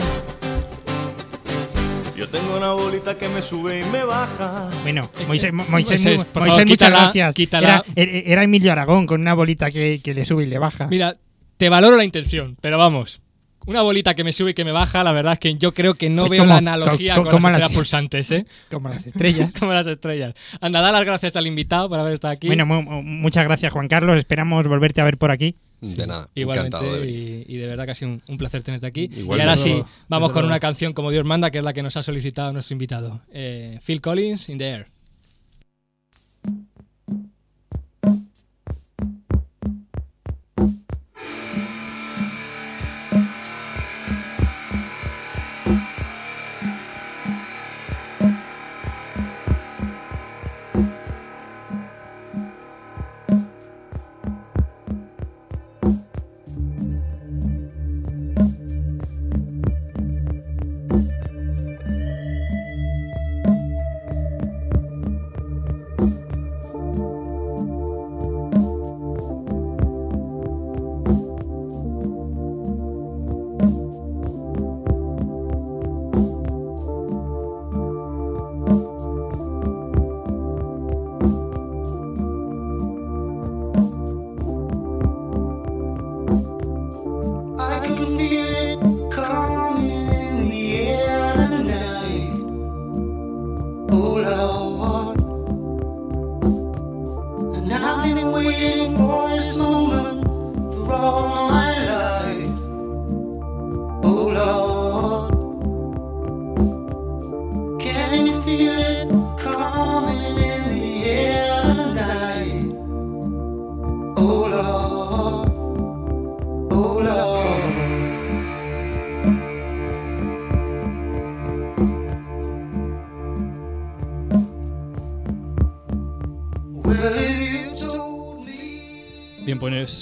Yo 2.17 2.27
tengo 2.29 2.57
una 2.57 2.71
bolita 2.73 3.17
que 3.17 3.27
me 3.29 3.41
sube 3.41 3.79
y 3.79 3.83
me 3.91 4.03
baja. 4.03 4.69
Bueno, 4.83 5.09
Moisés, 5.27 5.51
Mo- 5.53 5.65
Moisés, 5.69 6.03
Moisés, 6.03 6.27
favor, 6.31 6.49
muchas 6.49 6.65
quítala, 6.65 6.97
gracias. 7.01 7.33
quítala. 7.35 7.67
Era, 7.67 7.83
era- 7.95 8.11
era 8.33 8.43
Emilio 8.43 8.71
Aragón 8.71 9.07
con 9.07 9.21
una 9.21 9.33
bolita 9.33 9.71
que, 9.71 10.01
que 10.03 10.13
le 10.13 10.25
sube 10.25 10.43
y 10.43 10.47
le 10.47 10.59
baja. 10.59 10.87
Mira, 10.87 11.17
te 11.57 11.69
valoro 11.69 11.97
la 11.97 12.03
intención, 12.03 12.57
pero 12.61 12.77
vamos. 12.77 13.21
Una 13.67 13.83
bolita 13.83 14.15
que 14.15 14.23
me 14.23 14.33
sube 14.33 14.51
y 14.51 14.53
que 14.55 14.65
me 14.65 14.71
baja, 14.71 15.03
la 15.03 15.11
verdad 15.11 15.33
es 15.33 15.39
que 15.39 15.53
yo 15.55 15.71
creo 15.73 15.93
que 15.93 16.09
no 16.09 16.23
Pues 16.23 16.31
veo 16.31 16.41
como- 16.41 16.53
la 16.53 16.57
analogía 16.57 17.15
co- 17.15 17.21
con, 17.23 17.31
como 17.31 17.49
las 17.49 17.59
las- 17.59 17.69
estrellas 17.69 17.77
pulsantes, 17.77 18.31
¿eh? 18.31 18.45
Como 18.71 18.89
las 18.89 19.05
estrellas. 19.05 19.51
como 19.59 19.71
las 19.73 19.85
estrellas. 19.87 20.33
Anda, 20.61 20.81
da 20.81 20.91
las 20.91 21.05
gracias 21.05 21.35
al 21.35 21.45
invitado 21.47 21.87
por 21.89 21.99
haber 21.99 22.13
estado 22.15 22.33
aquí. 22.33 22.47
Bueno, 22.47 22.65
mu- 22.65 22.81
mu- 22.81 23.03
muchas 23.03 23.43
gracias, 23.45 23.71
Juan 23.71 23.87
Carlos. 23.87 24.17
Esperamos 24.17 24.67
volverte 24.67 25.01
a 25.01 25.03
ver 25.03 25.17
por 25.17 25.29
aquí. 25.31 25.55
De 25.81 26.05
nada, 26.07 26.29
Igualmente, 26.35 26.77
encantado 26.77 27.01
de 27.01 27.09
y, 27.09 27.45
y 27.47 27.57
de 27.57 27.65
verdad 27.67 27.85
que 27.85 27.91
ha 27.91 27.95
sido 27.95 28.11
un, 28.11 28.21
un 28.27 28.37
placer 28.37 28.61
tenerte 28.61 28.85
aquí. 28.85 29.09
Igualmente. 29.11 29.37
Y 29.37 29.41
ahora 29.41 29.57
sí, 29.57 29.83
vamos 30.07 30.31
con 30.31 30.45
una 30.45 30.59
canción 30.59 30.93
como 30.93 31.09
Dios 31.09 31.25
manda, 31.25 31.49
que 31.49 31.57
es 31.57 31.63
la 31.63 31.73
que 31.73 31.81
nos 31.81 31.97
ha 31.97 32.03
solicitado 32.03 32.53
nuestro 32.53 32.73
invitado. 32.73 33.21
Eh, 33.33 33.79
Phil 33.83 33.99
Collins, 33.99 34.47
In 34.49 34.59
the 34.59 34.67
Air. 34.69 34.87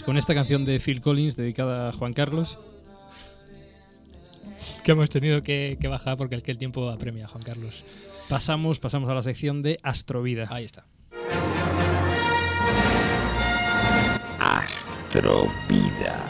Con 0.06 0.18
esta 0.18 0.34
canción 0.34 0.66
de 0.66 0.80
Phil 0.80 1.00
Collins 1.00 1.36
dedicada 1.36 1.90
a 1.90 1.92
Juan 1.94 2.14
Carlos. 2.14 2.58
que 4.84 4.92
hemos 4.92 5.10
tenido 5.10 5.42
que, 5.42 5.78
que 5.80 5.88
bajar 5.88 6.18
porque 6.18 6.36
es 6.36 6.44
que 6.44 6.52
el 6.52 6.58
tiempo 6.58 6.90
apremia, 6.90 7.28
Juan 7.28 7.44
Carlos. 7.44 7.86
Pasamos, 8.28 8.80
pasamos 8.80 9.10
a 9.10 9.14
la 9.14 9.24
sección 9.24 9.62
de 9.62 9.80
Astrovida. 9.84 10.48
Ahí 10.50 10.66
está. 10.66 10.86
Astrovida. 14.40 16.26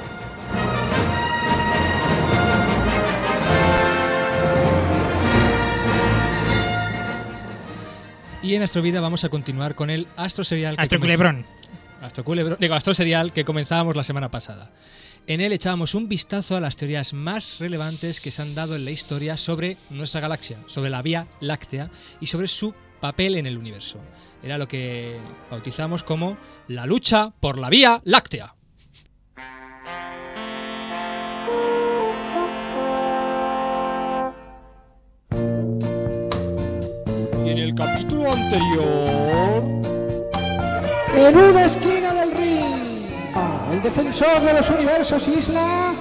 Y 8.42 8.56
en 8.56 8.62
Astrovida 8.64 9.02
vamos 9.02 9.24
a 9.24 9.30
continuar 9.30 9.76
con 9.76 9.90
el 9.90 10.08
Astro 10.16 10.44
Serial. 10.44 10.76
Astro 10.78 11.00
Culebrón. 11.00 11.46
Astro 12.02 12.24
Culebrón- 12.24 12.58
Digo, 12.60 12.76
Astro 12.76 12.94
Serial 12.94 13.34
que 13.34 13.46
comenzábamos 13.46 13.96
la 13.96 14.04
semana 14.04 14.30
pasada. 14.32 14.72
En 15.28 15.42
él 15.42 15.52
echábamos 15.54 15.94
un 15.96 16.08
vistazo 16.08 16.56
a 16.56 16.60
las 16.60 16.76
teorías 16.78 17.14
más 17.14 17.60
relevantes 17.60 18.20
que 18.22 18.32
se 18.32 18.42
han 18.42 18.56
dado 18.56 18.76
en 18.76 18.86
la 18.86 18.92
historia 18.92 19.38
sobre 19.38 19.78
nuestra 19.90 20.22
galaxia, 20.22 20.58
sobre 20.68 20.90
la 20.90 21.02
Vía 21.02 21.28
Láctea 21.42 21.92
y 22.20 22.28
sobre 22.28 22.48
su 22.48 22.74
papel 23.00 23.36
en 23.36 23.46
el 23.46 23.58
universo. 23.58 24.00
Era 24.42 24.58
lo 24.58 24.68
que 24.68 25.18
bautizamos 25.52 26.04
como 26.04 26.38
la 26.68 26.86
lucha 26.86 27.32
por 27.40 27.60
la 27.60 27.70
Vía 27.70 28.02
Láctea. 28.06 28.56
Y 37.46 37.50
en 37.50 37.58
el 37.58 37.74
capítulo 37.76 38.32
anterior, 38.32 39.82
en 41.28 41.38
una 41.38 41.66
esquina 41.66 42.14
del 42.14 42.32
ring, 42.32 43.10
el 43.72 43.84
defensor 43.84 44.42
de 44.42 44.54
los 44.54 44.70
universos 44.70 45.28
Isla, 45.28 45.94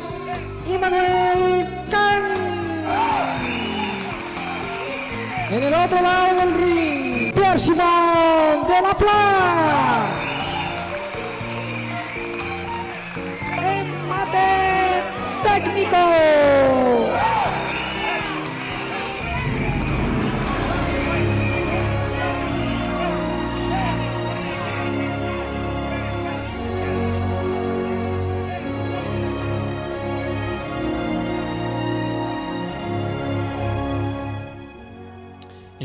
Immanuel 0.67 1.67
Kant. 1.91 2.25
En 5.51 5.63
el 5.63 5.75
otro 5.75 6.01
lado 6.03 6.37
del 6.37 6.55
ring, 6.55 7.35
Pierre 7.35 7.59
Simon 7.59 8.65
de 8.69 8.83
la 8.83 8.95
Pla. 8.97 10.07
Empate 13.61 15.03
técnico. 15.43 17.08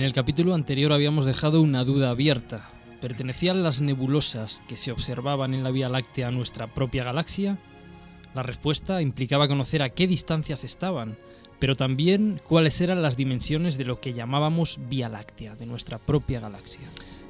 En 0.03 0.07
el 0.07 0.13
capítulo 0.13 0.53
anterior 0.53 0.91
habíamos 0.91 1.23
dejado 1.23 1.61
una 1.61 1.85
duda 1.85 2.09
abierta. 2.09 2.69
¿Pertenecían 2.99 3.63
las 3.63 3.79
nebulosas 3.79 4.61
que 4.67 4.75
se 4.75 4.91
observaban 4.91 5.53
en 5.53 5.63
la 5.63 5.71
Vía 5.71 5.87
Láctea 5.87 6.27
a 6.27 6.31
nuestra 6.31 6.67
propia 6.67 7.05
galaxia? 7.05 7.57
La 8.35 8.43
respuesta 8.43 9.01
implicaba 9.01 9.47
conocer 9.47 9.81
a 9.81 9.91
qué 9.91 10.05
distancias 10.05 10.65
estaban, 10.65 11.15
pero 11.57 11.77
también 11.77 12.41
cuáles 12.45 12.81
eran 12.81 13.01
las 13.01 13.15
dimensiones 13.15 13.77
de 13.77 13.85
lo 13.85 14.01
que 14.01 14.11
llamábamos 14.11 14.77
Vía 14.89 15.07
Láctea, 15.07 15.55
de 15.55 15.67
nuestra 15.67 15.99
propia 15.99 16.41
galaxia. 16.41 16.85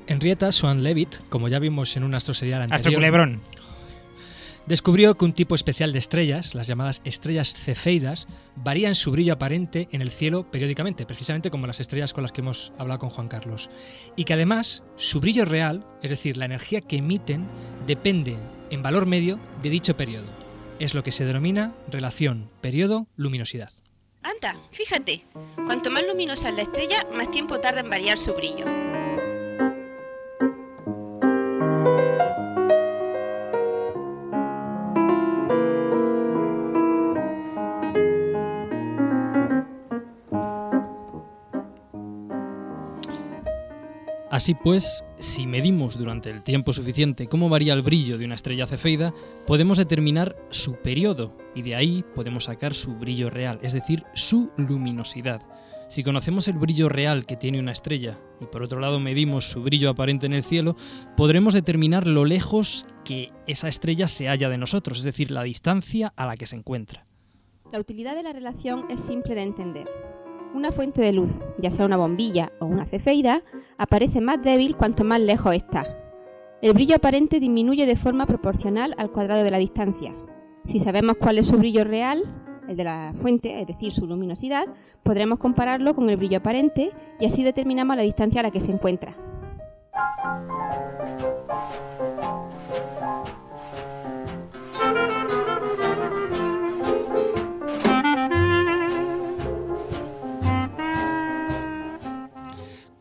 Henrietta 0.08 0.52
Swan 0.52 0.82
Leavitt, 0.82 1.18
como 1.30 1.50
ya 1.50 1.60
vimos 1.60 1.96
en 1.96 2.04
un 2.04 2.16
Astro 2.16 2.34
Serial 2.34 2.64
anterior, 2.64 2.80
Astro 2.80 2.94
Culebrón. 2.94 3.42
Descubrió 4.66 5.16
que 5.18 5.26
un 5.26 5.34
tipo 5.34 5.56
especial 5.56 5.94
de 5.94 6.00
estrellas, 6.00 6.56
las 6.56 6.68
llamadas 6.68 7.02
estrellas 7.04 7.54
cefeidas, 7.54 8.28
varían 8.56 8.96
su 8.96 9.12
brillo 9.12 9.34
aparente 9.34 9.88
en 9.92 10.02
el 10.02 10.12
cielo 10.12 10.50
periódicamente, 10.52 11.06
precisamente 11.06 11.52
como 11.52 11.68
las 11.68 11.80
estrellas 11.80 12.14
con 12.14 12.24
las 12.24 12.32
que 12.32 12.42
hemos 12.42 12.74
hablado 12.78 13.00
con 13.00 13.10
Juan 13.10 13.28
Carlos. 13.28 13.70
Y 14.16 14.26
que 14.26 14.34
además 14.34 14.84
su 14.96 15.20
brillo 15.20 15.46
real, 15.46 15.86
es 16.02 16.10
decir, 16.10 16.38
la 16.38 16.46
energía 16.46 16.82
que 16.82 16.98
emiten, 16.98 17.46
depende 17.88 18.38
en 18.70 18.84
valor 18.84 19.06
medio 19.06 19.40
de 19.62 19.70
dicho 19.70 19.98
periodo. 19.98 20.28
Es 20.80 20.94
lo 20.94 21.04
que 21.04 21.12
se 21.12 21.26
denomina 21.26 21.74
relación 21.90 22.50
periodo-luminosidad. 22.62 23.72
Anda, 24.24 24.58
fíjate, 24.72 25.26
cuanto 25.66 25.92
más 25.92 26.04
luminosa 26.08 26.50
es 26.50 26.56
la 26.56 26.62
estrella, 26.62 27.06
más 27.16 27.30
tiempo 27.30 27.60
tarda 27.60 27.82
en 27.82 27.90
variar 27.90 28.18
su 28.18 28.34
brillo. 28.34 28.93
Así 44.34 44.56
pues, 44.56 45.06
si 45.20 45.46
medimos 45.46 45.96
durante 45.96 46.32
el 46.32 46.42
tiempo 46.42 46.74
suficiente 46.74 47.28
cómo 47.28 47.50
varía 47.50 47.74
el 47.74 47.84
brillo 47.84 48.18
de 48.18 48.26
una 48.26 48.34
estrella 48.34 48.66
cefeida, 48.66 49.14
podemos 49.46 49.78
determinar 49.78 50.36
su 50.50 50.74
periodo 50.78 51.38
y 51.54 51.62
de 51.62 51.76
ahí 51.76 52.04
podemos 52.16 52.46
sacar 52.46 52.74
su 52.74 52.96
brillo 52.96 53.30
real, 53.30 53.60
es 53.62 53.74
decir, 53.74 54.06
su 54.16 54.50
luminosidad. 54.58 55.44
Si 55.88 56.04
conocemos 56.04 56.48
el 56.48 56.58
brillo 56.58 56.90
real 56.90 57.28
que 57.28 57.36
tiene 57.36 57.60
una 57.60 57.74
estrella 57.74 58.18
y 58.42 58.46
por 58.46 58.64
otro 58.64 58.80
lado 58.80 59.00
medimos 59.00 59.52
su 59.52 59.62
brillo 59.62 59.92
aparente 59.92 60.26
en 60.26 60.34
el 60.34 60.44
cielo, 60.44 60.76
podremos 61.16 61.54
determinar 61.54 62.08
lo 62.08 62.26
lejos 62.26 62.88
que 63.06 63.30
esa 63.46 63.68
estrella 63.68 64.08
se 64.08 64.30
halla 64.30 64.50
de 64.50 64.58
nosotros, 64.58 64.98
es 64.98 65.04
decir, 65.04 65.30
la 65.30 65.44
distancia 65.44 66.12
a 66.16 66.26
la 66.26 66.38
que 66.38 66.48
se 66.48 66.56
encuentra. 66.56 67.06
La 67.72 67.80
utilidad 67.80 68.16
de 68.16 68.24
la 68.24 68.34
relación 68.34 68.86
es 68.90 69.00
simple 69.00 69.36
de 69.36 69.44
entender. 69.44 70.13
Una 70.54 70.72
fuente 70.72 71.02
de 71.02 71.14
luz, 71.14 71.32
ya 71.58 71.72
sea 71.72 71.86
una 71.86 71.98
bombilla 71.98 72.52
o 72.60 72.66
una 72.66 72.86
cefeida, 72.86 73.42
aparece 73.80 74.22
más 74.22 74.40
débil 74.42 74.76
cuanto 74.76 75.04
más 75.04 75.20
lejos 75.20 75.56
está. 75.56 75.98
El 76.62 76.74
brillo 76.74 76.96
aparente 76.96 77.40
disminuye 77.40 77.88
de 77.88 77.96
forma 77.96 78.28
proporcional 78.28 78.94
al 79.00 79.12
cuadrado 79.12 79.44
de 79.44 79.50
la 79.50 79.58
distancia. 79.58 80.14
Si 80.64 80.80
sabemos 80.80 81.18
cuál 81.18 81.40
es 81.40 81.48
su 81.48 81.58
brillo 81.58 81.84
real, 81.84 82.24
el 82.68 82.78
de 82.78 82.84
la 82.84 83.14
fuente, 83.20 83.62
es 83.62 83.68
decir, 83.68 83.94
su 83.94 84.06
luminosidad, 84.06 84.68
podremos 85.02 85.40
compararlo 85.40 85.96
con 85.96 86.08
el 86.10 86.18
brillo 86.18 86.38
aparente 86.38 86.92
y 87.20 87.26
así 87.26 87.44
determinamos 87.44 87.96
la 87.96 88.04
distancia 88.04 88.42
a 88.42 88.44
la 88.44 88.52
que 88.52 88.62
se 88.62 88.72
encuentra. 88.72 89.16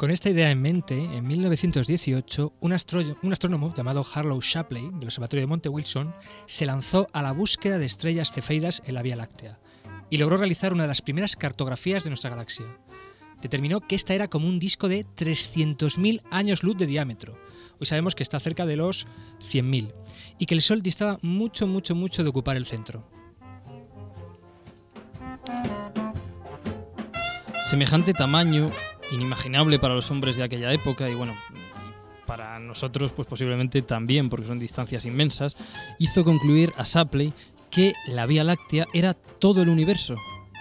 Con 0.03 0.11
esta 0.11 0.31
idea 0.31 0.51
en 0.51 0.61
mente, 0.61 0.97
en 0.97 1.25
1918, 1.29 2.55
un, 2.59 2.73
astrónomo 2.73 3.73
llamado 3.73 4.05
Harlow 4.13 4.41
Shapley, 4.41 4.91
del 4.95 5.05
Observatorio 5.05 5.43
de 5.43 5.47
Monte 5.47 5.69
Wilson, 5.69 6.13
se 6.45 6.67
lanzó 6.67 7.07
a 7.13 7.23
la 7.23 7.31
búsqueda 7.31 7.79
de 7.79 7.87
estrellas 7.87 8.33
cefeidas 8.33 8.83
en 8.85 8.97
la 8.97 9.03
Vía 9.03 9.15
Láctea 9.15 9.61
y 10.11 10.17
logró 10.17 10.39
realizar 10.39 10.73
una 10.73 10.83
de 10.83 10.89
las 10.89 11.03
primeras 11.03 11.37
cartografías 11.37 12.03
de 12.03 12.11
nuestra 12.11 12.31
galaxia. 12.31 12.67
Determinó 13.41 13.81
que 13.81 13.95
esta 13.95 14.13
era 14.13 14.27
como 14.27 14.49
un 14.49 14.59
disco 14.59 14.89
de 14.89 15.07
300.000 15.07 16.23
años 16.33 16.65
luz 16.65 16.77
de 16.77 16.87
diámetro. 16.87 17.39
Hoy 17.79 17.87
sabemos 17.87 18.17
que 18.17 18.25
está 18.25 18.41
cerca 18.41 18.67
de 18.67 18.75
los 18.75 19.07
100.000 19.53 19.95
y 20.37 20.47
que 20.47 20.55
el 20.57 20.63
Sol 20.63 20.83
distaba 20.83 21.21
mucho, 21.23 21.69
mucho, 21.69 21.95
mucho 21.95 22.25
de 22.25 22.29
ocupar 22.29 22.57
el 22.57 22.67
centro. 22.67 23.09
Semejante 27.71 28.13
tamaño, 28.13 28.73
inimaginable 29.13 29.79
para 29.79 29.95
los 29.95 30.11
hombres 30.11 30.37
de 30.37 30.43
aquella 30.43 30.73
época 30.73 31.09
y 31.09 31.15
bueno, 31.15 31.35
para 32.27 32.59
nosotros 32.59 33.13
pues 33.13 33.29
posiblemente 33.29 33.83
también 33.83 34.31
porque 34.31 34.47
son 34.47 34.59
distancias 34.59 35.05
inmensas, 35.05 35.57
hizo 35.99 36.25
concluir 36.25 36.73
a 36.77 36.85
Shapley 36.85 37.33
que 37.71 37.95
la 38.07 38.27
Vía 38.27 38.45
Láctea 38.45 38.87
era 38.93 39.15
todo 39.15 39.63
el 39.63 39.69
universo 39.69 40.15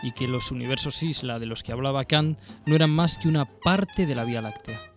y 0.04 0.12
que 0.12 0.28
los 0.28 0.52
universos 0.52 1.04
isla 1.04 1.40
de 1.40 1.46
los 1.46 1.64
que 1.64 1.72
hablaba 1.72 2.06
Kant 2.06 2.40
no 2.66 2.76
eran 2.76 2.90
más 2.90 3.18
que 3.18 3.28
una 3.28 3.46
parte 3.46 4.06
de 4.06 4.16
la 4.16 4.24
Vía 4.24 4.42
Láctea. 4.42 4.91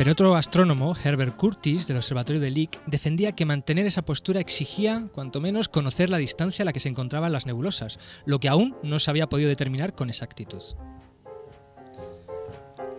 Pero 0.00 0.12
otro 0.12 0.34
astrónomo, 0.34 0.96
Herbert 1.04 1.36
Curtis, 1.36 1.86
del 1.86 1.98
Observatorio 1.98 2.40
de 2.40 2.50
Lick, 2.50 2.82
defendía 2.86 3.32
que 3.32 3.44
mantener 3.44 3.84
esa 3.84 4.00
postura 4.00 4.40
exigía, 4.40 5.08
cuanto 5.12 5.42
menos, 5.42 5.68
conocer 5.68 6.08
la 6.08 6.16
distancia 6.16 6.62
a 6.62 6.64
la 6.64 6.72
que 6.72 6.80
se 6.80 6.88
encontraban 6.88 7.32
las 7.32 7.44
nebulosas, 7.44 7.98
lo 8.24 8.40
que 8.40 8.48
aún 8.48 8.74
no 8.82 8.98
se 8.98 9.10
había 9.10 9.28
podido 9.28 9.50
determinar 9.50 9.94
con 9.94 10.08
exactitud. 10.08 10.62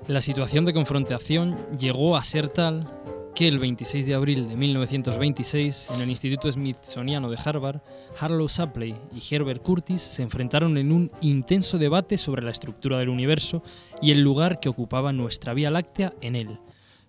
La 0.07 0.21
situación 0.21 0.63
de 0.63 0.75
confrontación 0.75 1.57
llegó 1.75 2.15
a 2.15 2.23
ser 2.23 2.49
tal 2.49 2.87
que 3.33 3.47
el 3.47 3.57
26 3.57 4.05
de 4.05 4.13
abril 4.13 4.47
de 4.47 4.55
1926, 4.55 5.87
en 5.95 6.01
el 6.01 6.09
Instituto 6.11 6.51
Smithsoniano 6.51 7.31
de 7.31 7.39
Harvard, 7.43 7.81
Harlow 8.19 8.47
Shapley 8.47 8.95
y 9.11 9.33
Herbert 9.35 9.63
Curtis 9.63 10.03
se 10.03 10.21
enfrentaron 10.21 10.77
en 10.77 10.91
un 10.91 11.11
intenso 11.21 11.79
debate 11.79 12.17
sobre 12.17 12.43
la 12.43 12.51
estructura 12.51 12.99
del 12.99 13.09
universo 13.09 13.63
y 14.03 14.11
el 14.11 14.21
lugar 14.21 14.59
que 14.59 14.69
ocupaba 14.69 15.11
nuestra 15.11 15.55
Vía 15.55 15.71
Láctea 15.71 16.13
en 16.21 16.35
él. 16.35 16.59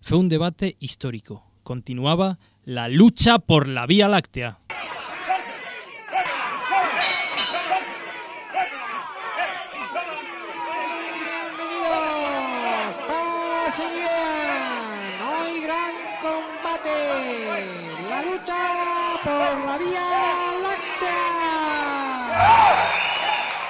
Fue 0.05 0.19
un 0.19 0.29
debate 0.29 0.77
histórico. 0.81 1.45
Continuaba 1.63 2.41
la 2.65 2.89
lucha 2.89 3.39
por 3.39 3.69
la 3.69 3.87
Vía 3.87 4.09
Láctea. 4.09 4.59
Bienvenidos, 11.63 12.97
pasen 13.07 13.95
vean. 14.03 15.23
Hoy 15.23 15.61
gran 15.61 15.95
combate. 16.21 16.99
La 18.11 18.23
lucha 18.23 18.61
por 19.23 19.55
la 19.67 19.79
Vía 19.79 20.07
Láctea. 20.63 21.23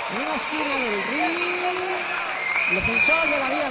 En 0.09 0.23
una 0.23 0.35
esquina 0.37 0.75
del 0.81 0.97
ring, 1.13 1.77
defensor 2.73 3.25
de 3.29 3.39
la 3.39 3.49
Vía 3.51 3.69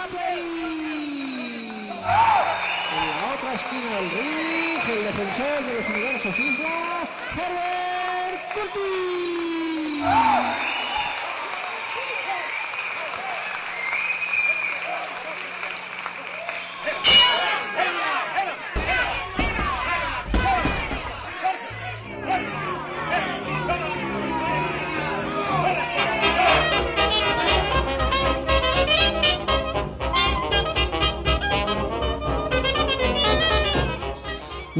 Shapley. 0.00 1.68
En 2.96 3.08
otra 3.34 3.52
esquina 3.54 3.90
del 3.96 4.10
ring, 4.10 4.80
el 4.88 5.04
defensor 5.04 5.64
de 5.64 5.72
los 5.74 5.88
universos 5.88 6.38
Isla, 6.38 7.06
Herbert 7.36 8.52
Curtis. 8.54 10.00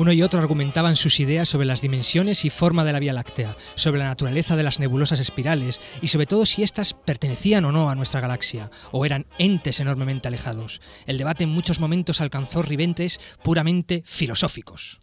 Uno 0.01 0.13
y 0.13 0.23
otro 0.23 0.41
argumentaban 0.41 0.97
sus 0.97 1.21
ideas 1.21 1.47
sobre 1.47 1.67
las 1.67 1.83
dimensiones 1.83 2.47
y 2.47 2.49
forma 2.49 2.85
de 2.85 2.95
la 2.95 3.01
Vía 3.01 3.13
Láctea, 3.13 3.59
sobre 3.75 3.99
la 3.99 4.07
naturaleza 4.07 4.57
de 4.57 4.63
las 4.63 4.79
nebulosas 4.79 5.21
espirales 5.21 5.79
y 6.01 6.09
sobre 6.09 6.25
todo 6.25 6.47
si 6.47 6.63
éstas 6.63 6.95
pertenecían 6.95 7.67
o 7.67 7.71
no 7.71 7.91
a 7.91 7.95
nuestra 7.95 8.23
galaxia, 8.23 8.71
o 8.93 9.05
eran 9.05 9.27
entes 9.39 9.79
enormemente 9.79 10.27
alejados. 10.27 10.81
El 11.05 11.19
debate 11.19 11.45
en 11.45 11.51
muchos 11.51 11.81
momentos 11.81 12.23
alcanzó 12.23 12.63
ribentes 12.63 13.21
puramente 13.43 14.03
filosóficos. 14.07 15.03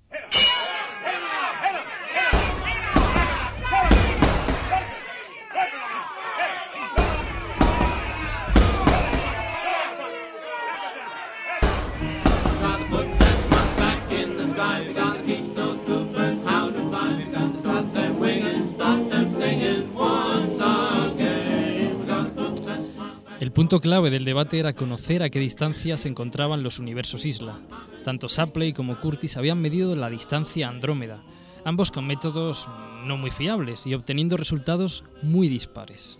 El 23.47 23.53
punto 23.53 23.79
clave 23.79 24.09
del 24.09 24.25
debate 24.25 24.59
era 24.59 24.73
conocer 24.73 25.23
a 25.23 25.29
qué 25.29 25.39
distancia 25.39 25.95
se 25.95 26.09
encontraban 26.09 26.63
los 26.63 26.79
universos 26.79 27.25
isla. 27.25 27.61
Tanto 28.03 28.27
Shapley 28.27 28.73
como 28.73 28.99
Curtis 28.99 29.37
habían 29.37 29.61
medido 29.61 29.95
la 29.95 30.09
distancia 30.09 30.67
Andrómeda, 30.67 31.23
ambos 31.63 31.89
con 31.89 32.05
métodos 32.05 32.67
no 33.05 33.15
muy 33.15 33.31
fiables 33.31 33.87
y 33.87 33.93
obteniendo 33.93 34.35
resultados 34.35 35.05
muy 35.21 35.47
dispares. 35.47 36.19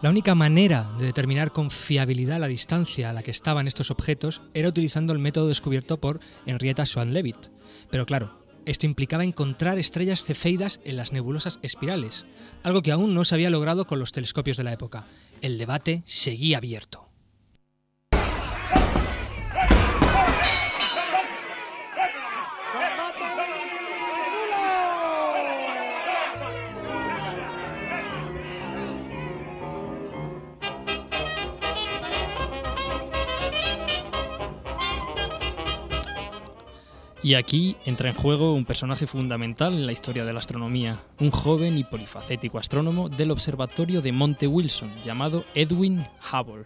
La 0.00 0.10
única 0.10 0.36
manera 0.36 0.92
de 0.96 1.06
determinar 1.06 1.50
con 1.50 1.72
fiabilidad 1.72 2.38
la 2.38 2.46
distancia 2.46 3.10
a 3.10 3.12
la 3.12 3.24
que 3.24 3.32
estaban 3.32 3.66
estos 3.66 3.90
objetos 3.90 4.40
era 4.54 4.68
utilizando 4.68 5.12
el 5.12 5.18
método 5.18 5.48
descubierto 5.48 6.00
por 6.00 6.20
Henrietta 6.46 6.86
Swan-Leavitt. 6.86 7.48
Pero 7.90 8.06
claro, 8.06 8.38
esto 8.64 8.86
implicaba 8.86 9.24
encontrar 9.24 9.80
estrellas 9.80 10.22
cefeidas 10.22 10.80
en 10.84 10.96
las 10.96 11.10
nebulosas 11.10 11.58
espirales, 11.62 12.26
algo 12.62 12.82
que 12.82 12.92
aún 12.92 13.12
no 13.12 13.24
se 13.24 13.34
había 13.34 13.50
logrado 13.50 13.88
con 13.88 13.98
los 13.98 14.12
telescopios 14.12 14.56
de 14.56 14.62
la 14.62 14.72
época. 14.72 15.06
El 15.40 15.58
debate 15.58 16.02
seguía 16.04 16.58
abierto. 16.58 17.09
Y 37.22 37.34
aquí 37.34 37.76
entra 37.84 38.08
en 38.08 38.14
juego 38.14 38.54
un 38.54 38.64
personaje 38.64 39.06
fundamental 39.06 39.74
en 39.74 39.84
la 39.84 39.92
historia 39.92 40.24
de 40.24 40.32
la 40.32 40.38
astronomía, 40.38 41.02
un 41.18 41.30
joven 41.30 41.76
y 41.76 41.84
polifacético 41.84 42.58
astrónomo 42.58 43.10
del 43.10 43.30
observatorio 43.30 44.00
de 44.00 44.10
Monte 44.10 44.46
Wilson 44.46 44.90
llamado 45.02 45.44
Edwin 45.54 46.06
Hubble. 46.32 46.64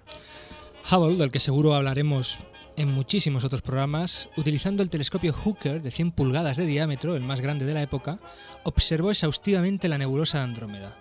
Hubble, 0.88 1.16
del 1.16 1.32
que 1.32 1.40
seguro 1.40 1.74
hablaremos 1.74 2.38
en 2.76 2.92
muchísimos 2.92 3.42
otros 3.42 3.62
programas, 3.62 4.28
utilizando 4.36 4.84
el 4.84 4.90
telescopio 4.90 5.32
Hooker 5.32 5.82
de 5.82 5.90
100 5.90 6.12
pulgadas 6.12 6.56
de 6.56 6.66
diámetro, 6.66 7.16
el 7.16 7.22
más 7.22 7.40
grande 7.40 7.64
de 7.64 7.74
la 7.74 7.82
época, 7.82 8.20
observó 8.62 9.10
exhaustivamente 9.10 9.88
la 9.88 9.98
nebulosa 9.98 10.38
de 10.38 10.44
Andrómeda. 10.44 10.96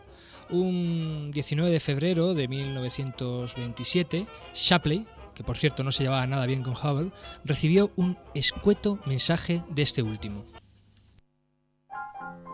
Un 0.50 1.30
19 1.32 1.72
de 1.72 1.80
febrero 1.80 2.34
de 2.34 2.48
1927, 2.48 4.26
Shapley, 4.56 5.06
que 5.34 5.44
por 5.44 5.58
cierto 5.58 5.84
no 5.84 5.92
se 5.92 6.04
llevaba 6.04 6.28
nada 6.28 6.46
bien 6.46 6.64
con 6.64 6.74
Hubble, 6.74 7.12
recibió 7.44 7.92
un 7.96 8.18
escueto 8.34 9.00
mensaje 9.06 9.64
de 9.70 9.82
este 9.82 10.02
último. 10.02 10.46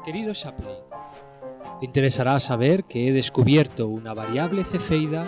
Querido 0.06 0.34
Shapley, 0.34 0.76
te 1.80 1.86
interesará 1.86 2.40
saber 2.40 2.86
que 2.86 3.08
he 3.08 3.12
descubierto 3.12 3.88
una 3.88 4.14
variable 4.14 4.64
cefeida 4.64 5.26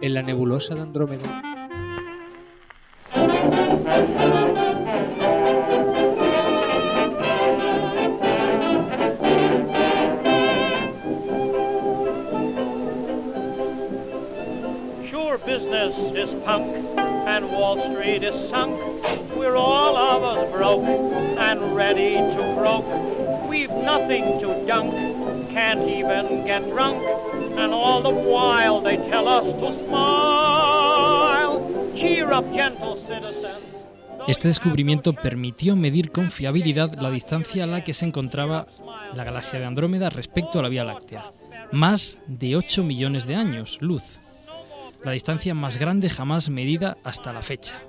en 0.00 0.14
la 0.14 0.22
nebulosa 0.22 0.74
de 0.74 0.82
Andrómeda. 0.82 1.42
Is 16.26 16.42
punk 16.44 16.66
and 17.26 17.50
Wall 17.50 17.76
Street 17.90 18.22
is 18.22 18.34
sunk. 18.50 18.74
We're 19.36 19.56
all 19.56 19.96
of 19.96 20.22
us 20.22 20.52
broke 20.52 20.84
and 21.38 21.74
ready 21.74 22.14
to 22.16 22.42
croak. 22.56 22.86
We've 23.48 23.70
nothing 23.70 24.40
to 24.40 24.48
dunk, 24.66 24.92
can't 25.50 25.82
even 25.88 26.44
get 26.44 26.68
drunk, 26.70 27.02
and 27.60 27.72
all 27.72 28.02
the 28.02 28.10
while 28.10 28.80
they 28.80 28.96
tell 29.10 29.28
us 29.28 29.44
to 29.44 29.68
smile. 29.84 31.54
Cheer 31.96 32.32
up, 32.32 32.46
gentle 32.52 32.96
citizen. 33.06 33.62
Este 34.26 34.48
descubrimiento 34.48 35.12
permitió 35.12 35.76
medir 35.76 36.10
con 36.10 36.30
fiabilidad 36.32 36.92
la 37.00 37.10
distancia 37.10 37.64
a 37.64 37.66
la 37.68 37.84
que 37.84 37.94
se 37.94 38.06
encontraba 38.06 38.66
la 39.14 39.22
galaxia 39.22 39.60
de 39.60 39.66
Andrómeda 39.66 40.10
respecto 40.10 40.58
a 40.58 40.62
la 40.62 40.68
Vía 40.68 40.82
Láctea. 40.84 41.32
Más 41.70 42.18
de 42.26 42.56
8 42.56 42.82
millones 42.82 43.26
de 43.26 43.36
años, 43.36 43.78
luz. 43.80 44.18
La 45.04 45.12
distancia 45.12 45.54
más 45.54 45.76
grande 45.76 46.10
jamás 46.10 46.48
medida 46.48 46.98
hasta 47.04 47.32
la 47.32 47.42
fecha. 47.42 47.82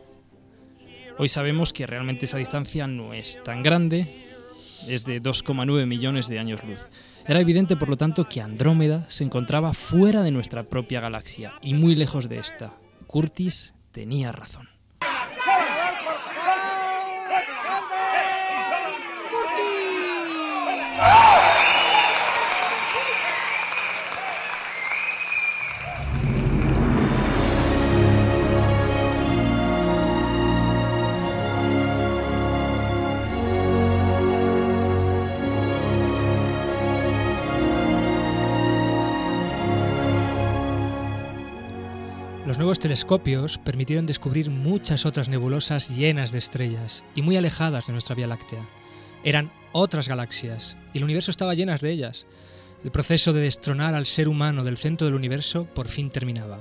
Hoy 1.17 1.29
sabemos 1.29 1.73
que 1.73 1.87
realmente 1.87 2.25
esa 2.25 2.37
distancia 2.37 2.85
no 2.85 3.13
es 3.13 3.41
tan 3.43 3.63
grande, 3.63 4.27
es 4.87 5.03
de 5.03 5.21
2,9 5.21 5.85
millones 5.87 6.27
de 6.27 6.39
años 6.39 6.63
luz. 6.63 6.81
Era 7.25 7.41
evidente, 7.41 7.75
por 7.75 7.89
lo 7.89 7.97
tanto, 7.97 8.29
que 8.29 8.41
Andrómeda 8.41 9.05
se 9.09 9.23
encontraba 9.23 9.73
fuera 9.73 10.21
de 10.21 10.31
nuestra 10.31 10.63
propia 10.63 11.01
galaxia 11.01 11.53
y 11.61 11.73
muy 11.73 11.95
lejos 11.95 12.29
de 12.29 12.39
esta. 12.39 12.75
Curtis 13.07 13.73
tenía 13.91 14.31
razón. 14.31 14.76
Nuevos 42.67 42.79
telescopios 42.79 43.59
permitieron 43.59 44.05
descubrir 44.05 44.49
muchas 44.49 45.05
otras 45.05 45.29
nebulosas 45.29 45.87
llenas 45.87 46.33
de 46.33 46.39
estrellas 46.39 47.01
y 47.15 47.21
muy 47.21 47.37
alejadas 47.37 47.87
de 47.87 47.93
nuestra 47.93 48.13
Vía 48.13 48.27
Láctea. 48.27 48.67
Eran 49.23 49.51
otras 49.71 50.09
galaxias 50.09 50.75
y 50.93 50.97
el 50.97 51.05
universo 51.05 51.31
estaba 51.31 51.53
llenas 51.55 51.79
de 51.79 51.91
ellas. 51.91 52.25
El 52.83 52.91
proceso 52.91 53.31
de 53.31 53.39
destronar 53.39 53.95
al 53.95 54.05
ser 54.05 54.27
humano 54.27 54.65
del 54.65 54.75
centro 54.75 55.07
del 55.07 55.15
universo 55.15 55.63
por 55.73 55.87
fin 55.87 56.09
terminaba. 56.09 56.59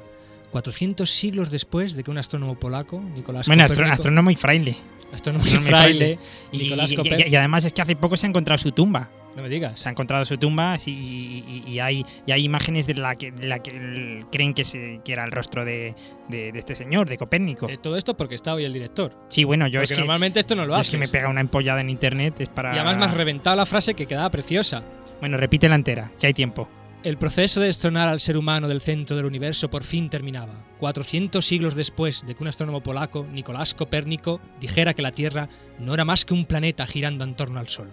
400 0.53 1.11
siglos 1.11 1.51
después 1.51 1.97
de 1.97 2.05
que 2.05 2.13
un 2.13 2.19
astrónomo 2.19 2.57
polaco, 2.57 3.01
Nicolás 3.01 3.49
Bueno, 3.49 3.65
Copérnico, 3.67 3.93
astrónomo 3.93 4.31
y 4.31 4.37
fraile. 4.37 4.77
astrónomo 5.13 5.45
y 5.45 5.49
fraile, 5.51 6.19
Y, 6.53 6.59
Nicolás 6.59 6.93
y- 6.93 7.31
y 7.31 7.35
además 7.35 7.65
es 7.65 7.73
que 7.73 7.83
hace 7.83 7.97
poco 7.97 8.17
se 8.17 8.27
ha 8.27 8.29
encontrado 8.29 8.59
su 8.59 8.71
tumba. 8.71 9.11
No 9.37 9.43
me 9.43 9.49
digas. 9.51 9.79
Se 9.81 9.89
ha 9.89 9.93
encontrado 9.93 10.25
su 10.25 10.39
tumba 10.39 10.79
sí, 10.79 10.93
y, 10.93 11.45
y- 11.69 11.73
y 11.75 11.79
hay, 11.79 12.05
y 12.25 12.33
hay 12.33 12.43
imágenes 12.43 12.87
de 12.87 12.95
la 12.95 13.17
que, 13.17 13.31
de 13.33 13.47
la 13.47 13.59
que 13.61 13.71
el- 13.71 14.25
creen 14.33 14.55
que, 14.55 14.65
se, 14.65 15.01
que 15.05 15.13
era 15.13 15.25
el 15.25 15.31
rostro 15.31 15.65
de, 15.65 15.95
de- 16.29 16.53
de 16.53 16.59
este 16.59 16.75
señor, 16.75 17.07
de 17.09 17.19
Copérnico. 17.19 17.69
Eh, 17.69 17.77
todo 17.77 17.97
esto 17.99 18.17
porque 18.17 18.35
está 18.35 18.55
hoy 18.55 18.65
el 18.65 18.73
director. 18.73 19.13
Sí, 19.29 19.45
bueno, 19.45 19.67
yo 19.69 19.83
es 19.83 19.91
Porque 19.91 19.97
que, 19.97 20.01
normalmente 20.01 20.41
esto 20.41 20.55
no 20.57 20.63
lo 20.65 20.69
yo 20.71 20.75
haces. 20.77 20.89
es 20.89 20.91
que 20.93 20.99
me 20.99 21.09
pega 21.09 21.29
una 21.29 21.43
empollada 21.43 21.83
en 21.83 21.91
internet. 21.91 22.41
Es 22.41 22.49
para... 22.49 22.75
Y 22.75 22.79
además 22.79 22.97
me 22.97 23.05
has 23.05 23.15
reventado 23.15 23.55
la 23.57 23.67
frase 23.67 23.93
que 23.95 24.07
quedaba 24.07 24.31
preciosa. 24.31 24.83
Bueno, 25.21 25.37
repítela 25.37 25.75
entera, 25.75 26.11
que 26.19 26.27
hay 26.29 26.35
tiempo. 26.35 26.67
El 27.03 27.19
proceso 27.19 27.61
de 27.61 27.67
destronar 27.67 28.09
al 28.09 28.21
ser 28.21 28.37
humano 28.37 28.67
del 28.69 28.81
centro 28.81 29.17
del 29.17 29.27
universo 29.27 29.69
por 29.71 29.85
fin 29.85 30.09
terminaba. 30.11 30.65
400 30.81 31.45
siglos 31.47 31.75
después 31.77 32.25
de 32.27 32.35
que 32.35 32.43
un 32.43 32.49
astrónomo 32.49 32.83
polaco, 32.83 33.25
Nicolás 33.31 33.75
Copérnico, 33.75 34.41
dijera 34.61 34.93
que 34.95 35.03
la 35.03 35.13
Tierra 35.13 35.49
no 35.79 35.95
era 35.95 36.05
más 36.05 36.25
que 36.25 36.35
un 36.35 36.47
planeta 36.47 36.87
girando 36.87 37.23
en 37.23 37.37
torno 37.37 37.61
al 37.61 37.69
Sol. 37.69 37.93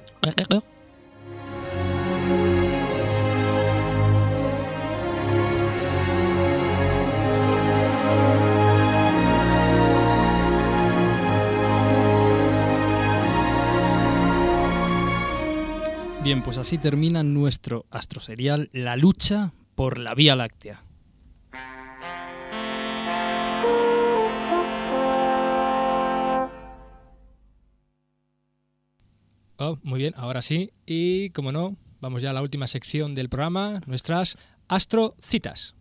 Bien, 16.33 16.41
pues 16.41 16.57
así 16.57 16.79
termina 16.79 17.21
nuestro 17.21 17.85
astroserial 17.91 18.71
La 18.73 18.95
lucha 18.95 19.51
por 19.75 19.99
la 19.99 20.15
Vía 20.15 20.35
Láctea. 20.35 20.83
Oh, 29.57 29.77
muy 29.83 29.99
bien, 29.99 30.15
ahora 30.17 30.41
sí. 30.41 30.71
Y 30.87 31.29
como 31.29 31.51
no, 31.51 31.77
vamos 32.01 32.23
ya 32.23 32.31
a 32.31 32.33
la 32.33 32.41
última 32.41 32.65
sección 32.65 33.13
del 33.13 33.29
programa, 33.29 33.83
nuestras 33.85 34.39
astrocitas. 34.67 35.75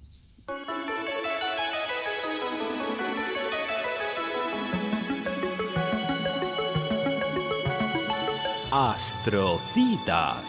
Astrocitas. 8.74 10.46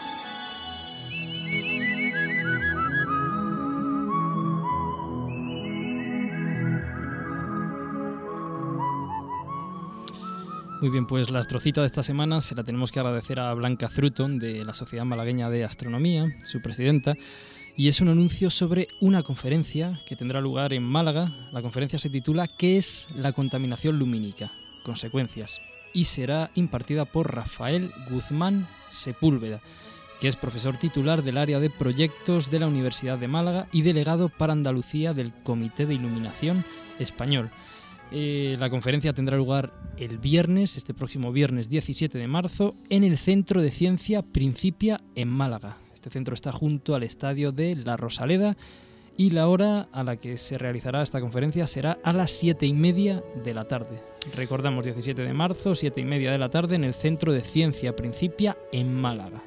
Muy 10.79 10.89
bien, 10.89 11.05
pues 11.05 11.29
la 11.29 11.39
astrocita 11.39 11.81
de 11.81 11.87
esta 11.87 12.01
semana 12.01 12.39
se 12.39 12.55
la 12.55 12.63
tenemos 12.63 12.93
que 12.93 13.01
agradecer 13.01 13.41
a 13.41 13.53
Blanca 13.55 13.89
Fruton 13.89 14.39
de 14.39 14.63
la 14.63 14.73
Sociedad 14.73 15.03
Malagueña 15.03 15.49
de 15.49 15.65
Astronomía, 15.65 16.33
su 16.45 16.61
presidenta, 16.61 17.17
y 17.75 17.89
es 17.89 17.99
un 17.99 18.07
anuncio 18.07 18.49
sobre 18.49 18.87
una 19.01 19.23
conferencia 19.23 19.99
que 20.05 20.15
tendrá 20.15 20.39
lugar 20.39 20.71
en 20.71 20.83
Málaga. 20.83 21.49
La 21.51 21.61
conferencia 21.61 21.99
se 21.99 22.09
titula 22.09 22.47
¿Qué 22.47 22.77
es 22.77 23.09
la 23.17 23.33
contaminación 23.33 23.99
lumínica? 23.99 24.53
Consecuencias. 24.81 25.59
Y 25.93 26.05
será 26.05 26.51
impartida 26.55 27.05
por 27.05 27.35
Rafael 27.35 27.91
Guzmán 28.09 28.67
Sepúlveda, 28.89 29.61
que 30.19 30.27
es 30.27 30.35
profesor 30.35 30.77
titular 30.77 31.23
del 31.23 31.37
área 31.37 31.59
de 31.59 31.69
proyectos 31.69 32.49
de 32.49 32.59
la 32.59 32.67
Universidad 32.67 33.17
de 33.17 33.27
Málaga 33.27 33.67
y 33.71 33.81
delegado 33.81 34.29
para 34.29 34.53
Andalucía 34.53 35.13
del 35.13 35.33
Comité 35.43 35.85
de 35.85 35.95
Iluminación 35.95 36.65
Español. 36.99 37.51
Eh, 38.11 38.57
la 38.59 38.69
conferencia 38.69 39.13
tendrá 39.13 39.37
lugar 39.37 39.73
el 39.97 40.19
viernes, 40.19 40.77
este 40.77 40.93
próximo 40.93 41.31
viernes 41.31 41.69
17 41.69 42.17
de 42.17 42.27
marzo, 42.27 42.75
en 42.89 43.03
el 43.03 43.17
Centro 43.17 43.61
de 43.61 43.71
Ciencia 43.71 44.21
Principia 44.21 45.01
en 45.15 45.29
Málaga. 45.29 45.77
Este 45.93 46.09
centro 46.09 46.35
está 46.35 46.51
junto 46.51 46.95
al 46.95 47.03
estadio 47.03 47.51
de 47.51 47.75
La 47.75 47.97
Rosaleda 47.97 48.55
y 49.17 49.29
la 49.29 49.47
hora 49.47 49.87
a 49.91 50.03
la 50.03 50.17
que 50.17 50.37
se 50.37 50.57
realizará 50.57 51.01
esta 51.01 51.21
conferencia 51.21 51.67
será 51.67 51.99
a 52.03 52.13
las 52.13 52.31
7 52.31 52.65
y 52.65 52.73
media 52.73 53.23
de 53.43 53.53
la 53.53 53.67
tarde. 53.67 54.01
Recordamos 54.35 54.83
17 54.83 55.21
de 55.21 55.33
marzo, 55.33 55.75
7 55.75 55.99
y 56.01 56.05
media 56.05 56.31
de 56.31 56.37
la 56.37 56.49
tarde 56.49 56.75
en 56.75 56.83
el 56.83 56.93
Centro 56.93 57.31
de 57.31 57.41
Ciencia 57.41 57.95
Principia 57.95 58.57
en 58.71 58.93
Málaga. 58.93 59.43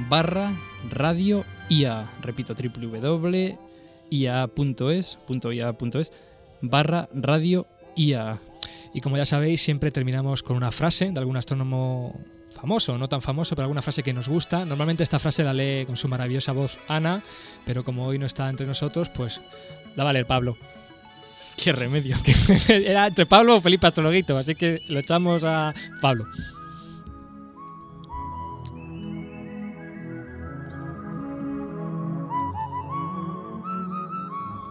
barra 0.08 0.54
radio 0.92 1.44
IA. 1.68 2.10
Repito, 2.22 2.56
www.ia.es 2.56 3.58
punto 5.28 5.52
ia.es 5.52 6.14
barra 6.62 7.10
radio 7.14 7.68
IA. 7.98 8.40
Y 8.94 9.02
como 9.02 9.18
ya 9.18 9.26
sabéis, 9.26 9.62
siempre 9.62 9.92
terminamos 9.92 10.44
con 10.44 10.58
una 10.58 10.72
frase 10.72 11.12
de 11.12 11.20
algún 11.20 11.38
astrónomo 11.38 12.20
famoso, 12.60 12.98
no 12.98 13.08
tan 13.08 13.22
famoso, 13.22 13.56
pero 13.56 13.66
alguna 13.66 13.82
frase 13.82 14.04
que 14.04 14.14
nos 14.14 14.28
gusta. 14.28 14.66
Normalmente 14.66 15.04
esta 15.04 15.20
frase 15.20 15.44
la 15.44 15.54
lee 15.54 15.86
con 15.86 15.98
su 15.98 16.08
maravillosa 16.08 16.52
voz 16.52 16.78
Ana, 16.88 17.22
pero 17.66 17.84
como 17.84 18.06
hoy 18.06 18.20
no 18.20 18.26
está 18.26 18.50
entre 18.50 18.66
nosotros, 18.66 19.10
pues 19.10 19.40
la 19.96 20.04
va 20.04 20.10
a 20.10 20.14
leer 20.14 20.26
Pablo. 20.26 20.58
Qué 21.58 21.72
remedio. 21.72 22.18
Era 22.68 23.08
entre 23.08 23.26
Pablo 23.26 23.58
o 23.58 23.62
Felipe 23.62 23.88
Astrologuito, 23.88 24.38
así 24.38 24.56
que 24.56 24.82
lo 24.88 25.00
echamos 25.00 25.44
a 25.44 25.74
Pablo. 26.02 26.26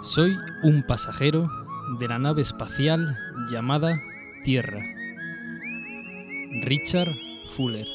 Soy 0.03 0.35
un 0.63 0.83
pasajero 0.85 1.51
de 1.97 2.09
la 2.09 2.19
nave 2.19 2.43
espacial 2.43 3.17
llamada 3.51 4.03
Tierra. 4.45 4.81
Richard 6.65 7.15
Fuller. 7.49 7.87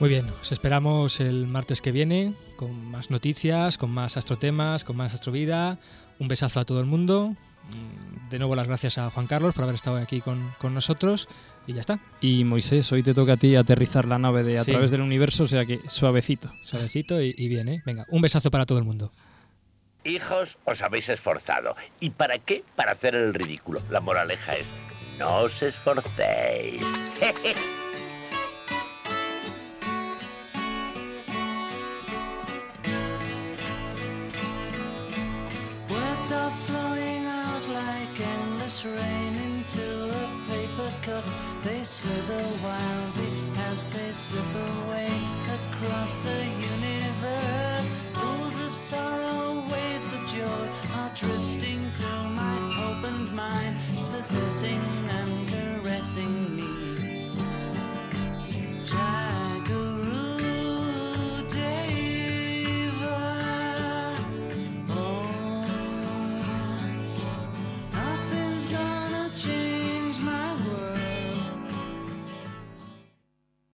Muy 0.00 0.08
bien, 0.10 0.26
os 0.40 0.52
esperamos 0.52 1.18
el 1.18 1.46
martes 1.48 1.82
que 1.82 1.90
viene 1.90 2.34
con 2.56 2.90
más 2.90 3.10
noticias, 3.10 3.78
con 3.78 3.90
más 3.90 4.16
astrotemas, 4.16 4.84
con 4.84 4.96
más 4.96 5.12
astrovida. 5.12 5.78
Un 6.20 6.28
besazo 6.28 6.60
a 6.60 6.64
todo 6.64 6.80
el 6.80 6.86
mundo. 6.86 7.34
Mm, 7.74 8.28
De 8.30 8.38
nuevo 8.38 8.54
las 8.54 8.68
gracias 8.68 8.98
a 8.98 9.10
Juan 9.10 9.26
Carlos 9.26 9.54
por 9.54 9.64
haber 9.64 9.74
estado 9.74 9.96
aquí 9.96 10.20
con, 10.20 10.52
con 10.60 10.74
nosotros 10.74 11.28
y 11.68 11.74
ya 11.74 11.80
está. 11.82 12.00
Y 12.20 12.42
Moisés, 12.42 12.90
hoy 12.90 13.04
te 13.04 13.14
toca 13.14 13.34
a 13.34 13.36
ti 13.36 13.54
aterrizar 13.54 14.06
la 14.06 14.18
nave 14.18 14.42
de 14.42 14.58
a 14.58 14.64
Sí. 14.64 14.72
través 14.72 14.90
del 14.90 15.02
universo, 15.02 15.44
o 15.44 15.46
sea 15.46 15.64
que 15.64 15.78
suavecito. 15.88 16.50
Suavecito 16.62 17.22
y, 17.22 17.32
y 17.38 17.46
bien, 17.48 17.68
¿eh? 17.68 17.82
Venga, 17.86 18.06
un 18.08 18.20
besazo 18.22 18.50
para 18.50 18.66
todo 18.66 18.78
el 18.78 18.84
mundo. 18.84 19.12
Hijos, 20.04 20.56
os 20.64 20.80
habéis 20.80 21.08
esforzado. 21.08 21.76
¿Y 22.00 22.10
para 22.10 22.38
qué? 22.38 22.64
Para 22.76 22.92
hacer 22.92 23.14
el 23.14 23.34
ridículo. 23.34 23.82
La 23.90 24.00
moraleja 24.00 24.54
es, 24.56 24.66
no 25.18 25.42
os 25.42 25.62
esforcéis. 25.62 26.80